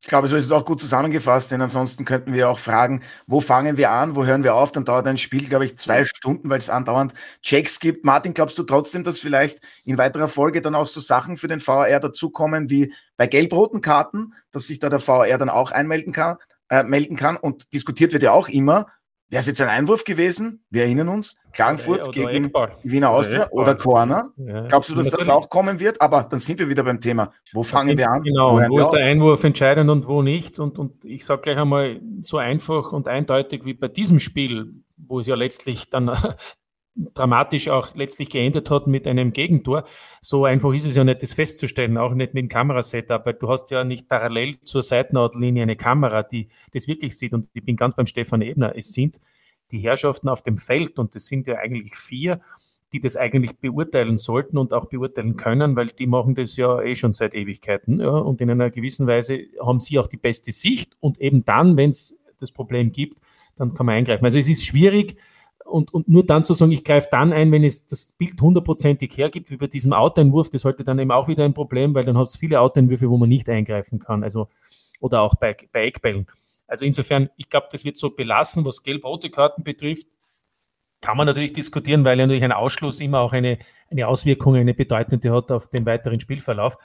ich 0.01 0.07
glaube, 0.07 0.29
so 0.29 0.37
ist 0.37 0.45
es 0.45 0.53
auch 0.53 0.65
gut 0.65 0.81
zusammengefasst, 0.81 1.51
denn 1.51 1.61
ansonsten 1.61 2.05
könnten 2.05 2.33
wir 2.33 2.49
auch 2.49 2.61
fragen, 2.61 3.03
wo 3.27 3.41
fangen 3.41 3.77
wir 3.77 3.91
an, 3.91 4.15
wo 4.15 4.25
hören 4.25 4.45
wir 4.45 4.55
auf? 4.55 4.71
Dann 4.71 4.85
dauert 4.85 5.09
ein 5.09 5.19
Spiel, 5.19 5.49
glaube 5.49 5.65
ich, 5.65 5.77
zwei 5.77 6.05
Stunden, 6.05 6.49
weil 6.51 6.59
es 6.59 6.71
andauernd 6.71 7.15
Checks 7.43 7.81
gibt. 7.81 8.05
Martin, 8.05 8.33
glaubst 8.33 8.57
du 8.59 8.63
trotzdem, 8.63 9.03
dass 9.03 9.19
vielleicht 9.19 9.59
in 9.85 9.99
weiterer 9.99 10.29
Folge 10.29 10.63
dann 10.63 10.77
auch 10.77 10.87
so 10.87 11.01
Sachen 11.01 11.37
für 11.37 11.49
den 11.49 11.59
VR 11.59 11.99
dazukommen 11.99 12.71
wie 12.71 12.95
bei 13.17 13.27
gelb-roten 13.27 13.81
Karten, 13.81 14.35
dass 14.53 14.69
sich 14.69 14.79
da 14.79 14.89
der 14.89 15.01
VR 15.01 15.37
dann 15.37 15.51
auch 15.51 15.73
einmelden 15.73 16.13
kann, 16.13 16.37
äh, 16.71 16.83
melden 16.83 17.17
kann? 17.17 17.37
Und 17.37 17.73
diskutiert 17.73 18.13
wird 18.13 18.23
ja 18.23 18.33
auch 18.33 18.49
immer, 18.49 18.87
Wäre 19.31 19.41
es 19.41 19.47
jetzt 19.47 19.61
ein 19.61 19.69
Einwurf 19.69 20.05
gewesen? 20.05 20.65
Wir 20.71 20.85
erinnern 20.85 21.11
uns, 21.11 21.37
Klagenfurt 21.53 22.01
oder 22.01 22.11
gegen 22.13 22.47
Eckball. 22.47 22.79
Wiener 22.83 23.11
Austria 23.11 23.47
oder, 23.51 23.63
oder 23.63 23.75
Corner. 23.75 24.33
Ja. 24.39 24.67
Glaubst 24.69 24.89
du, 24.89 24.95
dass 24.95 25.11
das 25.11 25.29
auch 25.29 25.51
kommen 25.51 25.81
wird? 25.81 26.01
Aber 26.01 26.23
dann 26.23 26.39
sind 26.39 26.59
wir 26.59 26.71
wieder 26.71 26.83
beim 26.83 26.99
Thema. 26.99 27.31
Wo 27.53 27.63
fangen 27.63 27.99
wir 27.99 28.11
an? 28.11 28.23
Genau, 28.23 28.55
wo, 28.55 28.69
wo 28.71 28.81
ist 28.81 28.89
der 28.91 29.05
Einwurf 29.05 29.45
entscheidend 29.45 29.91
und 29.91 30.09
wo 30.09 30.23
nicht? 30.23 30.59
Und, 30.59 30.79
und 30.79 31.05
ich 31.05 31.27
sage 31.27 31.43
gleich 31.43 31.59
einmal, 31.59 32.01
so 32.23 32.39
einfach 32.39 32.93
und 32.93 33.07
eindeutig 33.07 33.67
wie 33.67 33.75
bei 33.75 33.89
diesem 33.89 34.19
Spiel, 34.19 34.73
wo 34.97 35.21
es 35.21 35.27
ja 35.27 35.35
letztlich 35.35 35.91
dann 35.91 36.11
dramatisch 37.15 37.69
auch 37.69 37.95
letztlich 37.95 38.31
geendet 38.31 38.71
hat 38.71 38.87
mit 38.87 39.07
einem 39.07 39.33
Gegentor. 39.33 39.85
So 40.21 40.45
einfach 40.45 40.73
ist 40.73 40.87
es 40.87 40.97
ja 40.97 41.05
nicht, 41.05 41.23
das 41.23 41.33
festzustellen, 41.33 41.97
auch 41.97 42.15
nicht 42.15 42.35
mit 42.35 42.43
dem 42.43 42.49
Kamerasetup, 42.49 43.25
weil 43.25 43.35
du 43.35 43.49
hast 43.49 43.71
ja 43.71 43.85
nicht 43.85 44.09
parallel 44.09 44.61
zur 44.61 44.83
Seitenhautlinie 44.83 45.63
eine 45.63 45.77
Kamera, 45.77 46.23
die 46.23 46.49
das 46.73 46.89
wirklich 46.89 47.17
sieht. 47.17 47.35
Und 47.35 47.49
ich 47.53 47.65
bin 47.65 47.77
ganz 47.77 47.95
beim 47.95 48.07
Stefan 48.07 48.43
Ebner. 48.43 48.75
Es 48.77 48.93
sind 48.93 49.19
die 49.71 49.79
Herrschaften 49.79 50.29
auf 50.29 50.43
dem 50.43 50.59
Feld 50.59 50.99
und 50.99 51.15
es 51.15 51.27
sind 51.27 51.47
ja 51.47 51.57
eigentlich 51.57 51.95
vier, 51.95 52.41
die 52.93 53.01
das 53.01 53.17
eigentlich 53.17 53.59
beurteilen 53.59 54.17
sollten 54.17 54.57
und 54.57 54.73
auch 54.73 54.87
beurteilen 54.87 55.37
können, 55.37 55.77
weil 55.77 55.89
die 55.89 56.07
machen 56.07 56.35
das 56.35 56.57
ja 56.57 56.81
eh 56.81 56.95
schon 56.95 57.13
seit 57.13 57.35
Ewigkeiten. 57.35 58.01
Ja, 58.01 58.11
und 58.11 58.41
in 58.41 58.51
einer 58.51 58.71
gewissen 58.71 59.07
Weise 59.07 59.41
haben 59.61 59.81
sie 59.81 59.99
auch 59.99 60.07
die 60.07 60.17
beste 60.17 60.53
Sicht 60.53 60.97
und 61.01 61.21
eben 61.21 61.45
dann, 61.45 61.77
wenn 61.77 61.91
es 61.91 62.19
das 62.41 62.51
Problem 62.51 62.93
gibt, 62.93 63.19
dann 63.57 63.75
kann 63.75 63.87
man 63.87 63.97
eingreifen. 63.97 64.25
Also 64.25 64.39
es 64.39 64.49
ist 64.49 64.65
schwierig, 64.65 65.17
und, 65.69 65.93
und 65.93 66.09
nur 66.09 66.25
dann 66.25 66.45
zu 66.45 66.55
sagen, 66.55 66.73
ich 66.73 66.85
greife 66.85 67.09
dann 67.11 67.33
ein, 67.33 67.53
wenn 67.53 67.65
es 67.65 67.87
das 67.87 68.13
Bild 68.13 68.41
hundertprozentig 68.41 69.17
hergibt, 69.17 69.51
wie 69.51 69.57
bei 69.57 69.67
diesem 69.67 69.93
Outeinwurf, 69.93 70.51
das 70.51 70.63
sollte 70.63 70.85
dann 70.85 70.99
eben 70.99 71.11
auch 71.11 71.29
wieder 71.29 71.45
ein 71.45 71.55
Problem, 71.55 71.95
weil 71.95 72.05
dann 72.05 72.19
hat 72.19 72.29
es 72.29 72.37
viele 72.37 72.61
Outeinwürfe, 72.61 73.09
wo 73.09 73.17
man 73.17 73.29
nicht 73.29 73.49
eingreifen 73.49 73.99
kann. 73.99 74.23
Also, 74.23 74.49
oder 75.01 75.23
auch 75.23 75.35
bei, 75.37 75.57
bei 75.73 75.87
Eckbällen. 75.87 76.27
Also 76.67 76.85
insofern, 76.85 77.31
ich 77.37 77.49
glaube, 77.49 77.69
das 77.71 77.85
wird 77.85 77.97
so 77.97 78.11
belassen, 78.11 78.65
was 78.65 78.83
gelb-rote 78.83 79.31
Karten 79.31 79.63
betrifft. 79.63 80.07
Kann 81.01 81.17
man 81.17 81.27
natürlich 81.27 81.53
diskutieren, 81.53 82.05
weil 82.05 82.19
ja 82.19 82.27
natürlich 82.27 82.45
ein 82.45 82.53
Ausschluss 82.53 83.01
immer 83.01 83.21
auch 83.21 83.33
eine, 83.33 83.59
eine 83.91 84.09
Auswirkung, 84.09 84.57
eine 84.57 84.75
bedeutende 84.75 85.33
hat 85.33 85.53
auf 85.53 85.69
den 85.69 85.87
weiteren 85.87 86.19
Spielverlauf. 86.19 86.77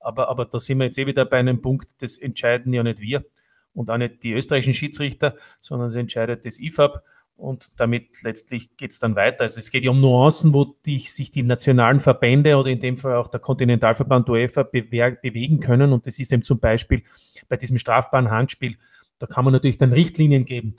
Aber, 0.00 0.28
aber 0.28 0.44
da 0.44 0.58
sind 0.58 0.78
wir 0.78 0.86
jetzt 0.86 0.98
eh 0.98 1.06
wieder 1.06 1.24
bei 1.24 1.38
einem 1.38 1.62
Punkt, 1.62 2.02
das 2.02 2.16
entscheiden 2.18 2.72
ja 2.72 2.82
nicht 2.82 3.00
wir 3.00 3.24
und 3.72 3.90
auch 3.90 3.98
nicht 3.98 4.22
die 4.22 4.32
österreichischen 4.32 4.74
Schiedsrichter, 4.74 5.36
sondern 5.60 5.86
es 5.86 5.94
entscheidet 5.94 6.44
das 6.44 6.58
IFAB 6.58 7.00
und 7.40 7.70
damit 7.76 8.22
letztlich 8.22 8.76
geht 8.76 8.90
es 8.90 9.00
dann 9.00 9.16
weiter. 9.16 9.42
Also 9.42 9.58
es 9.58 9.70
geht 9.70 9.84
ja 9.84 9.90
um 9.90 10.00
Nuancen, 10.00 10.52
wo 10.52 10.76
die, 10.86 10.98
sich 10.98 11.30
die 11.30 11.42
nationalen 11.42 11.98
Verbände 11.98 12.56
oder 12.56 12.68
in 12.68 12.80
dem 12.80 12.96
Fall 12.96 13.16
auch 13.16 13.28
der 13.28 13.40
Kontinentalverband 13.40 14.28
UEFA 14.28 14.62
bewegen 14.62 15.60
können. 15.60 15.92
Und 15.92 16.06
das 16.06 16.18
ist 16.18 16.32
eben 16.32 16.44
zum 16.44 16.60
Beispiel 16.60 17.02
bei 17.48 17.56
diesem 17.56 17.78
strafbaren 17.78 18.30
Handspiel, 18.30 18.76
da 19.18 19.26
kann 19.26 19.44
man 19.44 19.52
natürlich 19.52 19.78
dann 19.78 19.92
Richtlinien 19.92 20.44
geben, 20.44 20.76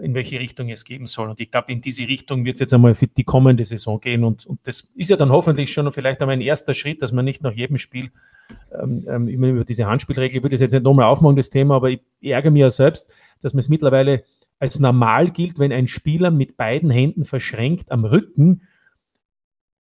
in 0.00 0.14
welche 0.14 0.38
Richtung 0.38 0.68
es 0.68 0.84
geben 0.84 1.06
soll. 1.06 1.30
Und 1.30 1.40
ich 1.40 1.50
glaube, 1.50 1.72
in 1.72 1.80
diese 1.80 2.02
Richtung 2.02 2.44
wird 2.44 2.54
es 2.54 2.60
jetzt 2.60 2.74
einmal 2.74 2.94
für 2.94 3.06
die 3.06 3.24
kommende 3.24 3.64
Saison 3.64 4.00
gehen. 4.00 4.24
Und, 4.24 4.46
und 4.46 4.60
das 4.64 4.88
ist 4.94 5.10
ja 5.10 5.16
dann 5.16 5.30
hoffentlich 5.30 5.72
schon 5.72 5.90
vielleicht 5.92 6.20
einmal 6.20 6.34
ein 6.36 6.40
erster 6.40 6.74
Schritt, 6.74 7.02
dass 7.02 7.12
man 7.12 7.24
nicht 7.24 7.42
nach 7.42 7.52
jedem 7.52 7.76
Spiel 7.76 8.10
ähm, 8.72 9.04
ähm 9.08 9.28
immer 9.28 9.48
über 9.48 9.64
diese 9.64 9.86
Handspielregel, 9.86 10.36
ich 10.36 10.42
würde 10.42 10.54
das 10.54 10.60
jetzt 10.60 10.72
nicht 10.72 10.84
nochmal 10.84 11.06
aufmachen, 11.06 11.36
das 11.36 11.50
Thema, 11.50 11.76
aber 11.76 11.90
ich 11.90 12.00
ärgere 12.20 12.50
mich 12.50 12.60
ja 12.60 12.70
selbst, 12.70 13.12
dass 13.40 13.54
man 13.54 13.60
es 13.60 13.68
mittlerweile 13.68 14.24
als 14.64 14.80
normal 14.80 15.30
gilt, 15.30 15.58
wenn 15.58 15.72
ein 15.72 15.86
Spieler 15.86 16.30
mit 16.30 16.56
beiden 16.56 16.88
Händen 16.88 17.26
verschränkt 17.26 17.92
am 17.92 18.06
Rücken 18.06 18.62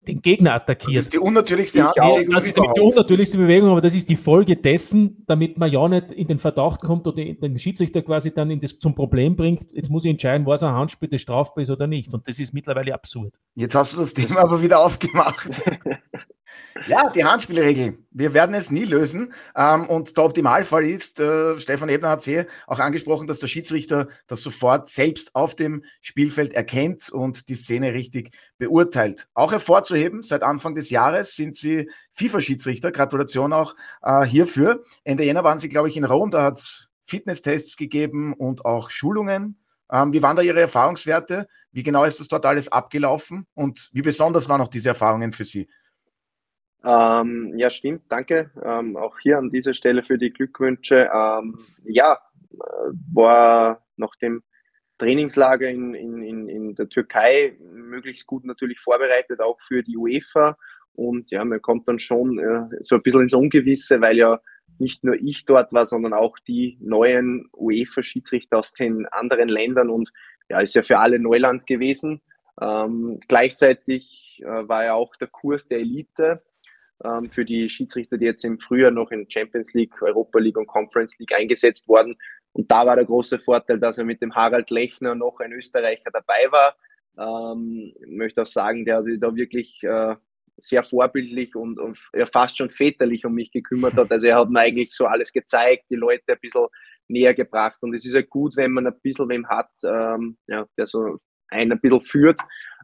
den 0.05 0.21
Gegner 0.21 0.55
attackiert. 0.55 0.97
Das 0.97 1.03
ist 1.05 1.13
die 1.13 1.19
unnatürlichste 1.19 1.79
Bewegung. 1.79 2.33
Das 2.33 2.45
ist 2.45 2.57
die 2.57 2.81
unnatürlichste 2.81 3.37
Bewegung, 3.37 3.69
aber 3.69 3.79
das 3.79 3.95
ist 3.95 4.09
die 4.09 4.17
Folge 4.17 4.57
dessen, 4.57 5.23
damit 5.25 5.57
man 5.57 5.71
ja 5.71 5.87
nicht 5.87 6.11
in 6.11 6.27
den 6.27 6.37
Verdacht 6.37 6.81
kommt 6.81 7.07
oder 7.07 7.23
den 7.23 7.57
Schiedsrichter 7.57 8.01
quasi 8.01 8.33
dann 8.33 8.59
das, 8.59 8.77
zum 8.77 8.93
Problem 8.93 9.37
bringt. 9.37 9.71
Jetzt 9.71 9.89
muss 9.89 10.03
ich 10.03 10.11
entscheiden, 10.11 10.45
was 10.45 10.61
ein 10.63 10.73
Handspiel 10.73 11.07
das 11.07 11.21
strafbar 11.21 11.61
ist 11.61 11.69
oder 11.69 11.87
nicht. 11.87 12.13
Und 12.13 12.27
das 12.27 12.37
ist 12.39 12.53
mittlerweile 12.53 12.93
absurd. 12.93 13.33
Jetzt 13.55 13.75
hast 13.75 13.93
du 13.93 13.97
das 13.99 14.13
Thema 14.13 14.41
aber 14.41 14.61
wieder 14.61 14.79
aufgemacht. 14.79 15.49
Ja, 16.87 17.09
die 17.09 17.23
Handspielregel. 17.23 17.97
Wir 18.11 18.33
werden 18.33 18.55
es 18.55 18.71
nie 18.71 18.85
lösen. 18.85 19.33
Ähm, 19.55 19.85
und 19.87 20.17
der 20.17 20.23
Optimalfall 20.25 20.85
ist, 20.85 21.19
äh, 21.19 21.57
Stefan 21.59 21.89
Ebner 21.89 22.09
hat 22.09 22.19
es 22.19 22.25
hier 22.25 22.47
auch 22.67 22.79
angesprochen, 22.79 23.27
dass 23.27 23.39
der 23.39 23.47
Schiedsrichter 23.47 24.07
das 24.27 24.41
sofort 24.41 24.89
selbst 24.89 25.35
auf 25.35 25.55
dem 25.55 25.83
Spielfeld 26.01 26.53
erkennt 26.53 27.09
und 27.09 27.47
die 27.49 27.55
Szene 27.55 27.93
richtig 27.93 28.31
beurteilt. 28.57 29.27
Auch 29.33 29.51
hervorzuheben, 29.51 30.23
seit 30.23 30.43
Anfang 30.43 30.75
des 30.75 30.89
Jahres 30.89 31.35
sind 31.35 31.55
sie 31.55 31.89
FIFA-Schiedsrichter. 32.13 32.91
Gratulation 32.91 33.53
auch 33.53 33.75
äh, 34.01 34.25
hierfür. 34.25 34.83
Ende 35.03 35.23
Jänner 35.23 35.43
waren 35.43 35.59
sie, 35.59 35.69
glaube 35.69 35.89
ich, 35.89 35.97
in 35.97 36.05
Rom. 36.05 36.31
Da 36.31 36.43
hat 36.43 36.57
es 36.57 36.89
Fitnesstests 37.05 37.77
gegeben 37.77 38.33
und 38.33 38.65
auch 38.65 38.89
Schulungen. 38.89 39.59
Ähm, 39.91 40.11
wie 40.11 40.23
waren 40.23 40.35
da 40.35 40.41
Ihre 40.41 40.61
Erfahrungswerte? 40.61 41.47
Wie 41.71 41.83
genau 41.83 42.03
ist 42.03 42.19
das 42.19 42.27
dort 42.27 42.45
alles 42.45 42.71
abgelaufen? 42.71 43.45
Und 43.53 43.89
wie 43.93 44.01
besonders 44.01 44.49
waren 44.49 44.61
auch 44.61 44.67
diese 44.67 44.89
Erfahrungen 44.89 45.33
für 45.33 45.45
Sie? 45.45 45.67
Ähm, 46.85 47.53
ja, 47.57 47.69
stimmt, 47.69 48.03
danke. 48.09 48.51
Ähm, 48.61 48.97
auch 48.97 49.17
hier 49.19 49.37
an 49.37 49.49
dieser 49.49 49.73
Stelle 49.73 50.03
für 50.03 50.17
die 50.17 50.31
Glückwünsche. 50.31 51.09
Ähm, 51.13 51.57
ja, 51.85 52.19
äh, 52.51 52.57
war 53.13 53.85
nach 53.95 54.15
dem 54.17 54.43
Trainingslager 54.97 55.69
in, 55.69 55.93
in, 55.93 56.21
in, 56.21 56.49
in 56.49 56.75
der 56.75 56.89
Türkei 56.89 57.57
möglichst 57.61 58.27
gut 58.27 58.43
natürlich 58.45 58.79
vorbereitet, 58.79 59.39
auch 59.39 59.59
für 59.61 59.81
die 59.81 59.97
UEFA. 59.97 60.57
Und 60.93 61.31
ja, 61.31 61.43
man 61.43 61.61
kommt 61.61 61.87
dann 61.87 61.99
schon 61.99 62.37
äh, 62.39 62.65
so 62.81 62.95
ein 62.95 63.01
bisschen 63.01 63.21
ins 63.21 63.33
Ungewisse, 63.33 64.01
weil 64.01 64.17
ja 64.17 64.39
nicht 64.79 65.03
nur 65.03 65.15
ich 65.15 65.45
dort 65.45 65.71
war, 65.71 65.85
sondern 65.85 66.13
auch 66.13 66.37
die 66.39 66.77
neuen 66.81 67.49
UEFA-Schiedsrichter 67.53 68.57
aus 68.57 68.73
den 68.73 69.05
anderen 69.07 69.47
Ländern. 69.47 69.89
Und 69.89 70.11
ja, 70.49 70.59
ist 70.59 70.75
ja 70.75 70.83
für 70.83 70.99
alle 70.99 71.19
Neuland 71.19 71.65
gewesen. 71.65 72.21
Ähm, 72.61 73.19
gleichzeitig 73.27 74.41
äh, 74.43 74.67
war 74.67 74.83
ja 74.83 74.93
auch 74.93 75.15
der 75.15 75.27
Kurs 75.27 75.67
der 75.67 75.79
Elite 75.79 76.43
ähm, 77.03 77.29
für 77.29 77.45
die 77.45 77.69
Schiedsrichter, 77.69 78.17
die 78.17 78.25
jetzt 78.25 78.45
im 78.45 78.59
Frühjahr 78.59 78.91
noch 78.91 79.11
in 79.11 79.29
Champions 79.29 79.73
League, 79.73 80.01
Europa 80.01 80.39
League 80.39 80.57
und 80.57 80.67
Conference 80.67 81.17
League 81.19 81.33
eingesetzt 81.33 81.87
worden, 81.87 82.15
Und 82.53 82.71
da 82.71 82.85
war 82.85 82.95
der 82.95 83.05
große 83.05 83.39
Vorteil, 83.39 83.79
dass 83.79 83.97
er 83.97 84.05
mit 84.05 84.21
dem 84.21 84.33
Harald 84.33 84.69
Lechner 84.69 85.15
noch 85.15 85.39
ein 85.39 85.51
Österreicher 85.51 86.11
dabei 86.11 86.47
war. 86.51 86.75
Ähm, 87.17 87.93
ich 87.99 88.07
möchte 88.07 88.43
auch 88.43 88.47
sagen, 88.47 88.85
der 88.85 89.03
sich 89.03 89.19
da 89.19 89.35
wirklich 89.35 89.83
äh, 89.83 90.15
sehr 90.57 90.83
vorbildlich 90.83 91.55
und, 91.55 91.79
und 91.79 91.99
ja, 92.13 92.25
fast 92.27 92.57
schon 92.57 92.69
väterlich 92.69 93.25
um 93.25 93.33
mich 93.33 93.51
gekümmert 93.51 93.95
hat. 93.95 94.11
Also 94.11 94.27
er 94.27 94.37
hat 94.37 94.49
mir 94.49 94.59
eigentlich 94.59 94.93
so 94.93 95.05
alles 95.05 95.33
gezeigt, 95.33 95.85
die 95.89 95.95
Leute 95.95 96.23
ein 96.33 96.39
bisschen 96.39 96.67
näher 97.07 97.33
gebracht. 97.33 97.77
Und 97.81 97.93
es 97.93 98.05
ist 98.05 98.13
ja 98.13 98.21
gut, 98.21 98.55
wenn 98.55 98.71
man 98.71 98.87
ein 98.87 98.99
bisschen 99.01 99.29
wem 99.29 99.47
hat, 99.47 99.71
ähm, 99.83 100.37
ja, 100.47 100.65
der 100.77 100.87
so 100.87 101.17
einen 101.49 101.71
ein 101.71 101.81
bisschen 101.81 102.01
führt. 102.01 102.39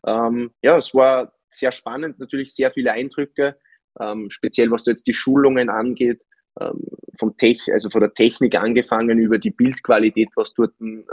Ähm, 0.06 0.52
ja, 0.62 0.78
es 0.78 0.94
war 0.94 1.32
sehr 1.50 1.72
spannend, 1.72 2.20
natürlich 2.20 2.54
sehr 2.54 2.72
viele 2.72 2.92
Eindrücke, 2.92 3.58
ähm, 4.00 4.30
speziell 4.30 4.72
was 4.72 4.86
jetzt 4.86 5.08
die 5.08 5.14
Schulungen 5.14 5.70
angeht, 5.70 6.24
ähm, 6.60 6.84
vom 7.18 7.36
Tech, 7.38 7.62
also 7.72 7.90
von 7.90 8.02
der 8.02 8.14
Technik 8.14 8.56
angefangen 8.56 9.20
über 9.20 9.38
die 9.38 9.52
Bildqualität, 9.52 10.30
was 10.36 10.54
dort 10.54 10.74
ähm, 10.82 11.06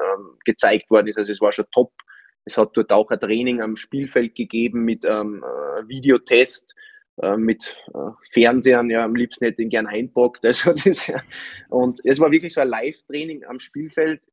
gezeigt 0.45 0.91
worden 0.91 1.09
ist. 1.09 1.19
Also 1.19 1.33
es 1.33 1.41
war 1.41 1.53
schon 1.53 1.67
top. 1.73 1.93
Es 2.45 2.57
hat 2.57 2.71
dort 2.75 2.93
auch 2.93 3.11
ein 3.11 3.19
Training 3.19 3.61
am 3.61 3.77
Spielfeld 3.77 4.35
gegeben 4.35 4.85
mit 4.85 5.05
ähm, 5.05 5.45
äh, 5.45 5.89
Videotest, 5.89 6.75
äh, 7.23 7.37
mit 7.37 7.77
äh, 7.95 8.11
Fernsehern, 8.31 8.91
ja, 8.91 9.05
am 9.05 9.15
liebsten 9.15 9.47
hätte 9.47 9.63
ich 9.63 9.67
ihn 9.67 9.71
gern 9.71 9.87
einpackt. 9.87 10.41
Also 10.45 10.73
das, 10.73 11.07
ja. 11.07 11.21
Und 11.69 12.01
es 12.05 12.21
war 12.21 12.31
wirklich 12.31 12.55
so 12.55 12.61
ein 12.61 12.69
Live-Training 12.69 13.45
am 13.45 13.59
Spielfeld, 13.59 14.27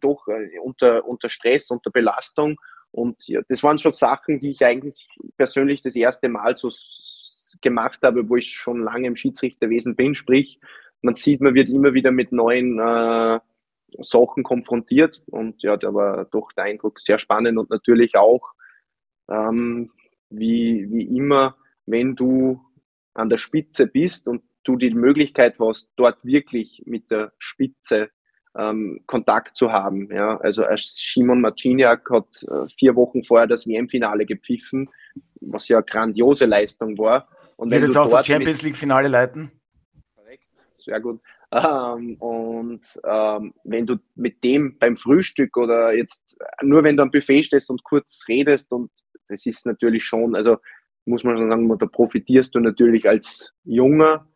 doch 0.00 0.26
äh, 0.28 0.58
unter, 0.60 1.06
unter 1.06 1.28
Stress, 1.28 1.70
unter 1.70 1.90
Belastung. 1.90 2.56
Und 2.90 3.26
ja, 3.26 3.40
das 3.48 3.62
waren 3.62 3.78
schon 3.78 3.94
Sachen, 3.94 4.38
die 4.40 4.50
ich 4.50 4.64
eigentlich 4.64 5.08
persönlich 5.36 5.80
das 5.82 5.96
erste 5.96 6.28
Mal 6.28 6.56
so 6.56 6.68
gemacht 7.62 8.00
habe, 8.02 8.28
wo 8.28 8.36
ich 8.36 8.52
schon 8.52 8.82
lange 8.82 9.06
im 9.06 9.16
Schiedsrichterwesen 9.16 9.96
bin. 9.96 10.14
Sprich, 10.14 10.60
man 11.00 11.14
sieht, 11.14 11.40
man 11.40 11.54
wird 11.54 11.68
immer 11.68 11.94
wieder 11.94 12.10
mit 12.10 12.32
neuen 12.32 12.78
äh, 12.78 13.40
Sachen 13.98 14.42
konfrontiert. 14.42 15.22
Und 15.26 15.62
ja, 15.62 15.76
da 15.76 15.92
war 15.94 16.24
doch 16.26 16.52
der 16.52 16.64
Eindruck 16.64 17.00
sehr 17.00 17.18
spannend 17.18 17.58
und 17.58 17.70
natürlich 17.70 18.16
auch, 18.16 18.52
ähm, 19.30 19.90
wie, 20.30 20.88
wie 20.90 21.16
immer, 21.16 21.56
wenn 21.86 22.14
du 22.16 22.60
an 23.14 23.28
der 23.28 23.36
Spitze 23.36 23.86
bist 23.86 24.28
und 24.28 24.42
du 24.64 24.76
die 24.76 24.90
Möglichkeit 24.90 25.58
hast, 25.58 25.90
dort 25.96 26.24
wirklich 26.24 26.82
mit 26.86 27.10
der 27.10 27.32
Spitze 27.38 28.10
ähm, 28.56 29.00
Kontakt 29.06 29.56
zu 29.56 29.72
haben. 29.72 30.08
Ja, 30.12 30.38
also 30.38 30.64
Simon 30.76 31.40
Marciniak 31.40 32.08
hat 32.10 32.42
äh, 32.44 32.68
vier 32.68 32.94
Wochen 32.96 33.24
vorher 33.24 33.46
das 33.46 33.66
WM-Finale 33.66 34.26
gepfiffen, 34.26 34.90
was 35.40 35.68
ja 35.68 35.78
eine 35.78 35.84
grandiose 35.84 36.46
Leistung 36.46 36.96
war. 36.98 37.28
Und 37.62 37.70
Wird 37.70 37.84
jetzt 37.84 37.96
auch 37.96 38.10
das 38.10 38.26
Champions 38.26 38.62
League-Finale 38.62 39.06
leiten? 39.06 39.52
Korrekt, 40.16 40.48
sehr 40.72 41.00
gut. 41.00 41.20
Ähm, 41.52 42.16
und 42.16 42.80
ähm, 43.04 43.54
wenn 43.62 43.86
du 43.86 43.98
mit 44.16 44.42
dem 44.42 44.76
beim 44.80 44.96
Frühstück 44.96 45.56
oder 45.56 45.94
jetzt 45.94 46.36
nur 46.60 46.82
wenn 46.82 46.96
du 46.96 47.04
am 47.04 47.12
Buffet 47.12 47.44
stehst 47.44 47.70
und 47.70 47.84
kurz 47.84 48.24
redest 48.26 48.72
und 48.72 48.90
das 49.28 49.46
ist 49.46 49.64
natürlich 49.64 50.04
schon, 50.04 50.34
also 50.34 50.56
muss 51.04 51.22
man 51.22 51.38
schon 51.38 51.50
sagen, 51.50 51.78
da 51.78 51.86
profitierst 51.86 52.52
du 52.52 52.58
natürlich 52.58 53.08
als 53.08 53.52
Junger 53.62 54.26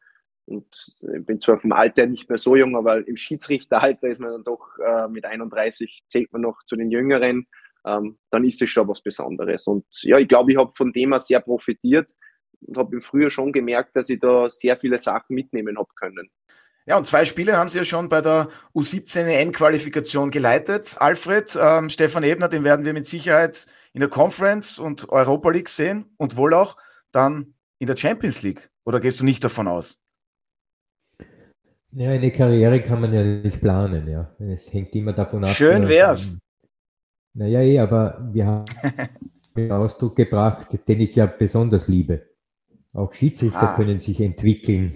und 0.45 0.69
ich 1.01 1.27
bin 1.27 1.41
zwar 1.41 1.59
vom 1.59 1.73
Alter 1.73 2.07
nicht 2.07 2.29
mehr 2.29 2.39
so 2.39 2.55
jung, 2.55 2.77
aber 2.77 3.09
im 3.09 3.17
Schiedsrichteralter 3.17 4.07
ist 4.07 4.21
man 4.21 4.31
dann 4.31 4.45
doch 4.45 4.79
äh, 4.79 5.09
mit 5.09 5.25
31 5.25 6.05
zählt 6.07 6.33
man 6.33 6.43
noch 6.43 6.63
zu 6.65 6.77
den 6.77 6.93
Jüngeren, 6.93 7.49
ähm, 7.85 8.19
dann 8.31 8.45
ist 8.45 8.63
es 8.63 8.71
schon 8.71 8.87
was 8.87 9.03
Besonderes. 9.03 9.67
Und 9.67 9.85
ja, 10.03 10.17
ich 10.17 10.29
glaube, 10.29 10.53
ich 10.53 10.59
habe 10.59 10.71
von 10.77 10.93
dem 10.93 11.11
her 11.11 11.19
sehr 11.19 11.41
profitiert 11.41 12.13
und 12.61 12.77
habe 12.77 12.97
im 12.97 13.03
Frühjahr 13.03 13.31
schon 13.31 13.53
gemerkt, 13.53 13.97
dass 13.97 14.09
ich 14.09 14.21
da 14.21 14.49
sehr 14.49 14.77
viele 14.77 14.99
Sachen 14.99 15.35
mitnehmen 15.35 15.79
habe 15.79 15.89
können. 15.95 16.31
Ja, 16.89 16.97
und 16.97 17.07
zwei 17.07 17.25
Spiele 17.25 17.57
haben 17.57 17.69
Sie 17.69 17.79
ja 17.79 17.85
schon 17.85 18.09
bei 18.09 18.21
der 18.21 18.49
U17 18.73 19.27
EM-Qualifikation 19.27 20.31
geleitet. 20.31 20.97
Alfred, 21.01 21.59
ähm, 21.61 21.91
Stefan 21.91 22.23
Ebner, 22.23 22.49
den 22.49 22.63
werden 22.63 22.85
wir 22.87 22.93
mit 22.93 23.07
Sicherheit 23.07 23.67
in 23.93 24.01
der 24.01 24.09
Conference 24.09 24.79
und 24.79 25.09
Europa 25.09 25.51
League 25.51 25.69
sehen 25.69 26.15
und 26.17 26.37
wohl 26.37 26.55
auch 26.55 26.77
dann 27.11 27.55
in 27.81 27.89
der 27.89 27.97
Champions 27.97 28.43
League. 28.43 28.71
Oder 28.85 29.01
gehst 29.01 29.19
du 29.19 29.25
nicht 29.25 29.43
davon 29.43 29.67
aus? 29.67 29.99
Ja, 31.91 32.11
eine 32.11 32.31
Karriere 32.31 32.81
kann 32.83 33.01
man 33.01 33.13
ja 33.13 33.25
nicht 33.25 33.61
planen, 33.61 34.07
ja. 34.09 34.31
Es 34.39 34.73
hängt 34.73 34.95
immer 34.95 35.13
davon 35.13 35.45
ab. 35.45 35.51
Schön 35.51 35.89
wär's. 35.89 36.37
Naja, 37.35 37.61
eh, 37.63 37.81
aber 37.81 38.29
wir 38.33 38.47
haben 38.47 38.65
einen 39.57 39.73
Ausdruck 39.73 40.15
gebracht, 40.15 40.79
den 40.87 41.01
ich 41.01 41.17
ja 41.17 41.27
besonders 41.27 41.89
liebe. 41.89 42.36
Auch 42.97 43.13
Schiedsrichter 43.13 43.75
ah. 43.75 43.77
können 43.77 44.01
sich 44.01 44.21
entwickeln. 44.23 44.95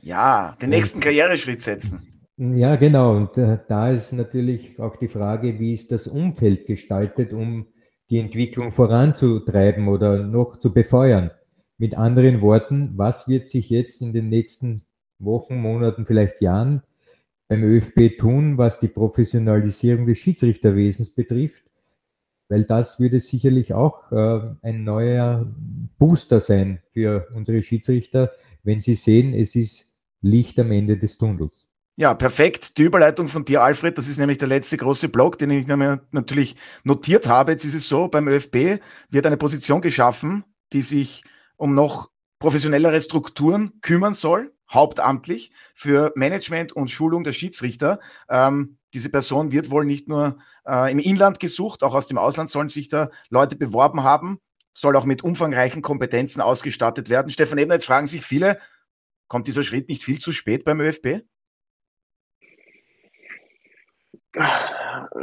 Ja, 0.00 0.56
den 0.62 0.70
nächsten 0.70 0.98
und, 0.98 1.04
Karriereschritt 1.04 1.60
setzen. 1.60 2.00
Ja, 2.36 2.76
genau. 2.76 3.16
Und 3.16 3.36
äh, 3.36 3.58
da 3.68 3.90
ist 3.90 4.12
natürlich 4.12 4.78
auch 4.78 4.94
die 4.94 5.08
Frage, 5.08 5.58
wie 5.58 5.72
ist 5.72 5.90
das 5.90 6.06
Umfeld 6.06 6.66
gestaltet, 6.66 7.32
um 7.32 7.66
die 8.10 8.20
Entwicklung 8.20 8.70
voranzutreiben 8.70 9.88
oder 9.88 10.22
noch 10.22 10.56
zu 10.56 10.72
befeuern. 10.72 11.30
Mit 11.78 11.96
anderen 11.96 12.42
Worten, 12.42 12.92
was 12.96 13.28
wird 13.28 13.50
sich 13.50 13.70
jetzt 13.70 14.02
in 14.02 14.12
den 14.12 14.28
nächsten 14.28 14.82
Wochen, 15.18 15.56
Monaten, 15.56 16.06
vielleicht 16.06 16.40
Jahren 16.40 16.82
beim 17.48 17.64
ÖFB 17.64 18.18
tun, 18.18 18.56
was 18.56 18.78
die 18.78 18.88
Professionalisierung 18.88 20.06
des 20.06 20.18
Schiedsrichterwesens 20.18 21.12
betrifft? 21.12 21.64
Weil 22.52 22.64
das 22.64 23.00
würde 23.00 23.18
sicherlich 23.18 23.72
auch 23.72 24.12
äh, 24.12 24.40
ein 24.60 24.84
neuer 24.84 25.50
Booster 25.98 26.38
sein 26.38 26.82
für 26.92 27.26
unsere 27.34 27.62
Schiedsrichter, 27.62 28.30
wenn 28.62 28.78
sie 28.78 28.92
sehen, 28.92 29.32
es 29.32 29.56
ist 29.56 29.96
Licht 30.20 30.60
am 30.60 30.70
Ende 30.70 30.98
des 30.98 31.16
Tunnels. 31.16 31.66
Ja, 31.96 32.12
perfekt. 32.12 32.76
Die 32.76 32.82
Überleitung 32.82 33.28
von 33.28 33.46
dir, 33.46 33.62
Alfred, 33.62 33.96
das 33.96 34.06
ist 34.06 34.18
nämlich 34.18 34.36
der 34.36 34.48
letzte 34.48 34.76
große 34.76 35.08
Block, 35.08 35.38
den 35.38 35.50
ich 35.50 35.66
natürlich 35.66 36.56
notiert 36.84 37.26
habe. 37.26 37.52
Jetzt 37.52 37.64
ist 37.64 37.74
es 37.74 37.88
so, 37.88 38.08
beim 38.08 38.28
ÖFB 38.28 38.82
wird 39.08 39.26
eine 39.26 39.38
Position 39.38 39.80
geschaffen, 39.80 40.44
die 40.74 40.82
sich 40.82 41.24
um 41.56 41.74
noch 41.74 42.10
professionellere 42.38 43.00
Strukturen 43.00 43.80
kümmern 43.80 44.12
soll, 44.12 44.52
hauptamtlich, 44.70 45.52
für 45.72 46.12
Management 46.16 46.74
und 46.74 46.90
Schulung 46.90 47.24
der 47.24 47.32
Schiedsrichter. 47.32 47.98
Ähm, 48.28 48.76
diese 48.94 49.08
Person 49.08 49.52
wird 49.52 49.70
wohl 49.70 49.84
nicht 49.84 50.08
nur 50.08 50.38
äh, 50.66 50.90
im 50.90 50.98
Inland 50.98 51.40
gesucht, 51.40 51.82
auch 51.82 51.94
aus 51.94 52.06
dem 52.06 52.18
Ausland 52.18 52.50
sollen 52.50 52.68
sich 52.68 52.88
da 52.88 53.10
Leute 53.30 53.56
beworben 53.56 54.02
haben, 54.02 54.38
soll 54.72 54.96
auch 54.96 55.04
mit 55.04 55.22
umfangreichen 55.22 55.82
Kompetenzen 55.82 56.40
ausgestattet 56.40 57.08
werden. 57.08 57.30
Stefan 57.30 57.58
Ebner, 57.58 57.74
jetzt 57.74 57.86
fragen 57.86 58.06
sich 58.06 58.22
viele, 58.22 58.58
kommt 59.28 59.48
dieser 59.48 59.62
Schritt 59.62 59.88
nicht 59.88 60.04
viel 60.04 60.18
zu 60.18 60.32
spät 60.32 60.64
beim 60.64 60.80
ÖFB? 60.80 61.22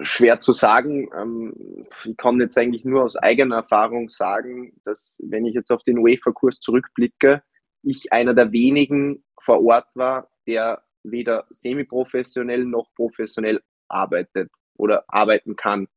Schwer 0.03 0.39
zu 0.39 0.51
sagen. 0.51 1.09
Ähm, 1.15 1.87
ich 2.05 2.15
kann 2.17 2.39
jetzt 2.39 2.57
eigentlich 2.57 2.85
nur 2.85 3.03
aus 3.03 3.15
eigener 3.15 3.57
Erfahrung 3.57 4.09
sagen, 4.09 4.73
dass 4.83 5.17
wenn 5.23 5.45
ich 5.45 5.53
jetzt 5.53 5.71
auf 5.71 5.83
den 5.83 5.99
UEFA-Kurs 5.99 6.59
zurückblicke, 6.59 7.41
ich 7.81 8.11
einer 8.11 8.33
der 8.33 8.51
wenigen 8.51 9.23
vor 9.41 9.63
Ort 9.63 9.95
war, 9.95 10.29
der 10.47 10.83
weder 11.03 11.45
semi-professionell 11.49 12.65
noch 12.65 12.93
professionell 12.95 13.61
arbeitet 13.87 14.51
oder 14.77 15.03
arbeiten 15.07 15.55
kann. 15.55 15.87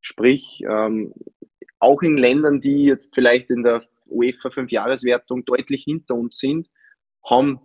Sprich, 0.00 0.62
ähm, 0.68 1.12
auch 1.78 2.02
in 2.02 2.16
Ländern, 2.16 2.60
die 2.60 2.84
jetzt 2.84 3.14
vielleicht 3.14 3.50
in 3.50 3.62
der 3.62 3.82
UEFA 4.06 4.50
Fünfjahreswertung 4.50 5.44
deutlich 5.44 5.84
hinter 5.84 6.14
uns 6.14 6.38
sind, 6.38 6.68
haben 7.24 7.60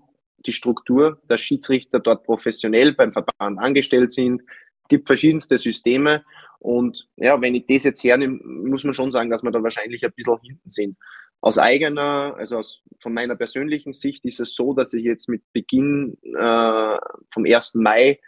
die 0.45 0.53
Struktur, 0.53 1.21
dass 1.27 1.41
Schiedsrichter 1.41 1.99
dort 1.99 2.23
professionell 2.23 2.93
beim 2.93 3.13
Verband 3.13 3.59
angestellt 3.59 4.11
sind, 4.11 4.43
gibt 4.89 5.07
verschiedenste 5.07 5.57
Systeme. 5.57 6.23
Und 6.59 7.07
ja, 7.15 7.39
wenn 7.41 7.55
ich 7.55 7.65
das 7.65 7.83
jetzt 7.83 8.03
hernehme, 8.03 8.39
muss 8.43 8.83
man 8.83 8.93
schon 8.93 9.11
sagen, 9.11 9.29
dass 9.29 9.43
wir 9.43 9.51
da 9.51 9.61
wahrscheinlich 9.61 10.05
ein 10.05 10.13
bisschen 10.15 10.39
hinten 10.41 10.69
sind. 10.69 10.97
Aus 11.45 11.59
eigener, 11.59 12.33
also 12.39 12.57
aus, 12.57 12.81
von 12.97 13.13
meiner 13.13 13.35
persönlichen 13.35 13.93
Sicht 13.93 14.25
ist 14.25 14.39
es 14.39 14.55
so, 14.55 14.73
dass 14.73 14.93
ich 14.93 15.03
jetzt 15.03 15.29
mit 15.29 15.43
Beginn 15.53 16.17
äh, 16.23 16.97
vom 17.31 17.45
1. 17.45 17.75
Mai 17.75 18.19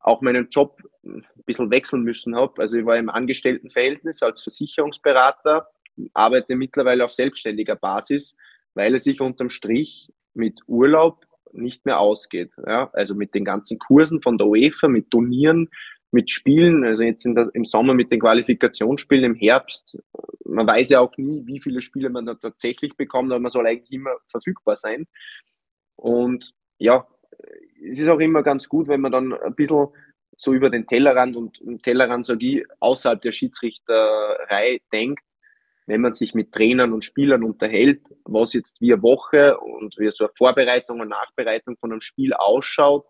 auch 0.00 0.22
meinen 0.22 0.48
Job 0.48 0.78
ein 1.04 1.22
bisschen 1.44 1.70
wechseln 1.70 2.04
müssen 2.04 2.34
habe. 2.34 2.62
Also 2.62 2.78
ich 2.78 2.86
war 2.86 2.96
im 2.96 3.10
Angestelltenverhältnis 3.10 4.22
als 4.22 4.42
Versicherungsberater, 4.42 5.68
arbeite 6.14 6.56
mittlerweile 6.56 7.04
auf 7.04 7.12
selbstständiger 7.12 7.76
Basis, 7.76 8.34
weil 8.72 8.94
es 8.94 9.04
sich 9.04 9.20
unterm 9.20 9.50
Strich 9.50 10.10
mit 10.32 10.60
Urlaub 10.66 11.26
nicht 11.52 11.84
mehr 11.84 12.00
ausgeht. 12.00 12.54
Ja? 12.66 12.88
Also 12.94 13.14
mit 13.14 13.34
den 13.34 13.44
ganzen 13.44 13.78
Kursen 13.78 14.22
von 14.22 14.38
der 14.38 14.46
UEFA, 14.46 14.88
mit 14.88 15.10
Turnieren, 15.10 15.68
mit 16.14 16.30
Spielen, 16.30 16.84
also 16.84 17.02
jetzt 17.02 17.24
der, 17.24 17.50
im 17.54 17.64
Sommer 17.64 17.92
mit 17.92 18.10
den 18.10 18.20
Qualifikationsspielen 18.20 19.24
im 19.24 19.34
Herbst. 19.34 19.98
Man 20.44 20.66
weiß 20.66 20.90
ja 20.90 21.00
auch 21.00 21.12
nie, 21.16 21.42
wie 21.44 21.60
viele 21.60 21.82
Spiele 21.82 22.08
man 22.08 22.24
da 22.24 22.34
tatsächlich 22.34 22.96
bekommt, 22.96 23.32
aber 23.32 23.40
man 23.40 23.50
soll 23.50 23.66
eigentlich 23.66 23.92
immer 23.92 24.12
verfügbar 24.28 24.76
sein. 24.76 25.06
Und 25.96 26.52
ja, 26.78 27.06
es 27.84 27.98
ist 27.98 28.08
auch 28.08 28.20
immer 28.20 28.42
ganz 28.44 28.68
gut, 28.68 28.86
wenn 28.86 29.00
man 29.00 29.10
dann 29.10 29.32
ein 29.32 29.54
bisschen 29.56 29.88
so 30.36 30.52
über 30.52 30.70
den 30.70 30.86
Tellerrand 30.86 31.36
und 31.36 31.60
im 31.60 31.82
Tellerrand 31.82 32.24
sage 32.24 32.46
ich, 32.46 32.64
außerhalb 32.78 33.20
der 33.20 33.32
Schiedsrichterei 33.32 34.80
denkt, 34.92 35.24
wenn 35.86 36.00
man 36.00 36.12
sich 36.12 36.32
mit 36.32 36.52
Trainern 36.52 36.92
und 36.92 37.04
Spielern 37.04 37.42
unterhält, 37.42 38.02
was 38.24 38.52
jetzt 38.52 38.80
wie 38.80 38.92
eine 38.92 39.02
Woche 39.02 39.58
und 39.58 39.98
wie 39.98 40.10
so 40.12 40.24
eine 40.24 40.32
Vorbereitung 40.36 41.00
und 41.00 41.08
Nachbereitung 41.08 41.76
von 41.76 41.90
einem 41.90 42.00
Spiel 42.00 42.32
ausschaut. 42.34 43.06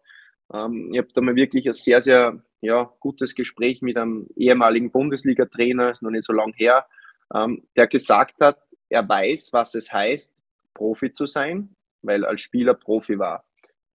Ähm, 0.53 0.91
ich 0.93 0.99
habe 0.99 1.09
da 1.15 1.21
mal 1.21 1.37
wirklich 1.37 1.67
eine 1.67 1.75
sehr, 1.75 2.03
sehr 2.03 2.43
ja, 2.65 2.93
gutes 3.01 3.35
Gespräch 3.35 3.83
mit 3.83 3.97
einem 3.97 4.27
ehemaligen 4.37 4.91
Bundesliga-Trainer, 4.91 5.91
ist 5.91 6.03
noch 6.03 6.11
nicht 6.11 6.25
so 6.25 6.33
lange 6.33 6.55
her, 6.57 6.87
ähm, 7.35 7.67
der 7.77 7.87
gesagt 7.87 8.41
hat, 8.41 8.59
er 8.89 9.09
weiß, 9.09 9.53
was 9.53 9.75
es 9.75 9.93
heißt, 9.93 10.43
Profi 10.75 11.13
zu 11.13 11.27
sein, 11.27 11.75
weil 12.03 12.25
als 12.25 12.41
Spieler 12.41 12.75
Profi 12.75 13.19
war. 13.19 13.45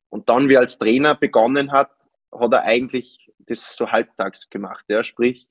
Und 0.09 0.29
dann, 0.29 0.49
wie 0.49 0.55
er 0.55 0.61
als 0.61 0.79
Trainer 0.79 1.15
begonnen 1.15 1.71
hat, 1.71 1.91
hat 2.31 2.53
er 2.53 2.63
eigentlich 2.63 3.31
das 3.39 3.75
so 3.75 3.91
halbtags 3.91 4.49
gemacht. 4.49 4.85
Ja? 4.87 5.03
Sprich, 5.03 5.47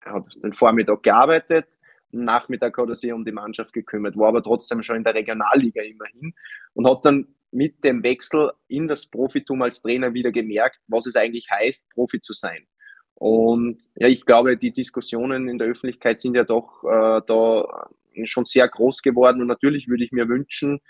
er 0.00 0.14
hat 0.14 0.42
den 0.42 0.52
Vormittag 0.52 1.02
gearbeitet, 1.02 1.78
am 2.12 2.24
Nachmittag 2.24 2.76
hat 2.76 2.88
er 2.88 2.94
sich 2.94 3.12
um 3.12 3.24
die 3.24 3.32
Mannschaft 3.32 3.72
gekümmert, 3.72 4.16
war 4.16 4.28
aber 4.28 4.42
trotzdem 4.42 4.82
schon 4.82 4.96
in 4.96 5.04
der 5.04 5.14
Regionalliga 5.14 5.82
immerhin 5.82 6.34
und 6.74 6.88
hat 6.88 7.04
dann 7.04 7.34
mit 7.52 7.84
dem 7.84 8.02
Wechsel 8.02 8.50
in 8.66 8.88
das 8.88 9.06
Profitum 9.06 9.62
als 9.62 9.82
Trainer 9.82 10.14
wieder 10.14 10.32
gemerkt, 10.32 10.80
was 10.88 11.06
es 11.06 11.16
eigentlich 11.16 11.50
heißt, 11.50 11.88
Profi 11.90 12.20
zu 12.20 12.32
sein. 12.32 12.66
Und 13.14 13.82
ja, 13.94 14.08
ich 14.08 14.26
glaube, 14.26 14.56
die 14.56 14.72
Diskussionen 14.72 15.48
in 15.48 15.58
der 15.58 15.68
Öffentlichkeit 15.68 16.18
sind 16.18 16.34
ja 16.34 16.44
doch 16.44 16.82
äh, 16.82 17.20
da 17.26 17.88
schon 18.24 18.46
sehr 18.46 18.66
groß 18.68 19.02
geworden. 19.02 19.40
Und 19.40 19.46
natürlich 19.46 19.86
würde 19.86 20.04
ich 20.04 20.12
mir 20.12 20.28
wünschen, 20.28 20.80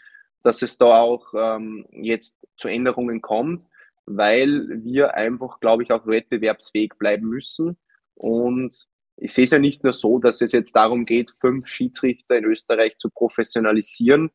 dass 0.42 0.62
es 0.62 0.78
da 0.78 1.00
auch 1.00 1.34
ähm, 1.36 1.86
jetzt 1.90 2.38
zu 2.56 2.68
Änderungen 2.68 3.20
kommt, 3.20 3.66
weil 4.06 4.66
wir 4.82 5.14
einfach, 5.14 5.60
glaube 5.60 5.82
ich, 5.82 5.92
auch 5.92 6.06
wettbewerbsfähig 6.06 6.94
bleiben 6.98 7.28
müssen. 7.28 7.76
Und 8.14 8.86
ich 9.16 9.32
sehe 9.32 9.44
es 9.44 9.50
ja 9.50 9.58
nicht 9.58 9.84
nur 9.84 9.92
so, 9.92 10.18
dass 10.18 10.40
es 10.40 10.52
jetzt 10.52 10.74
darum 10.74 11.04
geht, 11.04 11.32
fünf 11.40 11.68
Schiedsrichter 11.68 12.38
in 12.38 12.44
Österreich 12.44 12.98
zu 12.98 13.10
professionalisieren, 13.10 14.30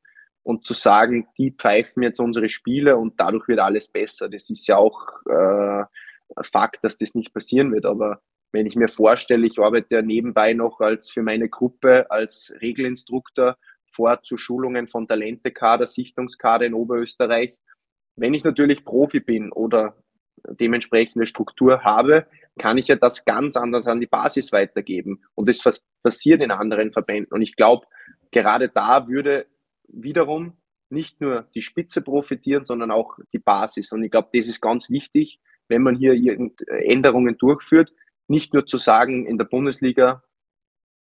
und 0.47 0.63
zu 0.63 0.73
sagen, 0.73 1.27
die 1.37 1.51
pfeifen 1.51 2.03
jetzt 2.03 2.21
unsere 2.21 2.47
Spiele 2.47 2.95
und 2.95 3.19
dadurch 3.19 3.49
wird 3.49 3.59
alles 3.59 3.89
besser. 3.89 4.29
Das 4.29 4.49
ist 4.49 4.65
ja 4.65 4.77
auch 4.77 4.97
äh, 5.25 5.83
Fakt, 6.41 6.85
dass 6.85 6.95
das 6.97 7.15
nicht 7.15 7.33
passieren 7.33 7.73
wird. 7.73 7.85
Aber 7.85 8.21
wenn 8.53 8.65
ich 8.65 8.77
mir 8.77 8.87
vorstelle, 8.87 9.45
ich 9.45 9.59
arbeite 9.59 9.95
ja 9.95 10.01
nebenbei 10.01 10.53
noch 10.53 10.79
als 10.79 11.11
für 11.11 11.21
meine 11.21 11.49
Gruppe 11.49 12.09
als 12.09 12.53
Regelinstruktor 12.61 13.57
vor 13.91 14.23
zu 14.23 14.37
Schulungen 14.37 14.87
von 14.87 15.05
Talentekader, 15.05 15.85
Sichtungskader 15.85 16.65
in 16.65 16.73
Oberösterreich. 16.73 17.57
Wenn 18.15 18.33
ich 18.33 18.45
natürlich 18.45 18.85
Profi 18.85 19.19
bin 19.19 19.51
oder 19.51 19.97
dementsprechende 20.47 21.25
Struktur 21.25 21.81
habe, 21.83 22.25
kann 22.57 22.77
ich 22.77 22.87
ja 22.87 22.95
das 22.95 23.25
ganz 23.25 23.57
anders 23.57 23.85
an 23.85 23.99
die 23.99 24.07
Basis 24.07 24.53
weitergeben. 24.53 25.25
Und 25.35 25.49
das 25.49 25.61
passiert 26.01 26.41
in 26.41 26.51
anderen 26.51 26.93
Verbänden. 26.93 27.33
Und 27.33 27.41
ich 27.41 27.57
glaube, 27.57 27.85
gerade 28.31 28.69
da 28.69 29.09
würde 29.09 29.45
wiederum 29.88 30.53
nicht 30.89 31.19
nur 31.21 31.47
die 31.53 31.61
Spitze 31.61 32.01
profitieren, 32.01 32.63
sondern 32.63 32.91
auch 32.91 33.17
die 33.33 33.39
Basis. 33.39 33.91
Und 33.91 34.03
ich 34.03 34.11
glaube, 34.11 34.29
das 34.33 34.47
ist 34.47 34.61
ganz 34.61 34.89
wichtig, 34.89 35.39
wenn 35.67 35.81
man 35.81 35.95
hier 35.95 36.13
Änderungen 36.67 37.38
durchführt, 37.38 37.91
nicht 38.27 38.53
nur 38.53 38.65
zu 38.65 38.77
sagen, 38.77 39.25
in 39.25 39.38
der 39.38 39.45
Bundesliga, 39.45 40.23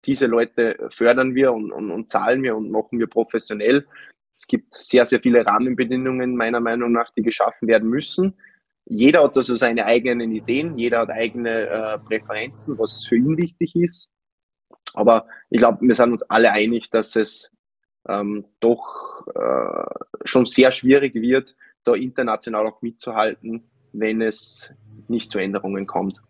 diese 0.05 0.27
Leute 0.27 0.77
fördern 0.89 1.36
wir 1.36 1.53
und, 1.53 1.71
und, 1.71 1.91
und 1.91 2.09
zahlen 2.09 2.43
wir 2.43 2.55
und 2.55 2.71
machen 2.71 2.99
wir 2.99 3.07
professionell. 3.07 3.88
Es 4.38 4.47
gibt 4.47 4.73
sehr, 4.73 5.05
sehr 5.05 5.19
viele 5.19 5.45
Rahmenbedingungen 5.45 6.36
meiner 6.36 6.59
Meinung 6.59 6.91
nach, 6.91 7.11
die 7.11 7.21
geschaffen 7.21 7.67
werden 7.67 7.89
müssen. 7.89 8.36
Jeder 8.86 9.23
hat 9.23 9.36
also 9.36 9.55
seine 9.55 9.86
eigenen 9.86 10.31
Ideen, 10.31 10.77
jeder 10.77 10.99
hat 10.99 11.09
eigene 11.09 11.67
äh, 11.67 11.97
Präferenzen, 11.99 12.77
was 12.77 13.05
für 13.05 13.15
ihn 13.15 13.38
wichtig 13.38 13.75
ist. 13.75 14.11
Aber 14.93 15.27
ich 15.49 15.57
glaube, 15.57 15.79
wir 15.81 15.95
sind 15.95 16.11
uns 16.11 16.23
alle 16.23 16.51
einig, 16.51 16.91
dass 16.91 17.15
es 17.15 17.51
ähm, 18.07 18.45
doch 18.59 19.27
äh, 19.35 20.27
schon 20.27 20.45
sehr 20.45 20.71
schwierig 20.71 21.15
wird, 21.15 21.55
da 21.83 21.93
international 21.93 22.67
auch 22.67 22.81
mitzuhalten, 22.81 23.63
wenn 23.93 24.21
es 24.21 24.71
nicht 25.07 25.31
zu 25.31 25.39
Änderungen 25.39 25.87
kommt. 25.87 26.21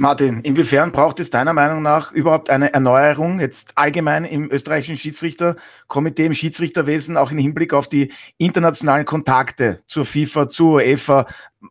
Martin, 0.00 0.40
inwiefern 0.40 0.92
braucht 0.92 1.20
es 1.20 1.28
deiner 1.28 1.52
Meinung 1.52 1.82
nach 1.82 2.10
überhaupt 2.10 2.48
eine 2.48 2.72
Erneuerung 2.72 3.38
jetzt 3.38 3.72
allgemein 3.74 4.24
im 4.24 4.50
österreichischen 4.50 4.96
Schiedsrichterkomitee, 4.96 6.24
im 6.24 6.32
Schiedsrichterwesen, 6.32 7.18
auch 7.18 7.30
im 7.30 7.36
Hinblick 7.36 7.74
auf 7.74 7.86
die 7.86 8.10
internationalen 8.38 9.04
Kontakte 9.04 9.82
zur 9.86 10.06
FIFA, 10.06 10.48
zur 10.48 10.76
UEFA? 10.76 11.26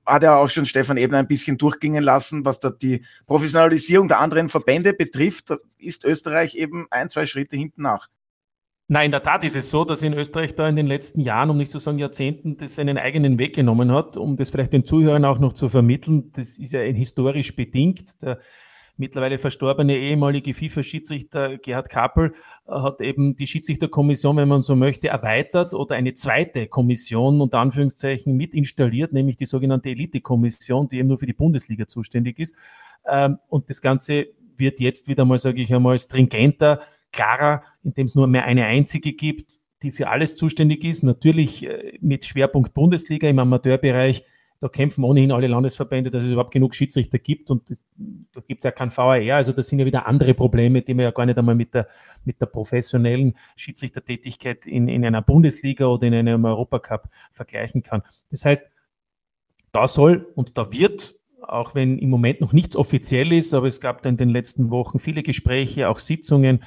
Hat 0.06 0.22
ja 0.22 0.36
auch 0.36 0.50
schon 0.52 0.68
Stefan 0.68 0.98
Ebner 0.98 1.18
ein 1.18 1.28
bisschen 1.28 1.58
durchgingen 1.58 2.04
lassen, 2.04 2.46
was 2.46 2.60
da 2.60 2.70
die 2.70 3.04
Professionalisierung 3.26 4.08
der 4.08 4.20
anderen 4.20 4.48
Verbände 4.50 4.94
betrifft, 4.94 5.52
ist 5.80 6.06
Österreich 6.06 6.54
eben 6.54 6.86
ein, 6.92 7.10
zwei 7.10 7.26
Schritte 7.26 7.56
hinten 7.56 7.82
nach. 7.82 8.10
Nein, 8.92 9.06
in 9.06 9.12
der 9.12 9.22
Tat 9.22 9.44
ist 9.44 9.56
es 9.56 9.70
so, 9.70 9.86
dass 9.86 10.02
in 10.02 10.16
Österreich 10.16 10.56
da 10.56 10.68
in 10.68 10.76
den 10.76 10.88
letzten 10.88 11.20
Jahren, 11.20 11.52
um 11.52 11.58
nicht 11.58 11.70
zu 11.70 11.78
sagen 11.78 12.00
Jahrzehnten, 12.00 12.58
das 12.58 12.74
seinen 12.74 12.98
eigenen 12.98 13.38
Weg 13.38 13.54
genommen 13.54 13.92
hat, 13.92 14.18
um 14.18 14.36
das 14.36 14.50
vielleicht 14.50 14.74
den 14.74 14.84
Zuhörern 14.84 15.26
auch 15.26 15.38
noch 15.38 15.54
zu 15.54 15.70
vermitteln. 15.70 16.32
Das 16.32 16.58
ist 16.58 16.74
ja 16.74 16.80
historisch 16.82 17.56
bedingt. 17.56 18.20
Der 18.24 18.40
mittlerweile 18.98 19.38
verstorbene 19.38 19.96
ehemalige 19.96 20.56
FIFA-Schiedsrichter 20.56 21.60
Gerhard 21.60 21.90
Kappel 21.90 22.32
hat 22.68 23.00
eben 23.02 23.36
die 23.36 23.46
Schiedsrichterkommission, 23.46 24.38
wenn 24.38 24.48
man 24.48 24.64
so 24.64 24.76
möchte, 24.76 25.10
erweitert 25.10 25.76
oder 25.76 25.94
eine 25.94 26.16
zweite 26.16 26.66
Kommission 26.66 27.42
unter 27.42 27.60
Anführungszeichen 27.60 28.36
mit 28.36 28.56
installiert, 28.56 29.14
nämlich 29.14 29.36
die 29.36 29.46
sogenannte 29.46 29.92
Elite-Kommission, 29.92 30.88
die 30.88 30.98
eben 30.98 31.10
nur 31.10 31.20
für 31.20 31.28
die 31.28 31.34
Bundesliga 31.34 31.86
zuständig 31.86 32.40
ist. 32.40 32.56
Ähm, 33.08 33.38
und 33.50 33.70
das 33.70 33.82
Ganze 33.82 34.30
wird 34.58 34.80
jetzt 34.80 35.08
wieder 35.08 35.26
mal, 35.26 35.38
sage 35.38 35.62
ich 35.62 35.72
einmal, 35.72 36.00
stringenter 36.00 36.80
klarer, 37.12 37.64
indem 37.84 38.06
es 38.06 38.16
nur 38.16 38.28
mehr 38.28 38.46
eine 38.46 38.66
einzige 38.66 39.14
gibt, 39.14 39.60
die 39.84 39.92
für 39.92 40.10
alles 40.10 40.36
zuständig 40.36 40.84
ist. 40.84 41.04
Natürlich 41.04 41.66
äh, 41.66 41.98
mit 42.02 42.26
Schwerpunkt 42.26 42.74
Bundesliga 42.74 43.28
im 43.28 43.40
Amateurbereich. 43.40 44.24
Da 44.62 44.68
kämpfen 44.68 45.06
ohnehin 45.06 45.32
alle 45.32 45.48
Landesverbände, 45.48 46.10
dass 46.10 46.24
es 46.24 46.34
überhaupt 46.34 46.52
genug 46.52 46.76
Schiedsrichter 46.76 47.18
gibt 47.18 47.50
und 47.50 47.70
das, 47.70 47.86
da 48.34 48.42
gibt 48.42 48.60
es 48.60 48.66
ja 48.66 48.72
kein 48.72 48.96
VAR. 48.96 49.36
Also 49.36 49.54
das 49.54 49.70
sind 49.70 49.80
ja 49.80 49.86
wieder 49.86 50.06
andere 50.06 50.34
Probleme, 50.34 50.82
die 50.82 50.94
man 50.94 51.04
ja 51.04 51.12
gar 51.12 51.26
nicht 51.26 51.38
einmal 51.38 51.56
mit 51.56 51.74
der, 51.74 51.88
mit 52.26 52.42
der 52.42 52.48
professionellen 52.48 53.38
Schiedsrichtertätigkeit 53.56 54.66
in, 54.66 54.90
in 54.90 55.06
einer 55.06 55.22
Bundesliga 55.22 55.86
oder 55.86 56.08
in 56.08 56.14
einem 56.14 56.44
Europacup 56.44 57.08
vergleichen 57.32 57.84
kann. 57.84 58.02
Das 58.32 58.44
heißt, 58.44 58.70
da 59.72 59.88
soll 59.88 60.30
und 60.36 60.58
da 60.58 60.74
wird 60.74 61.19
auch 61.42 61.76
wenn 61.76 61.98
im 62.00 62.10
Moment 62.10 62.42
noch 62.42 62.54
nichts 62.54 62.76
offiziell 62.76 63.32
ist, 63.34 63.54
aber 63.54 63.68
es 63.68 63.82
gab 63.82 64.06
in 64.06 64.18
den 64.18 64.30
letzten 64.30 64.70
Wochen 64.70 65.00
viele 65.00 65.24
Gespräche, 65.24 65.90
auch 65.90 65.98
Sitzungen. 65.98 66.64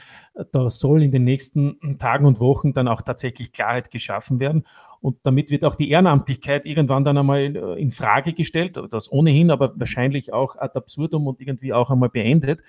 Da 0.52 0.70
soll 0.70 1.02
in 1.02 1.10
den 1.10 1.24
nächsten 1.24 1.98
Tagen 1.98 2.26
und 2.26 2.40
Wochen 2.40 2.72
dann 2.72 2.88
auch 2.88 3.02
tatsächlich 3.02 3.52
Klarheit 3.52 3.90
geschaffen 3.90 4.40
werden. 4.40 4.66
Und 5.00 5.18
damit 5.24 5.50
wird 5.50 5.64
auch 5.64 5.74
die 5.74 5.90
Ehrenamtlichkeit 5.90 6.66
irgendwann 6.66 7.04
dann 7.04 7.18
einmal 7.18 7.56
äh, 7.56 7.80
in 7.80 7.90
Frage 7.90 8.32
gestellt, 8.32 8.80
das 8.90 9.12
ohnehin, 9.12 9.50
aber 9.50 9.78
wahrscheinlich 9.78 10.32
auch 10.32 10.56
ad 10.56 10.78
absurdum 10.78 11.26
und 11.26 11.40
irgendwie 11.40 11.72
auch 11.72 11.90
einmal 11.90 12.08
beendet. 12.08 12.62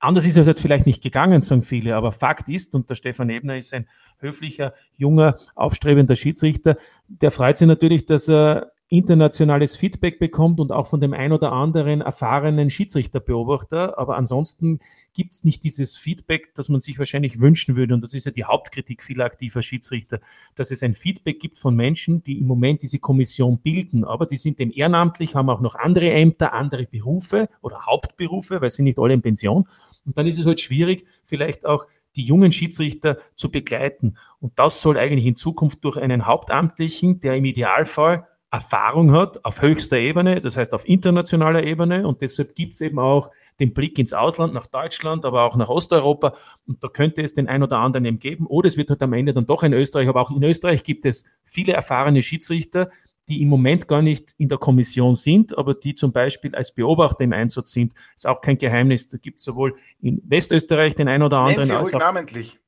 Anders 0.00 0.24
ist 0.24 0.38
es 0.38 0.46
halt 0.46 0.58
vielleicht 0.58 0.86
nicht 0.86 1.02
gegangen, 1.02 1.42
sagen 1.42 1.62
viele, 1.62 1.94
aber 1.94 2.10
Fakt 2.10 2.48
ist, 2.48 2.74
und 2.74 2.88
der 2.88 2.94
Stefan 2.94 3.28
Ebner 3.28 3.58
ist 3.58 3.74
ein 3.74 3.86
höflicher, 4.18 4.72
junger, 4.96 5.36
aufstrebender 5.54 6.16
Schiedsrichter, 6.16 6.76
der 7.06 7.30
freut 7.30 7.58
sich 7.58 7.68
natürlich, 7.68 8.06
dass 8.06 8.28
er 8.28 8.72
internationales 8.92 9.76
Feedback 9.76 10.18
bekommt 10.18 10.58
und 10.58 10.72
auch 10.72 10.88
von 10.88 11.00
dem 11.00 11.12
ein 11.12 11.30
oder 11.30 11.52
anderen 11.52 12.00
erfahrenen 12.00 12.70
Schiedsrichterbeobachter. 12.70 13.96
Aber 13.98 14.16
ansonsten 14.16 14.80
gibt 15.14 15.32
es 15.32 15.44
nicht 15.44 15.62
dieses 15.62 15.96
Feedback, 15.96 16.52
das 16.54 16.68
man 16.68 16.80
sich 16.80 16.98
wahrscheinlich 16.98 17.40
wünschen 17.40 17.76
würde. 17.76 17.94
Und 17.94 18.02
das 18.02 18.14
ist 18.14 18.26
ja 18.26 18.32
die 18.32 18.44
Hauptkritik 18.44 19.04
vieler 19.04 19.26
aktiver 19.26 19.62
Schiedsrichter, 19.62 20.18
dass 20.56 20.72
es 20.72 20.82
ein 20.82 20.94
Feedback 20.94 21.38
gibt 21.38 21.56
von 21.56 21.76
Menschen, 21.76 22.24
die 22.24 22.40
im 22.40 22.48
Moment 22.48 22.82
diese 22.82 22.98
Kommission 22.98 23.60
bilden. 23.60 24.04
Aber 24.04 24.26
die 24.26 24.36
sind 24.36 24.58
dem 24.58 24.72
ehrenamtlich, 24.74 25.36
haben 25.36 25.50
auch 25.50 25.60
noch 25.60 25.76
andere 25.76 26.10
Ämter, 26.10 26.52
andere 26.52 26.84
Berufe 26.84 27.48
oder 27.62 27.86
Hauptberufe, 27.86 28.60
weil 28.60 28.70
sie 28.70 28.82
nicht 28.82 28.98
alle 28.98 29.14
in 29.14 29.22
Pension. 29.22 29.68
Und 30.04 30.18
dann 30.18 30.26
ist 30.26 30.40
es 30.40 30.46
halt 30.46 30.58
schwierig, 30.58 31.04
vielleicht 31.24 31.64
auch 31.64 31.86
die 32.16 32.24
jungen 32.24 32.50
Schiedsrichter 32.50 33.18
zu 33.36 33.52
begleiten. 33.52 34.16
Und 34.40 34.58
das 34.58 34.82
soll 34.82 34.98
eigentlich 34.98 35.26
in 35.26 35.36
Zukunft 35.36 35.84
durch 35.84 35.96
einen 35.96 36.26
Hauptamtlichen, 36.26 37.20
der 37.20 37.36
im 37.36 37.44
Idealfall 37.44 38.26
Erfahrung 38.52 39.12
hat 39.12 39.44
auf 39.44 39.62
höchster 39.62 39.98
Ebene, 39.98 40.40
das 40.40 40.56
heißt 40.56 40.74
auf 40.74 40.88
internationaler 40.88 41.62
Ebene. 41.62 42.06
Und 42.06 42.20
deshalb 42.20 42.56
gibt 42.56 42.74
es 42.74 42.80
eben 42.80 42.98
auch 42.98 43.30
den 43.60 43.72
Blick 43.72 43.98
ins 43.98 44.12
Ausland, 44.12 44.54
nach 44.54 44.66
Deutschland, 44.66 45.24
aber 45.24 45.44
auch 45.44 45.56
nach 45.56 45.68
Osteuropa. 45.68 46.34
Und 46.66 46.82
da 46.82 46.88
könnte 46.88 47.22
es 47.22 47.32
den 47.32 47.48
ein 47.48 47.62
oder 47.62 47.78
anderen 47.78 48.04
eben 48.06 48.18
geben. 48.18 48.46
Oder 48.46 48.66
es 48.66 48.76
wird 48.76 48.90
halt 48.90 49.02
am 49.02 49.12
Ende 49.12 49.32
dann 49.32 49.46
doch 49.46 49.62
in 49.62 49.72
Österreich, 49.72 50.08
aber 50.08 50.20
auch 50.20 50.30
in 50.30 50.42
Österreich 50.42 50.82
gibt 50.82 51.04
es 51.04 51.24
viele 51.44 51.74
erfahrene 51.74 52.22
Schiedsrichter, 52.22 52.88
die 53.28 53.40
im 53.40 53.48
Moment 53.48 53.86
gar 53.86 54.02
nicht 54.02 54.34
in 54.38 54.48
der 54.48 54.58
Kommission 54.58 55.14
sind, 55.14 55.56
aber 55.56 55.74
die 55.74 55.94
zum 55.94 56.10
Beispiel 56.10 56.52
als 56.56 56.74
Beobachter 56.74 57.22
im 57.22 57.32
Einsatz 57.32 57.70
sind. 57.70 57.94
Ist 58.16 58.26
auch 58.26 58.40
kein 58.40 58.58
Geheimnis. 58.58 59.06
Da 59.06 59.18
gibt 59.18 59.38
es 59.38 59.44
sowohl 59.44 59.74
in 60.00 60.20
Westösterreich 60.24 60.96
den 60.96 61.06
ein 61.06 61.22
oder 61.22 61.38
anderen. 61.38 61.68
Nennen 61.68 61.86
Sie 61.86 61.92
ruhig 61.92 62.04
namentlich. 62.04 62.58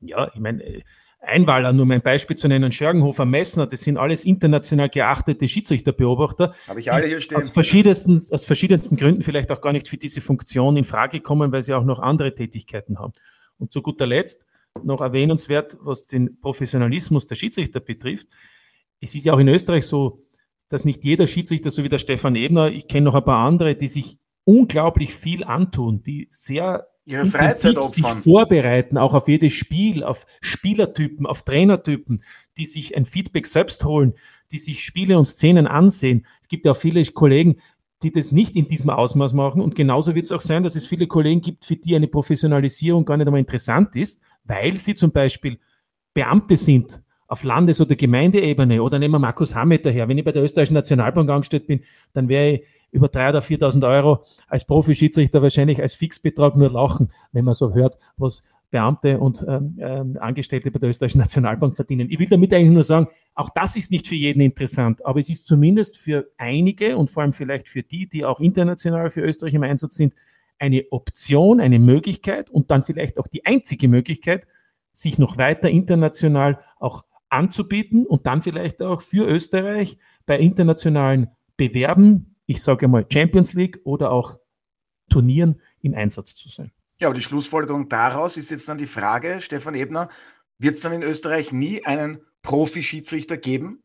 Ja, 0.00 0.30
ich 0.34 0.40
meine, 0.40 0.82
Einwaller, 1.20 1.72
nur 1.72 1.84
mein 1.84 2.00
Beispiel 2.00 2.36
zu 2.36 2.48
nennen, 2.48 2.70
Schörgenhofer, 2.70 3.24
Messner, 3.24 3.66
das 3.66 3.82
sind 3.82 3.96
alles 3.96 4.24
international 4.24 4.88
geachtete 4.88 5.48
Schiedsrichterbeobachter. 5.48 6.54
Habe 6.68 6.80
ich 6.80 6.92
alle 6.92 7.06
hier 7.06 7.20
stehen. 7.20 7.36
Aus 7.36 7.50
verschiedensten, 7.50 8.14
aus 8.30 8.44
verschiedensten 8.44 8.96
Gründen 8.96 9.22
vielleicht 9.22 9.50
auch 9.50 9.60
gar 9.60 9.72
nicht 9.72 9.88
für 9.88 9.96
diese 9.96 10.20
Funktion 10.20 10.76
in 10.76 10.84
Frage 10.84 11.20
kommen, 11.20 11.52
weil 11.52 11.62
sie 11.62 11.74
auch 11.74 11.84
noch 11.84 11.98
andere 11.98 12.34
Tätigkeiten 12.34 12.98
haben. 12.98 13.12
Und 13.58 13.72
zu 13.72 13.82
guter 13.82 14.06
Letzt 14.06 14.46
noch 14.84 15.00
erwähnenswert, 15.00 15.76
was 15.80 16.06
den 16.06 16.40
Professionalismus 16.40 17.26
der 17.26 17.34
Schiedsrichter 17.34 17.80
betrifft. 17.80 18.28
Es 19.00 19.14
ist 19.14 19.26
ja 19.26 19.32
auch 19.32 19.38
in 19.38 19.48
Österreich 19.48 19.86
so, 19.86 20.24
dass 20.68 20.84
nicht 20.84 21.04
jeder 21.04 21.26
Schiedsrichter, 21.26 21.70
so 21.70 21.82
wie 21.82 21.88
der 21.88 21.98
Stefan 21.98 22.36
Ebner, 22.36 22.70
ich 22.70 22.88
kenne 22.88 23.06
noch 23.06 23.14
ein 23.14 23.24
paar 23.24 23.44
andere, 23.44 23.74
die 23.74 23.88
sich 23.88 24.18
unglaublich 24.48 25.14
viel 25.14 25.44
antun, 25.44 26.02
die 26.02 26.26
sehr 26.30 26.88
ihre 27.04 27.26
Freizeit 27.26 27.84
sich 27.84 28.06
vorbereiten, 28.06 28.96
auch 28.96 29.14
auf 29.14 29.28
jedes 29.28 29.52
Spiel, 29.52 30.02
auf 30.02 30.24
Spielertypen, 30.40 31.26
auf 31.26 31.42
Trainertypen, 31.42 32.22
die 32.56 32.64
sich 32.64 32.96
ein 32.96 33.04
Feedback 33.04 33.46
selbst 33.46 33.84
holen, 33.84 34.14
die 34.50 34.56
sich 34.56 34.82
Spiele 34.82 35.18
und 35.18 35.26
Szenen 35.26 35.66
ansehen. 35.66 36.26
Es 36.40 36.48
gibt 36.48 36.64
ja 36.64 36.72
auch 36.72 36.76
viele 36.78 37.04
Kollegen, 37.04 37.56
die 38.02 38.10
das 38.10 38.32
nicht 38.32 38.56
in 38.56 38.66
diesem 38.66 38.88
Ausmaß 38.88 39.34
machen. 39.34 39.60
Und 39.60 39.74
genauso 39.74 40.14
wird 40.14 40.24
es 40.24 40.32
auch 40.32 40.40
sein, 40.40 40.62
dass 40.62 40.76
es 40.76 40.86
viele 40.86 41.06
Kollegen 41.06 41.42
gibt, 41.42 41.66
für 41.66 41.76
die 41.76 41.94
eine 41.94 42.08
Professionalisierung 42.08 43.04
gar 43.04 43.18
nicht 43.18 43.26
einmal 43.26 43.40
interessant 43.40 43.96
ist, 43.96 44.22
weil 44.44 44.78
sie 44.78 44.94
zum 44.94 45.12
Beispiel 45.12 45.58
Beamte 46.14 46.56
sind 46.56 47.02
auf 47.26 47.44
Landes- 47.44 47.82
oder 47.82 47.96
Gemeindeebene. 47.96 48.82
Oder 48.82 48.98
nehmen 48.98 49.12
wir 49.12 49.18
Markus 49.18 49.54
Hameter 49.54 49.90
her. 49.90 50.08
Wenn 50.08 50.16
ich 50.16 50.24
bei 50.24 50.32
der 50.32 50.42
österreichischen 50.42 50.74
Nationalbank 50.74 51.28
angestellt 51.28 51.66
bin, 51.66 51.80
dann 52.14 52.28
wäre 52.30 52.52
ich 52.52 52.62
über 52.90 53.08
3.000 53.08 53.28
oder 53.30 53.40
4.000 53.40 53.88
Euro 53.88 54.24
als 54.48 54.66
Profi-Schiedsrichter 54.66 55.42
wahrscheinlich 55.42 55.80
als 55.80 55.94
Fixbetrag 55.94 56.56
nur 56.56 56.70
lachen, 56.70 57.10
wenn 57.32 57.44
man 57.44 57.54
so 57.54 57.74
hört, 57.74 57.98
was 58.16 58.42
Beamte 58.70 59.18
und 59.18 59.44
ähm, 59.48 59.76
ähm, 59.78 60.16
Angestellte 60.20 60.70
bei 60.70 60.78
der 60.78 60.90
österreichischen 60.90 61.20
Nationalbank 61.20 61.74
verdienen. 61.74 62.10
Ich 62.10 62.18
will 62.18 62.28
damit 62.28 62.52
eigentlich 62.52 62.72
nur 62.72 62.82
sagen, 62.82 63.08
auch 63.34 63.50
das 63.50 63.76
ist 63.76 63.90
nicht 63.90 64.06
für 64.06 64.14
jeden 64.14 64.40
interessant, 64.40 65.04
aber 65.06 65.20
es 65.20 65.30
ist 65.30 65.46
zumindest 65.46 65.96
für 65.96 66.30
einige 66.36 66.96
und 66.96 67.10
vor 67.10 67.22
allem 67.22 67.32
vielleicht 67.32 67.68
für 67.68 67.82
die, 67.82 68.08
die 68.08 68.24
auch 68.24 68.40
international 68.40 69.08
für 69.10 69.22
Österreich 69.22 69.54
im 69.54 69.62
Einsatz 69.62 69.94
sind, 69.94 70.14
eine 70.58 70.84
Option, 70.90 71.60
eine 71.60 71.78
Möglichkeit 71.78 72.50
und 72.50 72.70
dann 72.70 72.82
vielleicht 72.82 73.18
auch 73.18 73.28
die 73.28 73.46
einzige 73.46 73.88
Möglichkeit, 73.88 74.46
sich 74.92 75.18
noch 75.18 75.38
weiter 75.38 75.70
international 75.70 76.58
auch 76.78 77.04
anzubieten 77.30 78.06
und 78.06 78.26
dann 78.26 78.40
vielleicht 78.40 78.82
auch 78.82 79.00
für 79.00 79.26
Österreich 79.26 79.98
bei 80.26 80.38
internationalen 80.38 81.28
Bewerben, 81.56 82.36
ich 82.48 82.62
sage 82.62 82.88
mal 82.88 83.06
Champions 83.12 83.52
League 83.52 83.78
oder 83.84 84.10
auch 84.10 84.38
Turnieren 85.10 85.60
im 85.82 85.94
Einsatz 85.94 86.34
zu 86.34 86.48
sein. 86.48 86.72
Ja, 86.98 87.08
aber 87.08 87.14
die 87.14 87.22
Schlussfolgerung 87.22 87.88
daraus 87.88 88.36
ist 88.36 88.50
jetzt 88.50 88.68
dann 88.68 88.78
die 88.78 88.86
Frage, 88.86 89.40
Stefan 89.40 89.74
Ebner, 89.74 90.08
wird 90.58 90.74
es 90.74 90.80
dann 90.80 90.92
in 90.92 91.02
Österreich 91.02 91.52
nie 91.52 91.84
einen 91.84 92.22
Profi-Schiedsrichter 92.42 93.36
geben? 93.36 93.82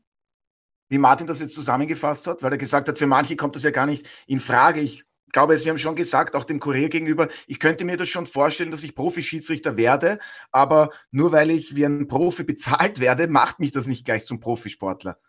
Wie 0.89 0.97
Martin 0.97 1.28
das 1.28 1.39
jetzt 1.39 1.55
zusammengefasst 1.55 2.26
hat, 2.26 2.41
weil 2.41 2.53
er 2.53 2.57
gesagt 2.57 2.88
hat, 2.88 2.97
für 2.97 3.05
manche 3.05 3.36
kommt 3.36 3.55
das 3.55 3.64
ja 3.64 3.72
gar 3.72 3.86
nicht 3.86 4.07
in 4.28 4.39
Frage. 4.39 4.80
Ich 4.80 5.03
glaube, 5.32 5.57
Sie 5.57 5.70
haben 5.70 5.78
schon 5.78 5.95
gesagt, 5.95 6.36
auch 6.36 6.45
dem 6.45 6.59
Kurier 6.59 6.89
gegenüber, 6.89 7.28
ich 7.47 7.59
könnte 7.59 7.84
mir 7.84 7.97
das 7.97 8.07
schon 8.07 8.26
vorstellen, 8.26 8.72
dass 8.72 8.84
ich 8.84 8.95
Profi-Schiedsrichter 8.95 9.76
werde, 9.76 10.20
aber 10.51 10.89
nur 11.11 11.34
weil 11.34 11.51
ich 11.51 11.76
wie 11.76 11.86
ein 11.86 12.07
Profi 12.07 12.43
bezahlt 12.43 12.99
werde, 12.99 13.28
macht 13.28 13.59
mich 13.59 13.72
das 13.72 13.88
nicht 13.88 14.05
gleich 14.05 14.24
zum 14.26 14.39
Profisportler. 14.39 15.20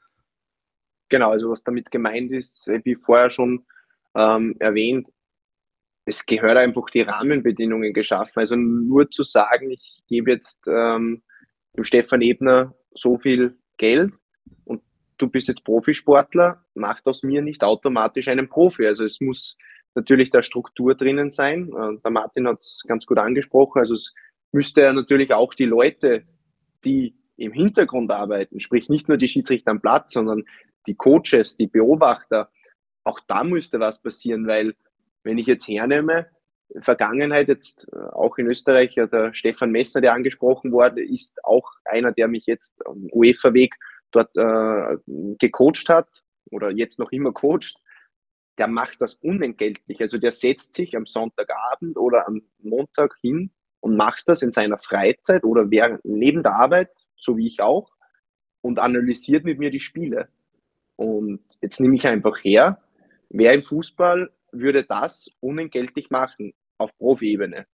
Genau, 1.15 1.31
also 1.31 1.49
was 1.49 1.63
damit 1.63 1.93
gemeint 1.93 2.33
ist, 2.33 2.67
wie 2.83 2.97
vorher 2.97 3.31
schon 3.31 3.65
ähm, 4.17 4.57
erwähnt, 4.59 5.13
es 6.07 6.27
gehört 6.27 6.57
einfach 6.57 6.87
die 6.87 7.03
Rahmenbedingungen 7.03 7.93
geschaffen. 7.93 8.41
Also 8.41 8.57
nur 8.57 9.09
zu 9.13 9.23
sagen, 9.23 9.71
ich 9.71 10.03
gebe 10.09 10.33
jetzt 10.33 10.67
ähm, 10.67 11.23
dem 11.77 11.85
Stefan 11.85 12.21
Ebner 12.21 12.75
so 12.95 13.17
viel 13.17 13.57
Geld 13.77 14.17
und 14.65 14.83
du 15.17 15.29
bist 15.29 15.47
jetzt 15.47 15.63
Profisportler, 15.63 16.65
macht 16.75 17.07
aus 17.07 17.23
mir 17.23 17.43
nicht 17.43 17.63
automatisch 17.63 18.27
einen 18.27 18.49
Profi. 18.49 18.85
Also 18.85 19.05
es 19.05 19.21
muss 19.21 19.57
natürlich 19.95 20.31
da 20.31 20.43
Struktur 20.43 20.97
drinnen 20.97 21.31
sein. 21.31 21.69
Äh, 21.69 22.01
der 22.03 22.11
Martin 22.11 22.49
hat 22.49 22.57
es 22.57 22.83
ganz 22.89 23.07
gut 23.07 23.19
angesprochen. 23.19 23.79
Also 23.79 23.95
es 23.95 24.13
müsste 24.51 24.81
ja 24.81 24.93
natürlich 24.93 25.33
auch 25.33 25.55
die 25.55 25.67
Leute, 25.67 26.25
die 26.85 27.15
im 27.37 27.53
Hintergrund 27.53 28.11
arbeiten, 28.11 28.59
sprich 28.59 28.89
nicht 28.89 29.07
nur 29.07 29.17
die 29.17 29.29
Schiedsrichter 29.29 29.71
am 29.71 29.81
Platz, 29.81 30.13
sondern 30.13 30.43
die 30.87 30.95
Coaches, 30.95 31.57
die 31.57 31.67
Beobachter, 31.67 32.51
auch 33.05 33.21
da 33.27 33.45
müsste 33.45 33.81
was 33.81 34.01
passieren, 34.01 34.47
weil 34.47 34.75
wenn 35.23 35.39
ich 35.39 35.47
jetzt 35.47 35.69
hernehme, 35.69 36.27
Vergangenheit 36.81 37.49
jetzt 37.49 37.89
äh, 37.93 37.97
auch 37.97 38.39
in 38.39 38.47
Österreich, 38.47 38.95
der 38.95 39.35
Stefan 39.35 39.71
Messner, 39.71 40.01
der 40.01 40.15
angesprochen 40.15 40.73
wurde, 40.73 41.05
ist 41.05 41.45
auch 41.45 41.71
einer, 41.85 42.13
der 42.13 42.29
mich 42.29 42.47
jetzt 42.47 42.75
am 42.87 43.09
UEFA-Weg 43.13 43.75
dort 44.11 44.37
äh, 44.37 44.97
gecoacht 45.39 45.89
hat 45.89 46.09
oder 46.51 46.71
jetzt 46.71 46.99
noch 46.99 47.13
immer 47.13 47.33
coacht. 47.33 47.77
Der 48.59 48.69
macht 48.69 49.01
das 49.01 49.15
unentgeltlich. 49.17 50.01
Also 50.01 50.19
der 50.19 50.33
setzt 50.33 50.75
sich 50.75 50.97
am 50.97 51.07
Sonntagabend 51.07 51.97
oder 51.97 52.27
am 52.27 52.43
Montag 52.59 53.17
hin 53.21 53.51
und 53.81 53.97
macht 53.97 54.29
das 54.29 54.43
in 54.43 54.53
seiner 54.53 54.79
Freizeit 54.79 55.45
oder 55.45 55.71
während, 55.71 56.05
neben 56.05 56.43
der 56.43 56.53
Arbeit, 56.55 56.91
so 57.17 57.37
wie 57.37 57.47
ich 57.47 57.61
auch, 57.61 57.93
und 58.63 58.79
analysiert 58.79 59.45
mit 59.45 59.59
mir 59.59 59.71
die 59.71 59.81
Spiele. 59.81 60.29
Und 60.97 61.41
jetzt 61.61 61.81
nehme 61.81 61.97
ich 61.97 62.07
einfach 62.07 62.43
her, 62.43 62.83
wer 63.29 63.53
im 63.53 63.63
Fußball 63.63 64.31
würde 64.53 64.85
das 64.85 65.29
unentgeltlich 65.41 66.11
machen 66.11 66.55
auf 66.79 66.97
Profi-Ebene? 66.97 67.67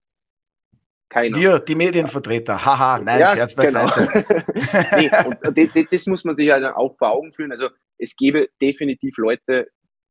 Keiner. 1.08 1.36
Wir, 1.36 1.58
die 1.58 1.74
Medienvertreter. 1.74 2.64
Haha, 2.64 2.98
nein, 2.98 3.20
ja, 3.20 3.34
Scherz 3.34 3.54
beiseite. 3.54 4.08
Genau. 4.12 4.84
nee, 4.96 5.10
und 5.26 5.92
das, 5.92 6.06
muss 6.06 6.24
man 6.24 6.36
sich 6.36 6.50
halt 6.50 6.64
auch 6.64 6.96
vor 6.98 7.12
Augen 7.12 7.32
führen. 7.32 7.50
Also 7.50 7.70
es 7.96 8.14
gäbe 8.14 8.48
definitiv 8.60 9.16
Leute, 9.16 9.68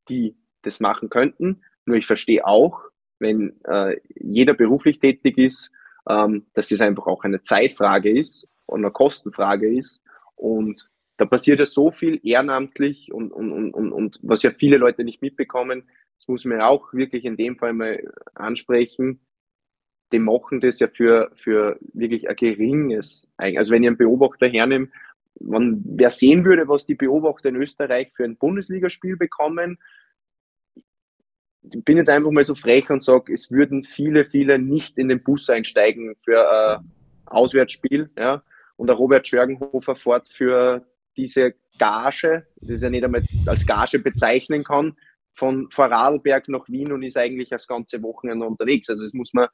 die 0.09 0.35
das 0.63 0.79
machen 0.79 1.09
könnten. 1.09 1.61
Nur 1.85 1.97
ich 1.97 2.07
verstehe 2.07 2.45
auch, 2.45 2.81
wenn 3.19 3.59
äh, 3.65 3.97
jeder 4.15 4.55
beruflich 4.55 4.99
tätig 4.99 5.37
ist, 5.37 5.71
ähm, 6.09 6.47
dass 6.55 6.69
das 6.69 6.81
einfach 6.81 7.05
auch 7.05 7.23
eine 7.23 7.43
Zeitfrage 7.43 8.09
ist 8.09 8.47
und 8.65 8.83
eine 8.83 8.91
Kostenfrage 8.91 9.77
ist. 9.77 10.01
Und 10.35 10.89
da 11.17 11.25
passiert 11.25 11.59
ja 11.59 11.65
so 11.65 11.91
viel 11.91 12.19
ehrenamtlich 12.23 13.11
und, 13.11 13.31
und, 13.31 13.51
und, 13.51 13.73
und, 13.73 13.91
und 13.91 14.19
was 14.21 14.43
ja 14.43 14.51
viele 14.51 14.77
Leute 14.77 15.03
nicht 15.03 15.21
mitbekommen, 15.21 15.83
das 16.17 16.27
muss 16.27 16.45
man 16.45 16.61
auch 16.61 16.93
wirklich 16.93 17.25
in 17.25 17.35
dem 17.35 17.57
Fall 17.57 17.73
mal 17.73 18.01
ansprechen, 18.35 19.19
die 20.11 20.19
machen 20.19 20.61
das 20.61 20.79
ja 20.79 20.87
für, 20.87 21.31
für 21.35 21.77
wirklich 21.93 22.29
ein 22.29 22.35
geringes, 22.35 23.27
also 23.37 23.71
wenn 23.71 23.83
ich 23.83 23.87
einen 23.87 23.97
Beobachter 23.97 24.47
hernehme, 24.47 24.89
man, 25.39 25.83
wer 25.85 26.09
sehen 26.09 26.45
würde, 26.45 26.67
was 26.67 26.85
die 26.85 26.95
Beobachter 26.95 27.49
in 27.49 27.57
Österreich 27.57 28.11
für 28.15 28.23
ein 28.23 28.37
Bundesligaspiel 28.37 29.17
bekommen, 29.17 29.77
ich 31.73 31.83
bin 31.83 31.97
jetzt 31.97 32.09
einfach 32.09 32.31
mal 32.31 32.43
so 32.43 32.55
frech 32.55 32.89
und 32.89 33.03
sage, 33.03 33.33
es 33.33 33.51
würden 33.51 33.83
viele, 33.83 34.23
viele 34.23 34.57
nicht 34.57 34.97
in 34.97 35.09
den 35.09 35.21
Bus 35.21 35.49
einsteigen 35.49 36.15
für 36.19 36.49
ein 36.49 36.91
Auswärtsspiel, 37.25 38.09
ja, 38.17 38.43
und 38.77 38.87
der 38.87 38.95
Robert 38.95 39.27
Schörgenhofer 39.27 39.95
fährt 39.95 40.29
für 40.29 40.85
diese 41.17 41.55
Gage, 41.79 42.47
das 42.61 42.81
ja 42.81 42.89
nicht 42.89 43.03
einmal 43.03 43.23
als 43.45 43.65
Gage 43.65 43.99
bezeichnen 43.99 44.63
kann, 44.63 44.95
von 45.33 45.69
Vorarlberg 45.69 46.47
nach 46.49 46.67
Wien 46.67 46.91
und 46.91 47.03
ist 47.03 47.17
eigentlich 47.17 47.49
das 47.49 47.67
ganze 47.67 48.01
Wochenende 48.01 48.45
unterwegs. 48.45 48.89
Also 48.89 49.03
das 49.03 49.13
muss 49.13 49.33
man 49.33 49.47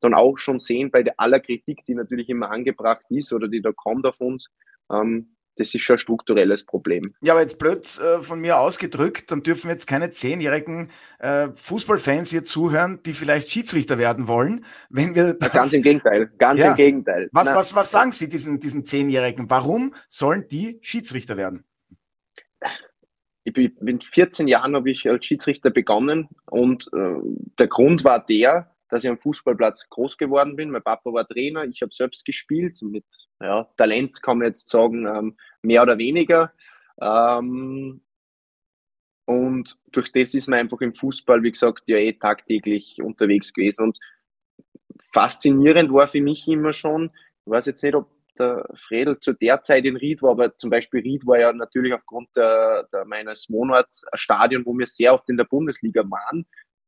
dann 0.00 0.14
auch 0.14 0.38
schon 0.38 0.58
sehen 0.58 0.90
bei 0.90 1.04
aller 1.16 1.40
Kritik, 1.40 1.84
die 1.84 1.94
natürlich 1.94 2.28
immer 2.28 2.50
angebracht 2.50 3.04
ist 3.10 3.32
oder 3.32 3.48
die 3.48 3.60
da 3.60 3.72
kommt 3.72 4.06
auf 4.06 4.20
uns. 4.20 4.50
Ähm, 4.92 5.35
das 5.56 5.74
ist 5.74 5.82
schon 5.82 5.96
ein 5.96 6.00
strukturelles 6.00 6.64
Problem. 6.64 7.14
Ja, 7.20 7.32
aber 7.32 7.42
jetzt 7.42 7.58
blöd 7.58 7.84
äh, 7.98 8.22
von 8.22 8.40
mir 8.40 8.58
ausgedrückt, 8.58 9.30
dann 9.30 9.42
dürfen 9.42 9.68
jetzt 9.70 9.86
keine 9.86 10.10
zehnjährigen 10.10 10.90
äh, 11.18 11.48
Fußballfans 11.56 12.30
hier 12.30 12.44
zuhören, 12.44 13.00
die 13.04 13.12
vielleicht 13.12 13.50
Schiedsrichter 13.50 13.98
werden 13.98 14.28
wollen. 14.28 14.64
Wenn 14.90 15.14
wir 15.14 15.34
das, 15.34 15.52
ganz 15.52 15.72
im 15.72 15.82
Gegenteil, 15.82 16.30
ganz 16.38 16.60
ja. 16.60 16.70
im 16.70 16.76
Gegenteil. 16.76 17.28
Was, 17.32 17.54
was, 17.54 17.74
was 17.74 17.90
sagen 17.90 18.12
Sie 18.12 18.28
diesen, 18.28 18.60
diesen 18.60 18.84
Zehnjährigen? 18.84 19.50
Warum 19.50 19.94
sollen 20.08 20.46
die 20.48 20.78
Schiedsrichter 20.82 21.36
werden? 21.36 21.64
ich 23.46 23.52
bin 23.52 23.76
mit 23.80 24.02
14 24.02 24.48
Jahren 24.48 24.74
habe 24.74 24.90
ich 24.90 25.08
als 25.08 25.24
Schiedsrichter 25.24 25.70
begonnen 25.70 26.28
und 26.46 26.90
äh, 26.92 27.14
der 27.58 27.68
Grund 27.68 28.02
war 28.02 28.24
der, 28.24 28.74
dass 28.88 29.04
ich 29.04 29.10
am 29.10 29.18
Fußballplatz 29.18 29.88
groß 29.88 30.16
geworden 30.16 30.56
bin. 30.56 30.70
Mein 30.70 30.82
Papa 30.82 31.12
war 31.12 31.26
Trainer, 31.26 31.64
ich 31.64 31.82
habe 31.82 31.92
selbst 31.92 32.24
gespielt. 32.24 32.78
Mit 32.82 33.04
ja, 33.40 33.64
Talent 33.76 34.22
kann 34.22 34.38
man 34.38 34.48
jetzt 34.48 34.68
sagen, 34.68 35.06
ähm, 35.06 35.36
mehr 35.62 35.82
oder 35.82 35.98
weniger. 35.98 36.52
Ähm, 37.00 38.00
und 39.26 39.76
durch 39.90 40.12
das 40.12 40.34
ist 40.34 40.48
man 40.48 40.60
einfach 40.60 40.80
im 40.80 40.94
Fußball, 40.94 41.42
wie 41.42 41.50
gesagt, 41.50 41.88
ja 41.88 41.96
eh 41.96 42.12
tagtäglich 42.12 43.02
unterwegs 43.02 43.52
gewesen. 43.52 43.86
Und 43.86 43.98
faszinierend 45.12 45.92
war 45.92 46.06
für 46.06 46.20
mich 46.20 46.46
immer 46.46 46.72
schon, 46.72 47.10
ich 47.44 47.50
weiß 47.50 47.66
jetzt 47.66 47.82
nicht, 47.82 47.94
ob 47.94 48.08
der 48.38 48.68
Fredel 48.74 49.18
zu 49.18 49.32
der 49.32 49.62
Zeit 49.62 49.84
in 49.84 49.96
Ried 49.96 50.22
war, 50.22 50.32
aber 50.32 50.56
zum 50.56 50.70
Beispiel 50.70 51.00
Ried 51.00 51.26
war 51.26 51.38
ja 51.38 51.52
natürlich 51.52 51.94
aufgrund 51.94 52.28
der, 52.36 52.86
der 52.92 53.04
meines 53.06 53.48
Monats 53.48 54.04
ein 54.12 54.18
Stadion, 54.18 54.64
wo 54.66 54.74
wir 54.74 54.86
sehr 54.86 55.14
oft 55.14 55.28
in 55.28 55.36
der 55.36 55.44
Bundesliga 55.44 56.02
waren. 56.02 56.46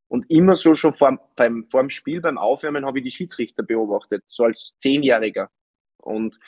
Und 0.09 0.25
immer 0.31 0.57
so 0.57 0.75
schon 0.75 0.95
vor, 0.95 1.19
beim, 1.37 1.67
vor 1.69 1.83
dem 1.83 1.91
Spiel, 1.91 2.21
beim 2.21 2.39
Aufwärmen, 2.39 2.87
habe 2.87 2.99
ich 2.99 3.05
die 3.05 3.11
Schiedsrichter 3.11 3.63
beobachtet, 3.63 4.23
so 4.27 4.45
als 4.45 4.75
Zehnjähriger. 4.79 5.51
Und 5.99 6.39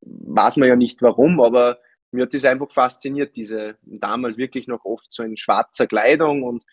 weiß 0.00 0.56
man 0.56 0.68
ja 0.68 0.76
nicht 0.76 1.02
warum, 1.02 1.40
aber 1.40 1.78
mir 2.10 2.24
hat 2.24 2.34
das 2.34 2.44
einfach 2.44 2.70
fasziniert, 2.70 3.36
diese 3.36 3.76
damals 3.82 4.36
wirklich 4.36 4.66
noch 4.66 4.84
oft 4.84 5.12
so 5.12 5.22
in 5.22 5.36
schwarzer 5.36 5.86
Kleidung 5.86 6.42
und 6.42 6.64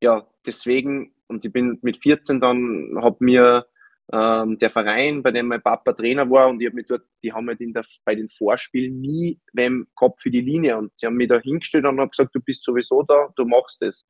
ja, 0.00 0.26
deswegen, 0.46 1.14
und 1.28 1.44
ich 1.44 1.52
bin 1.52 1.78
mit 1.82 1.96
14 2.02 2.40
dann, 2.40 2.98
habe 3.00 3.16
mir 3.20 3.66
ähm, 4.12 4.58
der 4.58 4.70
Verein, 4.70 5.22
bei 5.22 5.30
dem 5.30 5.46
mein 5.46 5.62
Papa 5.62 5.92
Trainer 5.94 6.30
war 6.30 6.48
und 6.48 6.60
ich 6.60 6.66
habe 6.66 6.76
mich 6.76 6.86
dort, 6.86 7.04
die 7.22 7.32
haben 7.32 7.48
halt 7.48 7.60
in 7.60 7.72
der, 7.72 7.84
bei 8.04 8.14
den 8.14 8.28
Vorspielen 8.28 9.00
nie 9.00 9.40
beim 9.52 9.86
Kopf 9.94 10.20
für 10.20 10.30
die 10.30 10.42
Linie 10.42 10.76
und 10.76 10.92
sie 10.96 11.06
haben 11.06 11.16
mich 11.16 11.28
da 11.28 11.40
hingestellt 11.40 11.86
und 11.86 11.98
haben 11.98 12.10
gesagt, 12.10 12.34
du 12.34 12.40
bist 12.40 12.62
sowieso 12.64 13.02
da, 13.02 13.32
du 13.36 13.46
machst 13.46 13.82
es. 13.82 14.06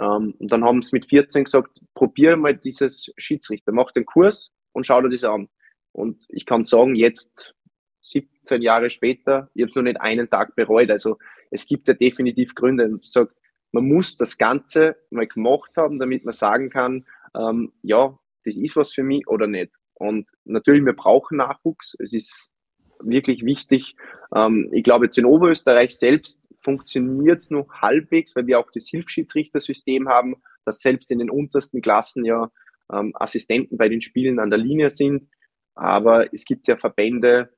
Ähm, 0.00 0.34
und 0.38 0.52
dann 0.52 0.64
haben 0.64 0.82
sie 0.82 0.94
mit 0.94 1.06
14 1.06 1.44
gesagt, 1.44 1.80
probier 1.94 2.36
mal 2.36 2.56
dieses 2.56 3.12
Schiedsrichter, 3.16 3.72
mach 3.72 3.92
den 3.92 4.06
Kurs 4.06 4.52
und 4.72 4.86
schau 4.86 5.00
dir 5.02 5.08
das 5.08 5.24
an. 5.24 5.48
Und 5.92 6.24
ich 6.28 6.46
kann 6.46 6.62
sagen, 6.62 6.94
jetzt 6.94 7.54
17 8.02 8.62
Jahre 8.62 8.90
später, 8.90 9.50
ich 9.54 9.62
habe 9.62 9.70
es 9.70 9.76
noch 9.76 9.82
nicht 9.82 10.00
einen 10.00 10.30
Tag 10.30 10.54
bereut. 10.54 10.90
Also 10.90 11.18
es 11.50 11.66
gibt 11.66 11.88
ja 11.88 11.94
definitiv 11.94 12.54
Gründe. 12.54 12.84
Und 12.84 13.02
ich 13.02 13.10
sage, 13.10 13.32
man 13.72 13.84
muss 13.84 14.16
das 14.16 14.38
Ganze 14.38 14.96
mal 15.10 15.26
gemacht 15.26 15.72
haben, 15.76 15.98
damit 15.98 16.24
man 16.24 16.32
sagen 16.32 16.70
kann, 16.70 17.06
ähm, 17.36 17.72
ja, 17.82 18.18
das 18.44 18.56
ist 18.56 18.76
was 18.76 18.92
für 18.92 19.02
mich 19.02 19.26
oder 19.28 19.46
nicht. 19.46 19.74
Und 19.94 20.30
natürlich, 20.44 20.84
wir 20.84 20.94
brauchen 20.94 21.38
Nachwuchs. 21.38 21.96
Es 21.98 22.12
ist 22.12 22.52
wirklich 23.00 23.44
wichtig. 23.44 23.96
Ähm, 24.34 24.70
ich 24.72 24.84
glaube, 24.84 25.06
jetzt 25.06 25.18
in 25.18 25.26
Oberösterreich 25.26 25.96
selbst 25.96 26.47
funktioniert 26.68 27.40
es 27.40 27.48
noch 27.48 27.66
halbwegs, 27.80 28.36
weil 28.36 28.46
wir 28.46 28.58
auch 28.58 28.70
das 28.70 28.88
Hilfsschiedsrichtersystem 28.88 30.06
haben, 30.06 30.36
dass 30.66 30.80
selbst 30.80 31.10
in 31.10 31.18
den 31.18 31.30
untersten 31.30 31.80
Klassen 31.80 32.26
ja 32.26 32.50
ähm, 32.92 33.12
Assistenten 33.14 33.78
bei 33.78 33.88
den 33.88 34.02
Spielen 34.02 34.38
an 34.38 34.50
der 34.50 34.58
Linie 34.58 34.90
sind. 34.90 35.26
Aber 35.74 36.34
es 36.34 36.44
gibt 36.44 36.68
ja 36.68 36.76
Verbände, 36.76 37.54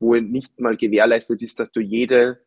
wo 0.00 0.14
nicht 0.14 0.58
mal 0.60 0.78
gewährleistet 0.78 1.42
ist, 1.42 1.60
dass 1.60 1.72
du 1.72 1.80
jede 1.80 2.40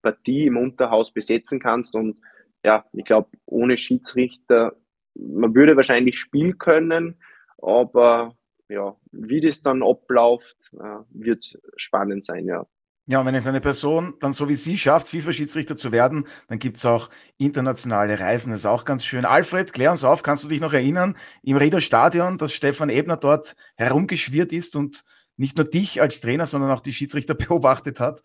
Partie 0.00 0.46
im 0.46 0.56
Unterhaus 0.56 1.12
besetzen 1.12 1.60
kannst. 1.60 1.94
Und 1.94 2.20
ja, 2.64 2.86
ich 2.94 3.04
glaube, 3.04 3.28
ohne 3.44 3.76
Schiedsrichter, 3.76 4.80
man 5.14 5.54
würde 5.54 5.76
wahrscheinlich 5.76 6.18
spielen 6.18 6.56
können, 6.56 7.20
aber 7.58 8.34
ja, 8.70 8.96
wie 9.12 9.40
das 9.40 9.60
dann 9.60 9.82
abläuft, 9.82 10.70
äh, 10.72 11.00
wird 11.10 11.58
spannend 11.76 12.24
sein, 12.24 12.46
ja. 12.46 12.66
Ja, 13.10 13.18
und 13.18 13.26
wenn 13.26 13.34
es 13.34 13.48
eine 13.48 13.60
Person 13.60 14.14
dann 14.20 14.32
so 14.32 14.48
wie 14.48 14.54
Sie 14.54 14.78
schafft, 14.78 15.08
FIFA-Schiedsrichter 15.08 15.74
zu 15.74 15.90
werden, 15.90 16.28
dann 16.46 16.60
gibt 16.60 16.76
es 16.76 16.86
auch 16.86 17.10
internationale 17.38 18.20
Reisen. 18.20 18.52
Das 18.52 18.60
ist 18.60 18.66
auch 18.66 18.84
ganz 18.84 19.04
schön. 19.04 19.24
Alfred, 19.24 19.72
klär 19.72 19.90
uns 19.90 20.04
auf, 20.04 20.22
kannst 20.22 20.44
du 20.44 20.48
dich 20.48 20.60
noch 20.60 20.72
erinnern, 20.72 21.16
im 21.42 21.56
Rieder 21.56 21.80
Stadion, 21.80 22.38
dass 22.38 22.52
Stefan 22.52 22.88
Ebner 22.88 23.16
dort 23.16 23.56
herumgeschwirrt 23.74 24.52
ist 24.52 24.76
und 24.76 25.02
nicht 25.36 25.56
nur 25.56 25.68
dich 25.68 26.00
als 26.00 26.20
Trainer, 26.20 26.46
sondern 26.46 26.70
auch 26.70 26.78
die 26.78 26.92
Schiedsrichter 26.92 27.34
beobachtet 27.34 27.98
hat? 27.98 28.22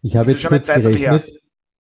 Ich 0.00 0.16
habe 0.16 0.30
jetzt 0.30 0.40
schon 0.40 0.52
eine 0.52 0.62
Zeit 0.62 0.82
gerechnet. 0.82 1.28
Her. 1.28 1.38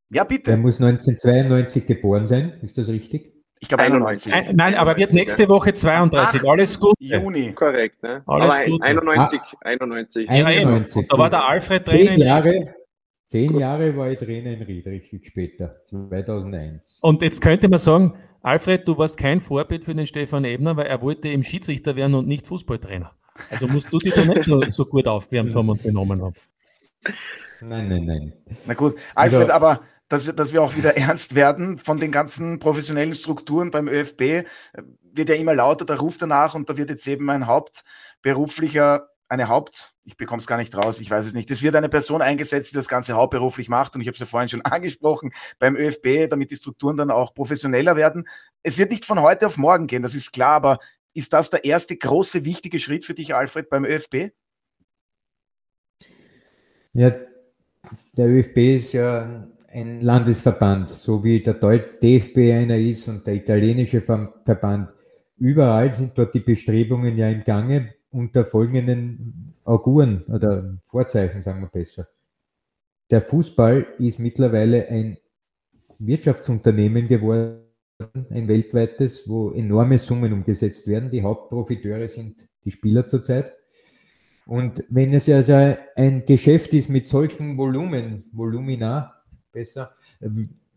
Ja, 0.10 0.24
bitte. 0.24 0.52
Er 0.52 0.58
muss 0.58 0.80
1992 0.80 1.86
geboren 1.86 2.26
sein, 2.26 2.54
ist 2.62 2.78
das 2.78 2.88
richtig? 2.88 3.34
Ich 3.62 3.68
glaube 3.68 3.84
91. 3.84 4.34
Ein, 4.34 4.56
nein, 4.56 4.76
aber 4.76 4.96
wird 4.96 5.14
nächste 5.14 5.50
Woche 5.50 5.74
32. 5.74 6.42
Ach, 6.42 6.50
Alles 6.50 6.80
gut. 6.80 6.96
Juni. 7.00 7.54
Korrekt, 7.54 8.02
ne? 8.02 8.24
Alles 8.26 8.56
aber 8.56 8.66
gut. 8.66 8.82
91, 8.82 9.40
ah, 9.40 9.58
91. 9.62 10.30
91. 10.30 11.08
Da 11.10 11.18
war 11.18 11.30
der 11.30 11.46
Alfred 11.46 11.86
Trainer. 11.86 12.16
Zehn 12.16 12.20
Jahre, 12.20 12.76
zehn 13.26 13.58
Jahre 13.58 13.98
war 13.98 14.10
ich 14.10 14.18
Trainer 14.18 14.52
in 14.52 14.62
Ried, 14.62 14.88
richtig 14.88 15.26
später, 15.26 15.76
2001. 15.84 17.00
Und 17.02 17.22
jetzt 17.22 17.42
könnte 17.42 17.68
man 17.68 17.80
sagen, 17.80 18.14
Alfred, 18.42 18.88
du 18.88 18.98
warst 18.98 19.18
kein 19.18 19.42
Vorbild 19.42 19.84
für 19.84 19.94
den 19.94 20.08
Stefan 20.08 20.46
Ebner, 20.46 20.78
weil 20.78 20.86
er 20.86 21.02
wollte 21.02 21.28
eben 21.28 21.44
Schiedsrichter 21.44 21.98
werden 21.98 22.16
und 22.16 22.28
nicht 22.28 22.48
Fußballtrainer. 22.48 23.12
Also 23.50 23.68
musst 23.68 23.92
du 23.92 24.00
dich 24.00 24.14
da 24.14 24.24
nicht 24.24 24.42
so, 24.42 24.62
so 24.70 24.86
gut 24.86 25.08
aufgewärmt 25.08 25.54
haben 25.54 25.70
und 25.70 25.84
benommen 25.84 26.22
haben. 26.22 26.36
Nein, 27.62 27.90
nein, 27.90 28.06
nein. 28.06 28.34
Na 28.66 28.74
gut, 28.74 28.96
Alfred, 29.16 29.42
also, 29.42 29.54
aber 29.54 29.82
dass 30.08 30.26
wir, 30.26 30.34
dass 30.34 30.52
wir 30.52 30.62
auch 30.62 30.76
wieder 30.76 30.98
ernst 30.98 31.36
werden 31.36 31.78
von 31.78 32.00
den 32.00 32.12
ganzen 32.12 32.60
professionellen 32.60 33.16
Strukturen 33.16 33.72
beim 33.72 33.88
ÖFB, 33.88 34.22
äh, 34.22 34.44
wird 35.02 35.30
ja 35.30 35.36
immer 35.36 35.54
lauter, 35.54 35.86
da 35.86 35.96
ruft 35.96 36.22
danach 36.22 36.56
und 36.56 36.70
da 36.70 36.78
wird 36.78 36.90
jetzt 36.90 37.08
eben 37.08 37.30
ein 37.30 37.48
hauptberuflicher, 37.48 39.10
eine 39.28 39.48
Haupt, 39.48 39.94
ich 40.06 40.18
bekomme 40.18 40.40
es 40.40 40.48
gar 40.48 40.58
nicht 40.58 40.76
raus, 40.76 41.00
ich 41.00 41.12
weiß 41.12 41.26
es 41.26 41.34
nicht, 41.34 41.52
es 41.52 41.62
wird 41.62 41.76
eine 41.76 41.90
Person 41.90 42.22
eingesetzt, 42.22 42.72
die 42.72 42.76
das 42.76 42.88
Ganze 42.88 43.14
hauptberuflich 43.14 43.70
macht 43.70 43.96
und 43.96 44.02
ich 44.02 44.08
habe 44.08 44.14
es 44.14 44.20
ja 44.20 44.26
vorhin 44.26 44.50
schon 44.50 44.62
angesprochen 44.64 45.32
beim 45.60 45.76
ÖFB, 45.76 46.30
damit 46.30 46.52
die 46.52 46.56
Strukturen 46.56 46.98
dann 46.98 47.12
auch 47.12 47.34
professioneller 47.34 47.96
werden. 47.96 48.28
Es 48.64 48.78
wird 48.78 48.92
nicht 48.92 49.06
von 49.06 49.22
heute 49.22 49.46
auf 49.48 49.58
morgen 49.58 49.88
gehen, 49.88 50.02
das 50.02 50.16
ist 50.16 50.34
klar, 50.34 50.54
aber 50.54 50.80
ist 51.14 51.34
das 51.34 51.50
der 51.50 51.66
erste 51.66 51.96
große, 51.98 52.46
wichtige 52.46 52.80
Schritt 52.80 53.06
für 53.06 53.14
dich, 53.14 53.36
Alfred, 53.36 53.70
beim 53.70 53.86
ÖFB? 53.86 54.32
Ja, 56.94 57.12
der 58.20 58.28
ÖFB 58.28 58.58
ist 58.76 58.92
ja 58.92 59.48
ein 59.70 60.02
Landesverband, 60.02 60.90
so 60.90 61.24
wie 61.24 61.42
der 61.42 61.54
DFB 61.54 62.38
einer 62.52 62.78
ist 62.78 63.08
und 63.08 63.26
der 63.26 63.36
italienische 63.36 64.02
Verband. 64.02 64.94
Überall 65.38 65.94
sind 65.94 66.18
dort 66.18 66.34
die 66.34 66.42
Bestrebungen 66.42 67.16
ja 67.16 67.30
im 67.30 67.46
Gange 67.46 67.94
unter 68.12 68.46
folgenden 68.46 69.56
Auguren 69.64 70.22
oder 70.24 70.78
Vorzeichen, 70.90 71.42
sagen 71.42 71.62
wir 71.62 71.70
besser. 71.70 72.10
Der 73.10 73.22
Fußball 73.22 73.88
ist 74.00 74.20
mittlerweile 74.20 74.90
ein 74.90 75.18
Wirtschaftsunternehmen 75.98 77.08
geworden, 77.08 77.62
ein 78.32 78.50
weltweites, 78.50 79.30
wo 79.30 79.52
enorme 79.52 79.98
Summen 79.98 80.34
umgesetzt 80.34 80.88
werden. 80.88 81.10
Die 81.10 81.24
Hauptprofiteure 81.24 82.10
sind 82.10 82.46
die 82.66 82.72
Spieler 82.72 83.06
zurzeit. 83.06 83.54
Und 84.50 84.84
wenn 84.90 85.14
es 85.14 85.30
also 85.30 85.78
ein 85.96 86.26
Geschäft 86.26 86.74
ist 86.74 86.90
mit 86.90 87.06
solchen 87.06 87.56
Volumen, 87.56 88.24
Volumina, 88.32 89.14
besser, 89.52 89.92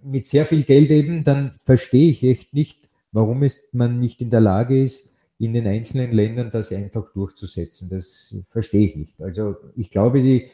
mit 0.02 0.26
sehr 0.26 0.44
viel 0.44 0.64
Geld 0.64 0.90
eben, 0.90 1.24
dann 1.24 1.58
verstehe 1.62 2.10
ich 2.10 2.22
echt 2.22 2.52
nicht, 2.52 2.90
warum 3.12 3.42
es 3.42 3.70
man 3.72 3.98
nicht 3.98 4.20
in 4.20 4.28
der 4.28 4.42
Lage 4.42 4.78
ist, 4.78 5.14
in 5.38 5.54
den 5.54 5.66
einzelnen 5.66 6.12
Ländern 6.12 6.50
das 6.50 6.70
einfach 6.70 7.14
durchzusetzen. 7.14 7.88
Das 7.88 8.36
verstehe 8.48 8.88
ich 8.88 8.94
nicht. 8.94 9.22
Also 9.22 9.56
ich 9.74 9.88
glaube, 9.88 10.22
die 10.22 10.50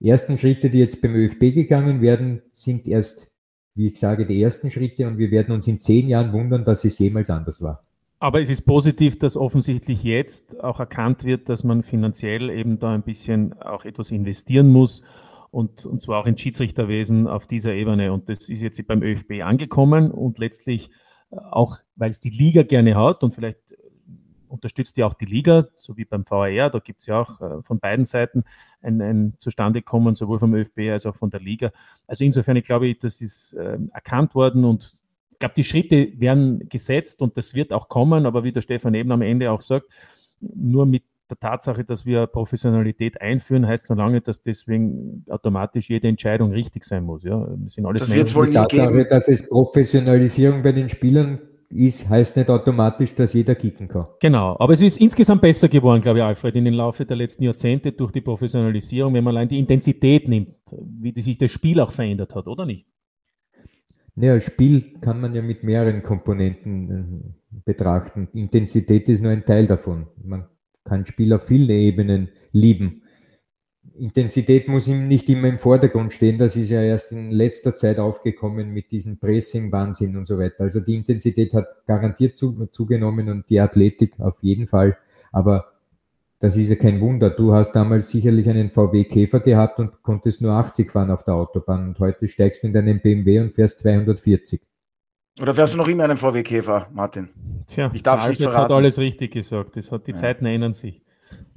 ersten 0.00 0.36
Schritte, 0.36 0.68
die 0.68 0.80
jetzt 0.80 1.00
beim 1.00 1.14
ÖFB 1.14 1.54
gegangen 1.54 2.00
werden, 2.00 2.42
sind 2.50 2.88
erst, 2.88 3.30
wie 3.76 3.86
ich 3.86 4.00
sage, 4.00 4.26
die 4.26 4.42
ersten 4.42 4.72
Schritte 4.72 5.06
und 5.06 5.16
wir 5.16 5.30
werden 5.30 5.54
uns 5.54 5.68
in 5.68 5.78
zehn 5.78 6.08
Jahren 6.08 6.32
wundern, 6.32 6.64
dass 6.64 6.84
es 6.84 6.98
jemals 6.98 7.30
anders 7.30 7.60
war. 7.60 7.87
Aber 8.20 8.40
es 8.40 8.50
ist 8.50 8.62
positiv, 8.62 9.18
dass 9.18 9.36
offensichtlich 9.36 10.02
jetzt 10.02 10.62
auch 10.62 10.80
erkannt 10.80 11.22
wird, 11.22 11.48
dass 11.48 11.62
man 11.62 11.84
finanziell 11.84 12.50
eben 12.50 12.78
da 12.78 12.92
ein 12.92 13.02
bisschen 13.02 13.52
auch 13.60 13.84
etwas 13.84 14.10
investieren 14.10 14.68
muss 14.68 15.02
und, 15.50 15.86
und 15.86 16.02
zwar 16.02 16.20
auch 16.20 16.26
ins 16.26 16.40
Schiedsrichterwesen 16.40 17.28
auf 17.28 17.46
dieser 17.46 17.74
Ebene. 17.74 18.12
Und 18.12 18.28
das 18.28 18.48
ist 18.48 18.60
jetzt 18.60 18.84
beim 18.88 19.02
ÖFB 19.02 19.42
angekommen 19.42 20.10
und 20.10 20.38
letztlich 20.38 20.90
äh, 21.30 21.36
auch, 21.36 21.78
weil 21.94 22.10
es 22.10 22.18
die 22.18 22.30
Liga 22.30 22.64
gerne 22.64 22.96
hat 22.96 23.22
und 23.22 23.34
vielleicht 23.34 23.60
unterstützt 24.48 24.96
ja 24.96 25.06
auch 25.06 25.14
die 25.14 25.26
Liga, 25.26 25.68
so 25.74 25.96
wie 25.96 26.04
beim 26.04 26.24
VAR, 26.28 26.70
da 26.70 26.78
gibt 26.78 27.00
es 27.00 27.06
ja 27.06 27.20
auch 27.20 27.40
äh, 27.40 27.62
von 27.62 27.78
beiden 27.78 28.04
Seiten 28.04 28.44
ein, 28.80 29.00
ein 29.00 29.34
Zustandekommen, 29.38 30.14
sowohl 30.14 30.38
vom 30.38 30.54
ÖFB 30.54 30.90
als 30.90 31.06
auch 31.06 31.14
von 31.14 31.30
der 31.30 31.40
Liga. 31.40 31.70
Also 32.06 32.24
insofern, 32.24 32.56
ich 32.56 32.64
glaube, 32.64 32.92
das 32.94 33.20
ist 33.20 33.52
äh, 33.54 33.78
erkannt 33.92 34.34
worden 34.34 34.64
und 34.64 34.97
ich 35.38 35.40
glaube, 35.40 35.54
die 35.56 35.62
Schritte 35.62 36.12
werden 36.16 36.68
gesetzt 36.68 37.22
und 37.22 37.36
das 37.36 37.54
wird 37.54 37.72
auch 37.72 37.88
kommen, 37.88 38.26
aber 38.26 38.42
wie 38.42 38.50
der 38.50 38.60
Stefan 38.60 38.94
eben 38.94 39.12
am 39.12 39.22
Ende 39.22 39.52
auch 39.52 39.60
sagt, 39.60 39.86
nur 40.40 40.84
mit 40.84 41.04
der 41.30 41.38
Tatsache, 41.38 41.84
dass 41.84 42.04
wir 42.04 42.26
Professionalität 42.26 43.20
einführen, 43.20 43.64
heißt 43.64 43.88
noch 43.90 43.96
lange, 43.96 44.20
dass 44.20 44.42
deswegen 44.42 45.24
automatisch 45.28 45.90
jede 45.90 46.08
Entscheidung 46.08 46.50
richtig 46.50 46.82
sein 46.82 47.04
muss. 47.04 47.22
Ja, 47.22 47.46
das 47.56 47.74
sind 47.74 47.86
alles 47.86 48.02
das 48.02 48.12
wird 48.12 48.34
wohl 48.34 48.48
die 48.48 48.54
Tatsache, 48.54 48.92
geben. 48.92 49.06
dass 49.10 49.28
es 49.28 49.48
Professionalisierung 49.48 50.60
bei 50.60 50.72
den 50.72 50.88
Spielern 50.88 51.38
ist, 51.70 52.08
heißt 52.08 52.36
nicht 52.36 52.50
automatisch, 52.50 53.14
dass 53.14 53.32
jeder 53.32 53.54
kicken 53.54 53.86
kann. 53.86 54.08
Genau, 54.18 54.56
aber 54.58 54.72
es 54.72 54.80
ist 54.80 54.98
insgesamt 54.98 55.42
besser 55.42 55.68
geworden, 55.68 56.00
glaube 56.00 56.18
ich, 56.18 56.24
Alfred, 56.24 56.56
in 56.56 56.64
den 56.64 56.74
Laufe 56.74 57.04
der 57.04 57.16
letzten 57.16 57.44
Jahrzehnte 57.44 57.92
durch 57.92 58.10
die 58.10 58.22
Professionalisierung, 58.22 59.14
wenn 59.14 59.22
man 59.22 59.36
allein 59.36 59.48
die 59.48 59.60
Intensität 59.60 60.26
nimmt, 60.26 60.56
wie 60.82 61.22
sich 61.22 61.38
das 61.38 61.52
Spiel 61.52 61.78
auch 61.78 61.92
verändert 61.92 62.34
hat, 62.34 62.48
oder 62.48 62.66
nicht? 62.66 62.88
Ja, 64.20 64.40
Spiel 64.40 64.98
kann 65.00 65.20
man 65.20 65.34
ja 65.34 65.42
mit 65.42 65.62
mehreren 65.62 66.02
Komponenten 66.02 66.90
äh, 66.90 67.58
betrachten. 67.64 68.28
Intensität 68.34 69.08
ist 69.08 69.22
nur 69.22 69.30
ein 69.30 69.44
Teil 69.44 69.66
davon. 69.66 70.08
Man 70.22 70.48
kann 70.84 71.06
Spiel 71.06 71.32
auf 71.32 71.44
vielen 71.44 71.70
Ebenen 71.70 72.28
lieben. 72.50 73.02
Intensität 73.94 74.68
muss 74.68 74.88
ihm 74.88 75.06
nicht 75.06 75.28
immer 75.28 75.48
im 75.48 75.58
Vordergrund 75.58 76.12
stehen. 76.12 76.38
Das 76.38 76.56
ist 76.56 76.70
ja 76.70 76.82
erst 76.82 77.12
in 77.12 77.30
letzter 77.30 77.74
Zeit 77.74 77.98
aufgekommen 77.98 78.70
mit 78.70 78.90
diesem 78.90 79.18
Pressing-Wahnsinn 79.18 80.16
und 80.16 80.26
so 80.26 80.38
weiter. 80.38 80.64
Also 80.64 80.80
die 80.80 80.94
Intensität 80.94 81.54
hat 81.54 81.66
garantiert 81.86 82.38
zugenommen 82.38 83.28
und 83.28 83.48
die 83.50 83.60
Athletik 83.60 84.18
auf 84.18 84.42
jeden 84.42 84.66
Fall. 84.66 84.96
Aber 85.30 85.77
das 86.40 86.56
ist 86.56 86.68
ja 86.68 86.76
kein 86.76 87.00
Wunder. 87.00 87.30
Du 87.30 87.52
hast 87.52 87.72
damals 87.72 88.10
sicherlich 88.10 88.48
einen 88.48 88.70
VW 88.70 89.04
Käfer 89.04 89.40
gehabt 89.40 89.80
und 89.80 90.02
konntest 90.02 90.40
nur 90.40 90.52
80 90.52 90.90
fahren 90.90 91.10
auf 91.10 91.24
der 91.24 91.34
Autobahn 91.34 91.88
und 91.88 91.98
heute 91.98 92.28
steigst 92.28 92.62
du 92.62 92.68
in 92.68 92.72
deinen 92.72 93.00
BMW 93.00 93.40
und 93.40 93.54
fährst 93.54 93.80
240. 93.80 94.60
Oder 95.40 95.54
fährst 95.54 95.74
du 95.74 95.78
noch 95.78 95.88
immer 95.88 96.04
einen 96.04 96.16
VW 96.16 96.42
Käfer, 96.42 96.88
Martin? 96.92 97.28
Tja, 97.66 97.90
ich 97.92 98.02
darf 98.02 98.28
nicht 98.28 98.40
verraten. 98.40 98.62
hat 98.64 98.72
alles 98.72 98.98
richtig 98.98 99.32
gesagt. 99.32 99.76
Das 99.76 99.90
hat, 99.90 100.06
die 100.06 100.12
ja. 100.12 100.16
Zeiten 100.16 100.46
ändern 100.46 100.74
sich. 100.74 101.02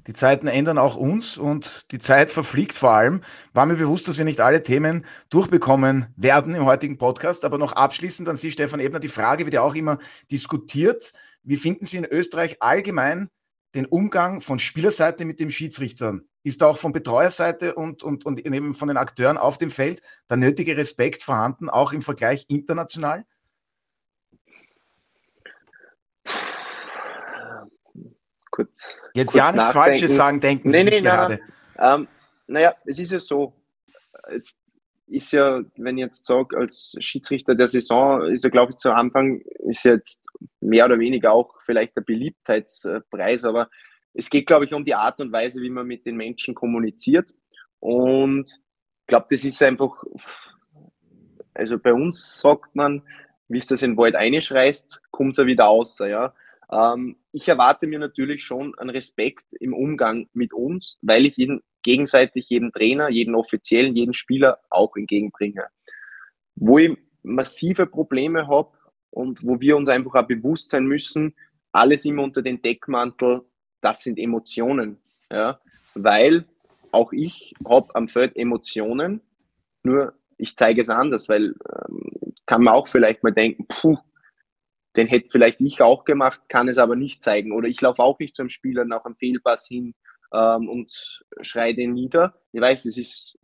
Die 0.08 0.14
Zeiten 0.14 0.48
ändern 0.48 0.80
auch 0.80 0.96
uns 0.96 1.38
und 1.38 1.92
die 1.92 2.00
Zeit 2.00 2.32
verfliegt 2.32 2.74
vor 2.74 2.92
allem. 2.92 3.22
War 3.54 3.68
mir 3.68 3.76
bewusst, 3.76 4.08
dass 4.08 4.18
wir 4.18 4.26
nicht 4.26 4.40
alle 4.40 4.64
Themen 4.64 5.06
durchbekommen 5.30 6.08
werden 6.16 6.56
im 6.56 6.66
heutigen 6.66 6.98
Podcast. 6.98 7.46
Aber 7.46 7.60
noch 7.60 7.74
abschließend 7.74 8.28
an 8.28 8.36
Sie, 8.38 8.50
Stefan 8.50 8.80
Ebner, 8.80 9.00
die 9.00 9.08
Frage 9.08 9.46
wird 9.46 9.54
ja 9.54 9.62
auch 9.62 9.76
immer 9.76 10.00
diskutiert. 10.32 11.14
Wie 11.44 11.56
finden 11.56 11.86
Sie 11.86 11.98
in 11.98 12.06
Österreich 12.06 12.62
allgemein 12.62 13.30
den 13.76 13.86
Umgang 13.86 14.42
von 14.42 14.60
Spielerseite 14.60 15.26
mit 15.26 15.40
dem 15.40 15.50
Schiedsrichtern? 15.50 16.28
Ist 16.44 16.62
da 16.62 16.68
auch 16.68 16.78
von 16.78 16.92
Betreuerseite 16.92 17.76
und, 17.76 18.04
und, 18.04 18.26
und 18.26 18.40
eben 18.46 18.74
von 18.74 18.88
den 18.88 18.98
Akteuren 18.98 19.38
auf 19.38 19.58
dem 19.58 19.70
Feld 19.70 20.02
der 20.30 20.38
nötige 20.38 20.76
Respekt 20.76 21.24
vorhanden, 21.24 21.70
auch 21.70 21.94
im 21.94 22.02
Vergleich 22.02 22.46
international? 22.48 23.26
Kurz, 28.50 29.08
Jetzt 29.14 29.32
kurz 29.32 29.36
ja 29.36 29.52
nichts 29.52 29.72
Falsches 29.72 30.16
sagen, 30.16 30.42
denken 30.42 30.72
nee, 30.72 30.84
Sie 30.84 30.90
nee, 30.90 31.02
gerade. 31.02 31.36
Nein, 31.36 31.50
nein. 31.76 32.02
Ähm, 32.02 32.08
naja, 32.48 32.76
es 32.86 33.00
ist 33.00 33.12
ja 33.12 33.20
so, 33.20 33.54
jetzt 34.32 34.58
ist 35.12 35.32
ja, 35.32 35.62
wenn 35.78 35.98
ich 35.98 36.04
jetzt 36.04 36.26
sage, 36.26 36.58
als 36.58 36.96
Schiedsrichter 37.00 37.56
der 37.56 37.68
Saison, 37.68 38.24
ist 38.32 38.44
ja, 38.44 38.50
glaube 38.50 38.72
ich, 38.72 38.78
zu 38.78 38.92
Anfang, 38.92 39.42
ist 39.60 39.84
jetzt 39.84 40.26
mehr 40.60 40.86
oder 40.86 41.00
weniger 41.00 41.34
auch 41.34 41.62
vielleicht 41.62 41.96
der 41.96 42.02
Beliebtheitspreis, 42.02 43.46
aber 43.46 43.70
es 44.14 44.30
geht, 44.30 44.48
glaube 44.48 44.66
ich, 44.66 44.74
um 44.74 44.84
die 44.84 44.96
Art 44.96 45.20
und 45.22 45.32
Weise, 45.32 45.62
wie 45.62 45.70
man 45.70 45.88
mit 45.88 46.06
den 46.06 46.18
Menschen 46.18 46.54
kommuniziert. 46.54 47.32
Und 47.80 48.62
ich 49.02 49.08
glaube, 49.08 49.28
das 49.30 49.44
ist 49.44 49.62
einfach, 49.64 50.04
also 51.54 51.80
bei 51.80 51.94
uns 51.94 52.40
sagt 52.40 52.76
man, 52.76 53.04
wie 53.48 53.58
es 53.58 53.68
das 53.68 53.82
in 53.82 53.92
den 53.92 53.98
Wald 53.98 54.16
einschreist, 54.16 55.02
kommt 55.12 55.32
es 55.32 55.38
ja 55.38 55.46
wieder 55.46 55.68
aus. 55.68 56.00
Ja? 56.00 56.34
Ähm, 56.72 57.18
ich 57.32 57.48
erwarte 57.48 57.88
mir 57.88 58.00
natürlich 58.00 58.44
schon 58.44 58.78
einen 58.78 58.90
Respekt 58.90 59.54
im 59.60 59.74
Umgang 59.74 60.30
mit 60.34 60.54
uns, 60.54 60.98
weil 61.02 61.26
ich 61.26 61.38
ihn 61.38 61.62
gegenseitig 61.84 62.50
jedem 62.50 62.72
Trainer, 62.72 63.10
jeden 63.10 63.36
Offiziellen, 63.36 63.96
jeden 63.96 64.14
Spieler 64.14 64.60
auch 64.70 64.96
entgegenbringe. 64.96 65.66
Wo 66.56 66.78
ich 66.78 66.98
massive 67.24 67.88
Probleme 67.88 68.48
habe 68.48 68.72
und 69.10 69.46
wo 69.46 69.60
wir 69.60 69.78
uns 69.78 69.90
einfach 69.90 70.16
auch 70.16 70.28
bewusst 70.28 70.70
sein 70.70 70.86
müssen, 70.86 71.36
alles 71.72 72.06
immer 72.06 72.24
unter 72.24 72.42
den 72.42 72.62
Deckmantel, 72.62 73.42
das 73.82 74.04
sind 74.04 74.20
Emotionen. 74.20 74.98
Ja? 75.32 75.60
Weil 75.94 76.46
auch 76.92 77.12
ich 77.14 77.54
habe 77.68 77.94
am 77.96 78.08
Feld 78.08 78.38
Emotionen, 78.38 79.22
nur 79.84 80.14
ich 80.38 80.56
zeige 80.56 80.82
es 80.82 80.90
anders, 80.90 81.30
weil 81.30 81.56
ähm, 81.90 82.34
kann 82.46 82.64
man 82.64 82.74
auch 82.74 82.88
vielleicht 82.88 83.24
mal 83.24 83.32
denken, 83.32 83.66
puh, 83.68 83.98
den 84.96 85.08
hätte 85.08 85.30
vielleicht 85.30 85.62
ich 85.62 85.82
auch 85.82 86.04
gemacht, 86.04 86.42
kann 86.50 86.68
es 86.68 86.78
aber 86.78 86.96
nicht 86.96 87.22
zeigen. 87.22 87.54
Oder 87.54 87.68
ich 87.68 87.80
laufe 87.80 88.02
auch 88.02 88.20
nicht 88.20 88.36
zum 88.36 88.50
Spieler 88.50 88.84
nach 88.84 89.06
einem 89.06 89.16
Fehlpass 89.16 89.68
hin 89.68 89.94
ähm, 90.34 90.70
und 90.70 91.24
schreie 91.42 91.76
den 91.76 91.94
nieder. 91.94 92.36
Ich 92.52 92.62
weiß, 92.62 92.86
es 92.86 92.98
ist, 92.98 93.40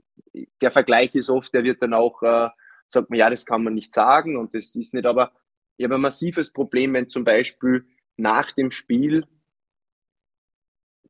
der 0.62 0.72
Vergleich 0.72 1.16
ist 1.16 1.30
oft, 1.30 1.54
der 1.54 1.64
wird 1.64 1.82
dann 1.82 1.94
auch, 1.94 2.22
äh, 2.24 2.50
sagt 2.88 3.10
man, 3.10 3.20
ja, 3.20 3.30
das 3.30 3.46
kann 3.46 3.64
man 3.64 3.74
nicht 3.74 3.94
sagen 3.94 4.38
und 4.38 4.54
das 4.54 4.76
ist 4.76 4.94
nicht, 4.94 5.06
aber 5.06 5.32
ich 5.78 5.84
habe 5.84 5.96
ein 5.96 6.02
massives 6.02 6.52
Problem, 6.52 6.94
wenn 6.94 7.10
zum 7.10 7.24
Beispiel 7.24 7.86
nach 8.16 8.52
dem 8.52 8.72
Spiel 8.72 9.26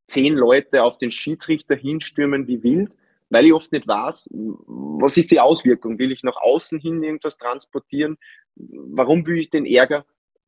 zehn 0.08 0.36
Leute 0.36 0.84
auf 0.84 0.98
den 0.98 1.12
Schiedsrichter 1.12 1.76
hinstürmen 1.76 2.48
wie 2.48 2.64
wild, 2.64 2.96
weil 3.30 3.46
ich 3.46 3.54
oft 3.54 3.72
nicht 3.72 3.88
weiß, 3.88 4.30
was 4.32 5.18
ist 5.18 5.32
die 5.32 5.40
Auswirkung? 5.40 6.00
Will 6.00 6.12
ich 6.12 6.24
nach 6.24 6.38
außen 6.38 6.80
hin 6.80 7.04
irgendwas 7.04 7.38
transportieren? 7.38 8.18
Warum 8.56 9.28
will 9.28 9.38
ich 9.38 9.50
den 9.50 9.66
Ärger? 9.66 10.06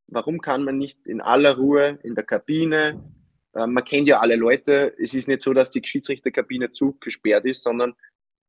Warum 0.08 0.42
kann 0.42 0.64
man 0.64 0.78
nicht 0.78 1.06
in 1.06 1.22
aller 1.22 1.58
Ruhe 1.58 2.00
in 2.04 2.16
der 2.16 2.24
Kabine? 2.24 3.04
Äh, 3.54 3.68
man 3.68 3.84
kennt 3.84 4.08
ja 4.08 4.20
alle 4.20 4.36
Leute. 4.36 4.94
Es 4.98 5.14
ist 5.14 5.28
nicht 5.28 5.42
so, 5.42 5.54
dass 5.54 5.72
die 5.72 5.82
Schiedsrichterkabine 5.84 6.72
zugesperrt 6.72 7.46
ist, 7.46 7.64
sondern 7.64 7.96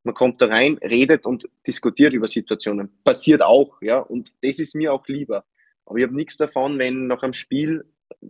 man 0.03 0.15
kommt 0.15 0.41
da 0.41 0.47
rein, 0.47 0.79
redet 0.79 1.27
und 1.27 1.49
diskutiert 1.67 2.13
über 2.15 2.29
Situationen. 2.29 2.91
Passiert 3.05 3.43
auch, 3.43 3.81
ja. 3.83 3.99
Und 3.99 4.33
das 4.43 4.59
ist 4.59 4.75
mir 4.75 4.93
auch 4.93 5.07
lieber. 5.09 5.45
Aber 5.85 5.99
ich 5.99 6.05
habe 6.05 6.15
nichts 6.15 6.37
davon, 6.37 6.79
wenn 6.79 7.07
nach 7.07 7.23
einem 7.23 7.33
Spiel 7.33 7.85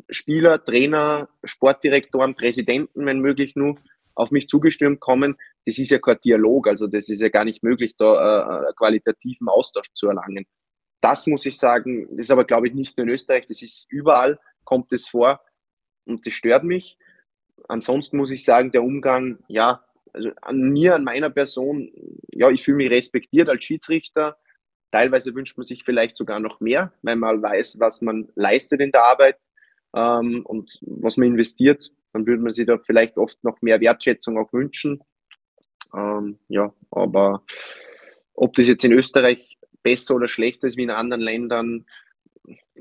Spieler, 0.09 0.63
Trainer, 0.65 1.29
Sportdirektoren, 1.45 2.35
Präsidenten, 2.35 3.07
wenn 3.07 3.21
möglich 3.21 3.57
nur, 3.57 3.77
auf 4.15 4.31
mich 4.31 4.49
zugestürmt 4.49 5.01
kommen. 5.01 5.37
Das 5.65 5.79
ist 5.79 5.91
ja 5.91 5.99
kein 5.99 6.19
Dialog, 6.19 6.69
also 6.69 6.87
das 6.87 7.09
ist 7.09 7.23
ja 7.23 7.29
gar 7.29 7.45
nicht 7.45 7.63
möglich, 7.63 7.97
da 7.97 8.69
äh, 8.69 8.73
qualitativen 8.77 9.49
Austausch 9.49 9.93
zu 9.95 10.09
erlangen. 10.09 10.47
Das 11.01 11.27
muss 11.27 11.47
ich 11.47 11.59
sagen, 11.59 12.07
das 12.11 12.27
ist 12.27 12.31
aber, 12.31 12.45
glaube 12.45 12.69
ich, 12.69 12.75
nicht 12.75 12.97
nur 12.97 13.07
in 13.07 13.13
Österreich, 13.13 13.47
das 13.47 13.63
ist 13.63 13.91
überall, 13.91 14.39
kommt 14.65 14.93
es 14.93 15.09
vor 15.09 15.41
und 16.07 16.27
das 16.27 16.35
stört 16.35 16.65
mich. 16.65 16.99
Ansonsten 17.69 18.17
muss 18.17 18.31
ich 18.31 18.45
sagen, 18.45 18.73
der 18.73 18.83
Umgang, 18.83 19.39
ja, 19.49 19.85
also 20.13 20.31
an 20.43 20.71
mir, 20.71 20.95
an 20.95 21.05
meiner 21.05 21.31
Person, 21.31 21.93
ja, 22.33 22.51
ich 22.51 22.65
fühle 22.65 22.79
mich 22.79 22.91
respektiert 22.91 23.49
als 23.49 23.65
Schiedsrichter. 23.65 24.39
Teilweise 24.91 25.35
wünscht 25.35 25.57
man 25.57 25.65
sich 25.65 25.85
vielleicht 25.85 26.17
sogar 26.17 26.41
noch 26.41 26.61
mehr, 26.61 26.93
weil 27.03 27.17
man 27.17 27.43
weiß, 27.43 27.79
was 27.79 28.01
man 28.01 28.29
leistet 28.35 28.81
in 28.81 28.91
der 28.91 29.05
Arbeit 29.05 29.39
ähm, 29.95 30.45
und 30.45 30.79
was 30.83 31.17
man 31.17 31.29
investiert, 31.29 31.91
dann 32.13 32.27
würde 32.27 32.43
man 32.43 32.53
sich 32.53 32.67
da 32.67 32.79
vielleicht 32.79 33.17
oft 33.17 33.43
noch 33.45 33.63
mehr 33.63 33.81
Wertschätzung 33.81 34.37
auch 34.39 34.53
wünschen. 34.53 35.01
Ähm, 35.95 36.39
ja, 36.49 36.73
aber 36.91 37.45
ob 38.35 38.55
das 38.55 38.67
jetzt 38.67 38.85
in 38.85 38.93
Österreich 38.93 39.59
besser 39.83 40.17
oder 40.17 40.29
schlechter 40.29 40.67
ist 40.67 40.77
wie 40.77 40.83
in 40.83 40.91
anderen 40.91 41.23
Ländern, 41.23 41.87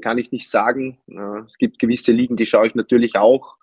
kann 0.01 0.17
ich 0.17 0.31
nicht 0.31 0.49
sagen. 0.49 0.99
Es 1.47 1.57
gibt 1.57 1.79
gewisse 1.79 2.11
Ligen, 2.11 2.37
die 2.37 2.45
schaue 2.45 2.67
ich 2.67 2.75
natürlich 2.75 3.17
auch. 3.17 3.57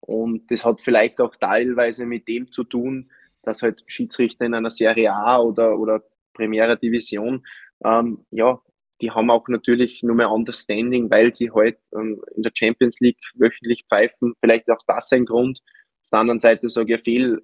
Und 0.00 0.50
das 0.50 0.64
hat 0.64 0.80
vielleicht 0.80 1.20
auch 1.20 1.36
teilweise 1.36 2.06
mit 2.06 2.28
dem 2.28 2.52
zu 2.52 2.64
tun, 2.64 3.10
dass 3.42 3.62
halt 3.62 3.82
Schiedsrichter 3.86 4.44
in 4.44 4.54
einer 4.54 4.70
Serie 4.70 5.12
A 5.12 5.38
oder, 5.38 5.78
oder 5.78 6.02
Primera 6.32 6.76
Division 6.76 7.44
ähm, 7.84 8.24
ja, 8.30 8.60
die 9.00 9.10
haben 9.10 9.30
auch 9.30 9.46
natürlich 9.48 10.02
nur 10.02 10.16
mehr 10.16 10.30
Understanding, 10.30 11.10
weil 11.10 11.34
sie 11.34 11.50
halt, 11.50 11.78
ähm, 11.94 12.22
in 12.34 12.42
der 12.42 12.52
Champions 12.54 12.98
League 13.00 13.20
wöchentlich 13.34 13.84
pfeifen. 13.88 14.34
Vielleicht 14.40 14.70
auch 14.70 14.80
das 14.86 15.12
ein 15.12 15.26
Grund. 15.26 15.60
Auf 16.04 16.10
der 16.10 16.20
anderen 16.20 16.38
Seite 16.38 16.68
sage 16.68 16.94
ich, 16.94 16.98
eine, 16.98 17.04
Fehl, 17.04 17.42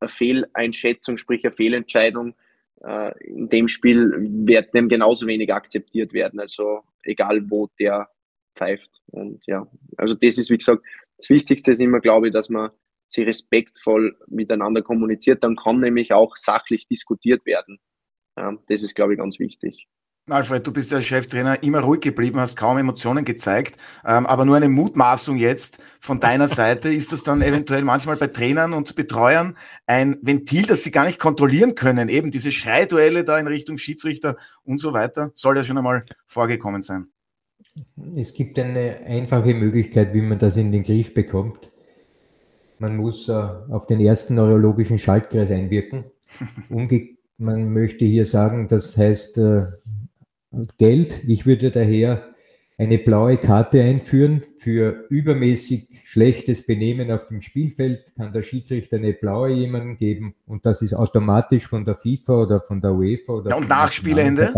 eine 0.00 0.08
Fehleinschätzung, 0.10 1.16
sprich 1.16 1.44
eine 1.44 1.54
Fehlentscheidung 1.54 2.34
äh, 2.82 3.12
in 3.24 3.48
dem 3.48 3.68
Spiel 3.68 4.12
wird 4.46 4.74
dem 4.74 4.88
genauso 4.88 5.26
wenig 5.26 5.52
akzeptiert 5.52 6.12
werden. 6.12 6.38
Also 6.38 6.82
egal, 7.06 7.50
wo 7.50 7.68
der 7.78 8.08
pfeift. 8.56 9.02
Und 9.06 9.44
ja, 9.46 9.66
also 9.96 10.14
das 10.14 10.38
ist, 10.38 10.50
wie 10.50 10.58
gesagt, 10.58 10.82
das 11.18 11.30
Wichtigste 11.30 11.72
ist 11.72 11.80
immer, 11.80 12.00
glaube 12.00 12.28
ich, 12.28 12.32
dass 12.32 12.48
man 12.48 12.70
sie 13.06 13.22
respektvoll 13.22 14.18
miteinander 14.26 14.82
kommuniziert. 14.82 15.44
Dann 15.44 15.56
kann 15.56 15.80
nämlich 15.80 16.12
auch 16.12 16.36
sachlich 16.36 16.88
diskutiert 16.88 17.46
werden. 17.46 17.78
Das 18.34 18.82
ist, 18.82 18.94
glaube 18.94 19.14
ich, 19.14 19.18
ganz 19.18 19.38
wichtig. 19.38 19.86
Alfred, 20.28 20.66
du 20.66 20.72
bist 20.72 20.90
ja 20.90 21.00
Cheftrainer 21.00 21.62
immer 21.62 21.78
ruhig 21.78 22.00
geblieben, 22.00 22.40
hast 22.40 22.56
kaum 22.56 22.78
Emotionen 22.78 23.24
gezeigt, 23.24 23.76
ähm, 24.04 24.26
aber 24.26 24.44
nur 24.44 24.56
eine 24.56 24.68
Mutmaßung 24.68 25.36
jetzt 25.36 25.78
von 26.00 26.18
deiner 26.18 26.48
Seite. 26.48 26.92
Ist 26.92 27.12
das 27.12 27.22
dann 27.22 27.42
eventuell 27.42 27.82
manchmal 27.82 28.16
bei 28.16 28.26
Trainern 28.26 28.72
und 28.72 28.96
Betreuern 28.96 29.54
ein 29.86 30.18
Ventil, 30.22 30.66
das 30.66 30.82
sie 30.82 30.90
gar 30.90 31.06
nicht 31.06 31.20
kontrollieren 31.20 31.76
können? 31.76 32.08
Eben 32.08 32.32
diese 32.32 32.50
Schreiduelle 32.50 33.22
da 33.22 33.38
in 33.38 33.46
Richtung 33.46 33.78
Schiedsrichter 33.78 34.36
und 34.64 34.78
so 34.80 34.92
weiter, 34.92 35.30
soll 35.36 35.58
ja 35.58 35.62
schon 35.62 35.78
einmal 35.78 36.00
vorgekommen 36.26 36.82
sein. 36.82 37.06
Es 38.16 38.34
gibt 38.34 38.58
eine 38.58 38.96
einfache 39.06 39.54
Möglichkeit, 39.54 40.12
wie 40.12 40.22
man 40.22 40.40
das 40.40 40.56
in 40.56 40.72
den 40.72 40.82
Griff 40.82 41.14
bekommt. 41.14 41.70
Man 42.80 42.96
muss 42.96 43.28
äh, 43.28 43.32
auf 43.32 43.86
den 43.86 44.00
ersten 44.00 44.34
neurologischen 44.34 44.98
Schaltkreis 44.98 45.52
einwirken. 45.52 46.04
Umge 46.68 47.16
man 47.38 47.72
möchte 47.72 48.04
hier 48.04 48.24
sagen, 48.24 48.68
das 48.68 48.96
heißt, 48.96 49.38
äh, 49.38 49.66
Geld. 50.78 51.22
Ich 51.26 51.46
würde 51.46 51.70
daher 51.70 52.34
eine 52.78 52.98
blaue 52.98 53.38
Karte 53.38 53.82
einführen. 53.82 54.42
Für 54.56 55.06
übermäßig 55.08 56.00
schlechtes 56.04 56.66
Benehmen 56.66 57.10
auf 57.10 57.28
dem 57.28 57.40
Spielfeld 57.42 58.14
kann 58.16 58.32
der 58.32 58.42
Schiedsrichter 58.42 58.96
eine 58.96 59.12
blaue 59.12 59.50
jemanden 59.50 59.96
geben 59.96 60.34
und 60.46 60.66
das 60.66 60.82
ist 60.82 60.94
automatisch 60.94 61.66
von 61.66 61.84
der 61.84 61.94
FIFA 61.94 62.42
oder 62.42 62.60
von 62.60 62.80
der 62.80 62.92
UEFA 62.92 63.32
oder. 63.32 63.50
Ja, 63.50 63.56
und 63.56 63.68
Nachspielende? 63.68 64.52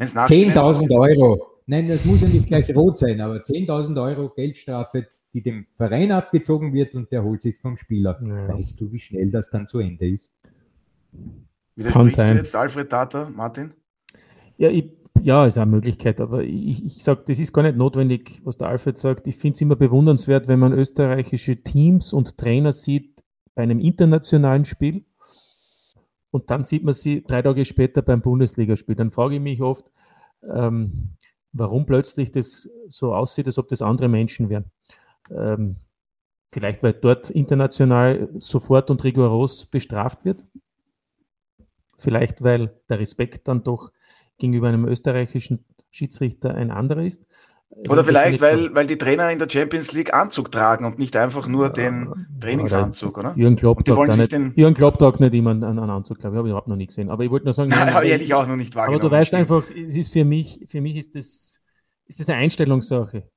10.000 0.00 0.90
Euro. 0.90 1.46
Nein, 1.66 1.86
das 1.88 2.04
muss 2.04 2.22
ja 2.22 2.28
nicht 2.28 2.46
gleich 2.46 2.74
rot 2.74 2.98
sein, 2.98 3.20
aber 3.20 3.36
10.000 3.36 4.02
Euro 4.02 4.30
Geldstrafe, 4.30 5.06
die 5.32 5.42
dem 5.42 5.66
Verein 5.76 6.10
abgezogen 6.10 6.72
wird 6.72 6.94
und 6.94 7.12
der 7.12 7.22
holt 7.22 7.42
sich 7.42 7.56
vom 7.58 7.76
Spieler. 7.76 8.20
Ja. 8.26 8.48
Weißt 8.48 8.80
du, 8.80 8.90
wie 8.92 8.98
schnell 8.98 9.30
das 9.30 9.50
dann 9.50 9.66
zu 9.66 9.78
Ende 9.78 10.08
ist? 10.08 10.32
Widersprichst 11.76 12.18
du 12.18 12.34
jetzt 12.34 12.56
Alfred 12.56 12.90
Tata, 12.90 13.30
Martin? 13.34 13.72
Ja, 14.58 14.68
ich 14.68 14.90
ja, 15.20 15.46
ist 15.46 15.58
eine 15.58 15.70
Möglichkeit, 15.70 16.20
aber 16.20 16.42
ich, 16.42 16.84
ich 16.84 17.04
sage, 17.04 17.22
das 17.26 17.38
ist 17.38 17.52
gar 17.52 17.62
nicht 17.62 17.76
notwendig, 17.76 18.40
was 18.44 18.58
der 18.58 18.68
Alfred 18.68 18.96
sagt. 18.96 19.26
Ich 19.26 19.36
finde 19.36 19.54
es 19.54 19.60
immer 19.60 19.76
bewundernswert, 19.76 20.48
wenn 20.48 20.58
man 20.58 20.72
österreichische 20.72 21.62
Teams 21.62 22.12
und 22.12 22.38
Trainer 22.38 22.72
sieht 22.72 23.22
bei 23.54 23.62
einem 23.62 23.78
internationalen 23.78 24.64
Spiel 24.64 25.04
und 26.30 26.50
dann 26.50 26.62
sieht 26.62 26.82
man 26.82 26.94
sie 26.94 27.22
drei 27.22 27.42
Tage 27.42 27.64
später 27.64 28.02
beim 28.02 28.22
Bundesligaspiel. 28.22 28.94
Dann 28.94 29.10
frage 29.10 29.36
ich 29.36 29.40
mich 29.40 29.60
oft, 29.60 29.92
ähm, 30.50 31.16
warum 31.52 31.86
plötzlich 31.86 32.30
das 32.30 32.68
so 32.88 33.14
aussieht, 33.14 33.46
als 33.46 33.58
ob 33.58 33.68
das 33.68 33.82
andere 33.82 34.08
Menschen 34.08 34.48
wären. 34.48 34.64
Ähm, 35.30 35.76
vielleicht, 36.48 36.82
weil 36.82 36.94
dort 36.94 37.30
international 37.30 38.30
sofort 38.38 38.90
und 38.90 39.04
rigoros 39.04 39.66
bestraft 39.66 40.24
wird. 40.24 40.44
Vielleicht, 41.98 42.42
weil 42.42 42.80
der 42.88 42.98
Respekt 42.98 43.46
dann 43.46 43.62
doch 43.62 43.92
gegenüber 44.38 44.68
einem 44.68 44.86
österreichischen 44.86 45.64
Schiedsrichter 45.90 46.54
ein 46.54 46.70
anderer 46.70 47.04
ist. 47.04 47.26
Also 47.74 47.94
oder 47.94 48.04
vielleicht, 48.04 48.40
weil, 48.42 48.74
weil 48.74 48.86
die 48.86 48.98
Trainer 48.98 49.30
in 49.30 49.38
der 49.38 49.48
Champions 49.48 49.92
League 49.92 50.12
Anzug 50.12 50.52
tragen 50.52 50.84
und 50.84 50.98
nicht 50.98 51.16
einfach 51.16 51.48
nur 51.48 51.70
den 51.70 52.26
Trainingsanzug, 52.38 53.16
oder? 53.16 53.32
Jürgen 53.34 53.56
Klopp 53.56 53.82
tragt 53.84 54.18
nicht, 54.18 54.32
den... 54.32 54.52
Jürgen 54.56 54.74
Klopp 54.74 54.98
tragt 54.98 55.20
nicht 55.20 55.32
immer 55.32 55.52
einen, 55.52 55.64
einen 55.64 55.90
Anzug, 55.90 56.18
glaube 56.18 56.36
ich, 56.36 56.38
habe 56.38 56.48
ich 56.48 56.52
überhaupt 56.52 56.68
noch 56.68 56.76
nie 56.76 56.86
gesehen. 56.86 57.08
Aber 57.08 57.24
ich 57.24 57.30
wollte 57.30 57.46
nur 57.46 57.54
sagen, 57.54 57.70
Nein, 57.70 57.88
aber 57.88 58.06
hätte 58.06 58.24
ich 58.24 58.34
auch 58.34 58.46
noch 58.46 58.56
nicht 58.56 58.74
wahrgenommen. 58.74 59.00
Aber 59.00 59.08
du 59.08 59.16
weißt 59.16 59.34
einfach, 59.34 59.64
es 59.70 59.96
ist 59.96 60.12
für 60.12 60.26
mich, 60.26 60.60
für 60.66 60.82
mich 60.82 60.96
ist 60.96 61.14
das, 61.14 61.60
ist 62.06 62.20
das 62.20 62.28
eine 62.28 62.40
Einstellungssache. 62.40 63.30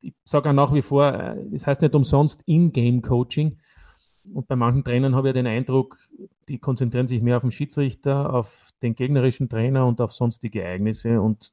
ich 0.00 0.14
sage 0.22 0.48
auch 0.48 0.54
nach 0.54 0.72
wie 0.72 0.82
vor, 0.82 1.12
äh, 1.12 1.36
das 1.50 1.66
heißt 1.66 1.82
nicht 1.82 1.94
umsonst 1.96 2.42
In-Game-Coaching. 2.46 3.58
Und 4.24 4.46
bei 4.48 4.56
manchen 4.56 4.84
Trainern 4.84 5.14
habe 5.14 5.28
ich 5.28 5.34
den 5.34 5.46
Eindruck, 5.46 5.98
die 6.48 6.58
konzentrieren 6.58 7.06
sich 7.06 7.22
mehr 7.22 7.36
auf 7.36 7.42
den 7.42 7.50
Schiedsrichter, 7.50 8.32
auf 8.32 8.70
den 8.82 8.94
gegnerischen 8.94 9.48
Trainer 9.48 9.86
und 9.86 10.00
auf 10.00 10.12
sonstige 10.12 10.62
Ereignisse 10.62 11.20
und 11.20 11.52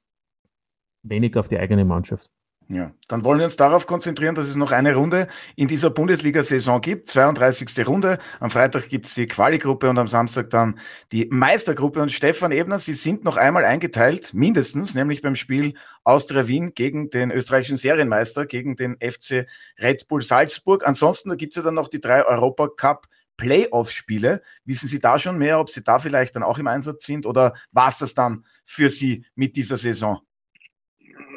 wenig 1.04 1.38
auf 1.38 1.48
die 1.48 1.58
eigene 1.58 1.86
Mannschaft. 1.86 2.32
Ja, 2.70 2.92
dann 3.08 3.24
wollen 3.24 3.40
wir 3.40 3.46
uns 3.46 3.56
darauf 3.56 3.88
konzentrieren, 3.88 4.36
dass 4.36 4.50
es 4.50 4.58
noch 4.58 4.74
eine 4.74 4.94
Runde 4.94 5.30
in 5.56 5.70
dieser 5.70 5.90
Bundesliga-Saison 5.90 6.82
gibt. 6.82 7.08
32. 7.08 7.88
Runde. 7.88 8.18
Am 8.42 8.50
Freitag 8.50 8.90
gibt 8.90 9.06
es 9.06 9.14
die 9.14 9.26
Quali-Gruppe 9.26 9.90
und 9.90 9.98
am 9.98 10.10
Samstag 10.10 10.50
dann 10.50 10.78
die 11.14 11.30
Meistergruppe. 11.32 12.02
Und 12.02 12.12
Stefan 12.12 12.52
Ebner, 12.52 12.80
Sie 12.80 12.94
sind 12.94 13.24
noch 13.24 13.38
einmal 13.38 13.64
eingeteilt, 13.64 14.34
mindestens, 14.34 14.96
nämlich 14.96 15.22
beim 15.22 15.38
Spiel 15.38 15.76
Austria 16.04 16.50
Wien 16.50 16.74
gegen 16.76 17.10
den 17.10 17.32
österreichischen 17.32 17.78
Serienmeister, 17.78 18.46
gegen 18.46 18.76
den 18.76 18.98
FC 18.98 19.48
Red 19.80 20.10
Bull 20.10 20.22
Salzburg. 20.22 20.86
Ansonsten, 20.86 21.30
da 21.30 21.36
gibt 21.36 21.54
es 21.54 21.58
ja 21.58 21.64
dann 21.64 21.76
noch 21.76 21.88
die 21.88 22.02
drei 22.02 22.26
Europacup 22.26 23.08
Playoff-Spiele. 23.38 24.42
Wissen 24.66 24.90
Sie 24.90 25.00
da 25.00 25.18
schon 25.18 25.38
mehr, 25.38 25.60
ob 25.60 25.70
Sie 25.70 25.84
da 25.84 26.00
vielleicht 26.00 26.36
dann 26.36 26.44
auch 26.44 26.58
im 26.58 26.68
Einsatz 26.68 27.06
sind 27.06 27.26
oder 27.26 27.54
war 27.72 27.88
es 27.88 28.00
das 28.00 28.14
dann 28.14 28.46
für 28.66 28.90
Sie 28.90 29.26
mit 29.36 29.56
dieser 29.56 29.78
Saison? 29.78 30.20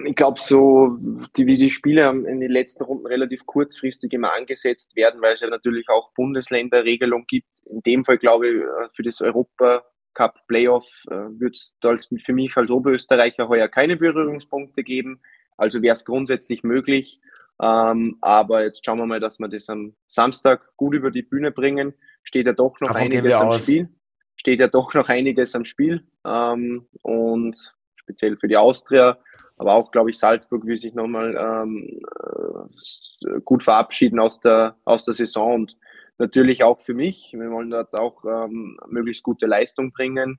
Ich 0.05 0.15
glaube, 0.15 0.41
so 0.41 0.99
die, 1.37 1.47
wie 1.47 1.57
die 1.57 1.71
Spiele 1.71 2.09
in 2.11 2.41
den 2.41 2.51
letzten 2.51 2.85
Runden 2.85 3.07
relativ 3.07 3.47
kurzfristig 3.47 4.13
immer 4.13 4.35
angesetzt 4.35 4.97
werden, 4.97 5.21
weil 5.23 5.35
es 5.35 5.41
ja 5.41 5.49
natürlich 5.49 5.89
auch 5.89 6.13
Bundesländerregelung 6.15 7.25
gibt. 7.27 7.49
In 7.67 7.81
dem 7.83 8.05
Fall 8.05 8.19
glaube 8.19 8.49
ich, 8.49 8.57
äh, 8.57 8.89
für 8.95 9.03
das 9.03 9.21
Europa 9.21 9.85
Cup 10.15 10.47
Playoff 10.49 10.87
äh, 11.11 11.15
wird 11.15 11.57
es 11.57 11.77
für 12.25 12.33
mich 12.33 12.57
als 12.57 12.71
Oberösterreicher 12.71 13.49
heuer 13.49 13.69
keine 13.69 13.97
Berührungspunkte 13.97 14.83
geben. 14.83 15.21
Also 15.57 15.83
wäre 15.83 15.95
es 15.95 16.05
grundsätzlich 16.05 16.63
möglich. 16.63 17.21
Ähm, 17.63 18.17
aber 18.21 18.65
jetzt 18.65 18.85
schauen 18.85 18.99
wir 18.99 19.07
mal, 19.07 19.21
dass 19.21 19.39
wir 19.39 19.49
das 19.49 19.69
am 19.69 19.95
Samstag 20.07 20.71
gut 20.77 20.95
über 20.95 21.11
die 21.11 21.23
Bühne 21.23 21.53
bringen. 21.53 21.95
Steht 22.23 22.47
ja 22.47 22.53
doch 22.53 22.81
noch 22.81 22.89
Davon 22.89 23.03
einiges 23.03 23.35
am 23.35 23.49
aus. 23.49 23.63
Spiel. 23.63 23.89
Steht 24.37 24.61
ja 24.61 24.69
doch 24.69 24.95
noch 24.95 25.09
einiges 25.09 25.55
am 25.55 25.65
Spiel. 25.65 26.07
Ähm, 26.27 26.89
und 27.03 27.75
speziell 28.11 28.37
für 28.37 28.49
die 28.49 28.57
Austria 28.57 29.19
aber 29.61 29.75
auch, 29.75 29.91
glaube 29.91 30.09
ich, 30.09 30.19
Salzburg 30.19 30.65
will 30.65 30.79
sich 30.79 30.95
nochmal 30.95 31.37
ähm, 31.37 32.01
äh, 32.25 33.41
gut 33.45 33.63
verabschieden 33.63 34.19
aus 34.19 34.41
der, 34.41 34.75
aus 34.87 35.05
der 35.05 35.13
Saison 35.13 35.53
und 35.53 35.77
natürlich 36.17 36.65
auch 36.65 36.81
für 36.81 36.95
mich. 36.95 37.35
Wir 37.35 37.51
wollen 37.51 37.69
dort 37.69 37.93
auch 37.99 38.25
ähm, 38.25 38.79
möglichst 38.89 39.23
gute 39.23 39.45
Leistung 39.45 39.93
bringen, 39.93 40.39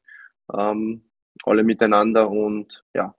ähm, 0.51 1.03
alle 1.43 1.63
miteinander 1.63 2.32
und 2.32 2.84
ja, 2.95 3.13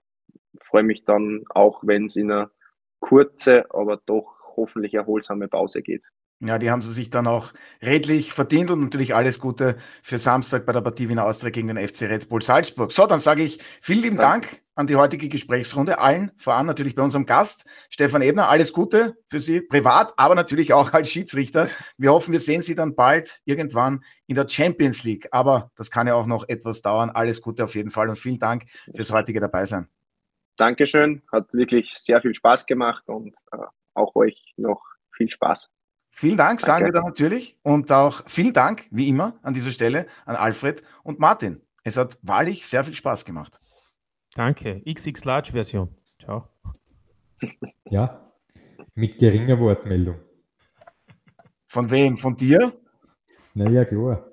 freue 0.59 0.83
mich 0.83 1.05
dann 1.05 1.45
auch, 1.47 1.83
wenn 1.85 2.07
es 2.07 2.17
in 2.17 2.29
eine 2.33 2.51
kurze, 2.99 3.63
aber 3.73 4.01
doch 4.05 4.57
hoffentlich 4.57 4.95
erholsame 4.95 5.47
Pause 5.47 5.81
geht. 5.81 6.03
Ja, 6.45 6.59
die 6.59 6.69
haben 6.69 6.81
sie 6.81 6.91
sich 6.91 7.09
dann 7.09 7.25
auch 7.25 7.53
redlich 7.81 8.33
verdient 8.33 8.69
und 8.69 8.81
natürlich 8.81 9.15
alles 9.15 9.39
Gute 9.39 9.77
für 10.01 10.17
Samstag 10.17 10.65
bei 10.65 10.73
der 10.73 10.81
Partie 10.81 11.07
Wiener 11.07 11.23
Austria 11.23 11.51
gegen 11.51 11.69
den 11.69 11.77
FC 11.77 12.01
Red 12.03 12.27
Bull 12.27 12.41
Salzburg. 12.41 12.91
So, 12.91 13.07
dann 13.07 13.21
sage 13.21 13.43
ich 13.43 13.59
vielen 13.79 14.01
lieben 14.01 14.17
Dank 14.17 14.61
an 14.75 14.87
die 14.87 14.97
heutige 14.97 15.29
Gesprächsrunde. 15.29 15.99
Allen, 15.99 16.31
vor 16.37 16.55
allem 16.55 16.67
natürlich 16.67 16.95
bei 16.95 17.01
unserem 17.01 17.25
Gast, 17.25 17.65
Stefan 17.89 18.21
Ebner. 18.21 18.49
Alles 18.49 18.73
Gute 18.73 19.15
für 19.27 19.39
Sie 19.39 19.61
privat, 19.61 20.13
aber 20.17 20.35
natürlich 20.35 20.73
auch 20.73 20.91
als 20.91 21.09
Schiedsrichter. 21.09 21.69
Wir 21.97 22.11
hoffen, 22.11 22.33
wir 22.33 22.41
sehen 22.41 22.61
Sie 22.61 22.75
dann 22.75 22.93
bald 22.93 23.41
irgendwann 23.45 24.03
in 24.27 24.35
der 24.35 24.47
Champions 24.49 25.05
League. 25.05 25.29
Aber 25.31 25.71
das 25.75 25.91
kann 25.91 26.07
ja 26.07 26.15
auch 26.15 26.25
noch 26.25 26.49
etwas 26.49 26.81
dauern. 26.81 27.09
Alles 27.09 27.41
Gute 27.41 27.63
auf 27.63 27.75
jeden 27.75 27.89
Fall 27.89 28.09
und 28.09 28.17
vielen 28.17 28.39
Dank 28.39 28.63
fürs 28.93 29.11
heutige 29.11 29.39
Dabeisein. 29.39 29.87
Dankeschön. 30.57 31.21
Hat 31.31 31.53
wirklich 31.53 31.93
sehr 31.97 32.21
viel 32.21 32.35
Spaß 32.35 32.65
gemacht 32.65 33.03
und 33.07 33.35
äh, 33.53 33.57
auch 33.93 34.15
euch 34.15 34.53
noch 34.57 34.81
viel 35.15 35.29
Spaß. 35.29 35.69
Vielen 36.15 36.37
Dank, 36.37 36.59
Danke. 36.59 36.65
sagen 36.65 36.85
wir 36.85 36.91
dann 36.91 37.05
natürlich. 37.05 37.57
Und 37.63 37.91
auch 37.91 38.21
vielen 38.27 38.53
Dank, 38.53 38.87
wie 38.91 39.09
immer, 39.09 39.39
an 39.41 39.55
dieser 39.55 39.71
Stelle 39.71 40.05
an 40.25 40.35
Alfred 40.35 40.83
und 41.01 41.19
Martin. 41.19 41.59
Es 41.83 41.97
hat 41.97 42.19
wahrlich 42.21 42.67
sehr 42.67 42.83
viel 42.83 42.93
Spaß 42.93 43.25
gemacht. 43.25 43.59
Danke. 44.35 44.83
XX 44.85 45.25
Large 45.25 45.51
Version. 45.53 45.89
Ciao. 46.19 46.47
Ja, 47.89 48.31
mit 48.93 49.17
geringer 49.17 49.59
Wortmeldung. 49.59 50.19
Von 51.67 51.89
wem? 51.89 52.15
Von 52.15 52.35
dir? 52.35 52.71
Naja, 53.55 53.83
klar. 53.83 54.29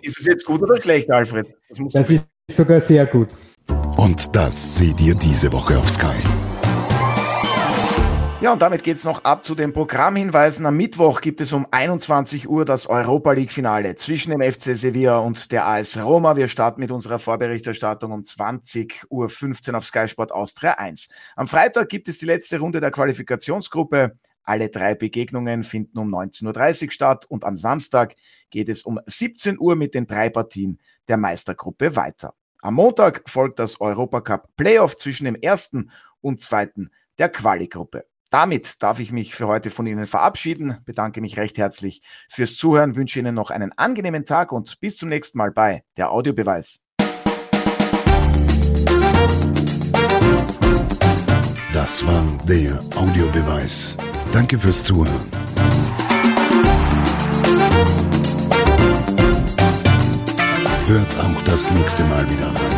Ist 0.00 0.20
es 0.20 0.26
jetzt 0.26 0.46
gut 0.46 0.62
oder 0.62 0.80
schlecht, 0.80 1.10
Alfred? 1.10 1.48
Das, 1.68 1.78
das 1.92 2.10
ist 2.10 2.28
sogar 2.48 2.78
sehr 2.78 3.04
gut. 3.06 3.30
Und 3.96 4.34
das 4.34 4.78
seht 4.78 5.00
ihr 5.00 5.16
diese 5.16 5.52
Woche 5.52 5.76
auf 5.76 5.90
Sky. 5.90 6.14
Ja, 8.40 8.52
und 8.52 8.62
damit 8.62 8.84
geht's 8.84 9.02
noch 9.02 9.24
ab 9.24 9.44
zu 9.44 9.56
den 9.56 9.72
Programmhinweisen. 9.72 10.64
Am 10.64 10.76
Mittwoch 10.76 11.20
gibt 11.20 11.40
es 11.40 11.52
um 11.52 11.66
21 11.72 12.48
Uhr 12.48 12.64
das 12.64 12.86
Europa 12.86 13.32
League 13.32 13.50
Finale 13.50 13.96
zwischen 13.96 14.30
dem 14.30 14.40
FC 14.40 14.76
Sevilla 14.76 15.18
und 15.18 15.50
der 15.50 15.66
AS 15.66 15.96
Roma. 15.96 16.36
Wir 16.36 16.46
starten 16.46 16.80
mit 16.80 16.92
unserer 16.92 17.18
Vorberichterstattung 17.18 18.12
um 18.12 18.20
20.15 18.20 19.08
Uhr 19.70 19.76
auf 19.76 19.84
Sky 19.84 20.06
Sport 20.06 20.30
Austria 20.30 20.74
1. 20.74 21.08
Am 21.34 21.48
Freitag 21.48 21.88
gibt 21.88 22.06
es 22.06 22.18
die 22.18 22.26
letzte 22.26 22.60
Runde 22.60 22.80
der 22.80 22.92
Qualifikationsgruppe. 22.92 24.16
Alle 24.44 24.68
drei 24.68 24.94
Begegnungen 24.94 25.64
finden 25.64 25.98
um 25.98 26.14
19.30 26.14 26.84
Uhr 26.84 26.90
statt 26.92 27.26
und 27.26 27.42
am 27.42 27.56
Samstag 27.56 28.14
geht 28.50 28.68
es 28.68 28.84
um 28.84 29.00
17 29.04 29.58
Uhr 29.58 29.74
mit 29.74 29.94
den 29.94 30.06
drei 30.06 30.30
Partien 30.30 30.78
der 31.08 31.16
Meistergruppe 31.16 31.96
weiter. 31.96 32.34
Am 32.62 32.74
Montag 32.74 33.28
folgt 33.28 33.58
das 33.58 33.80
Europacup 33.80 34.46
Playoff 34.56 34.96
zwischen 34.96 35.24
dem 35.24 35.34
ersten 35.34 35.90
und 36.20 36.40
zweiten 36.40 36.90
der 37.18 37.30
Quali-Gruppe. 37.30 38.04
Damit 38.30 38.82
darf 38.82 39.00
ich 39.00 39.10
mich 39.10 39.34
für 39.34 39.46
heute 39.46 39.70
von 39.70 39.86
Ihnen 39.86 40.06
verabschieden, 40.06 40.76
bedanke 40.84 41.22
mich 41.22 41.38
recht 41.38 41.56
herzlich 41.56 42.02
fürs 42.28 42.56
Zuhören, 42.56 42.94
wünsche 42.94 43.18
Ihnen 43.18 43.34
noch 43.34 43.50
einen 43.50 43.72
angenehmen 43.72 44.26
Tag 44.26 44.52
und 44.52 44.80
bis 44.80 44.98
zum 44.98 45.08
nächsten 45.08 45.38
Mal 45.38 45.50
bei 45.50 45.82
der 45.96 46.12
Audiobeweis. 46.12 46.80
Das 51.72 52.06
war 52.06 52.24
der 52.46 52.78
Audiobeweis. 52.96 53.96
Danke 54.32 54.58
fürs 54.58 54.84
Zuhören. 54.84 55.14
Hört 60.86 61.18
auch 61.18 61.42
das 61.44 61.70
nächste 61.70 62.04
Mal 62.04 62.28
wieder 62.28 62.46
rein. 62.46 62.77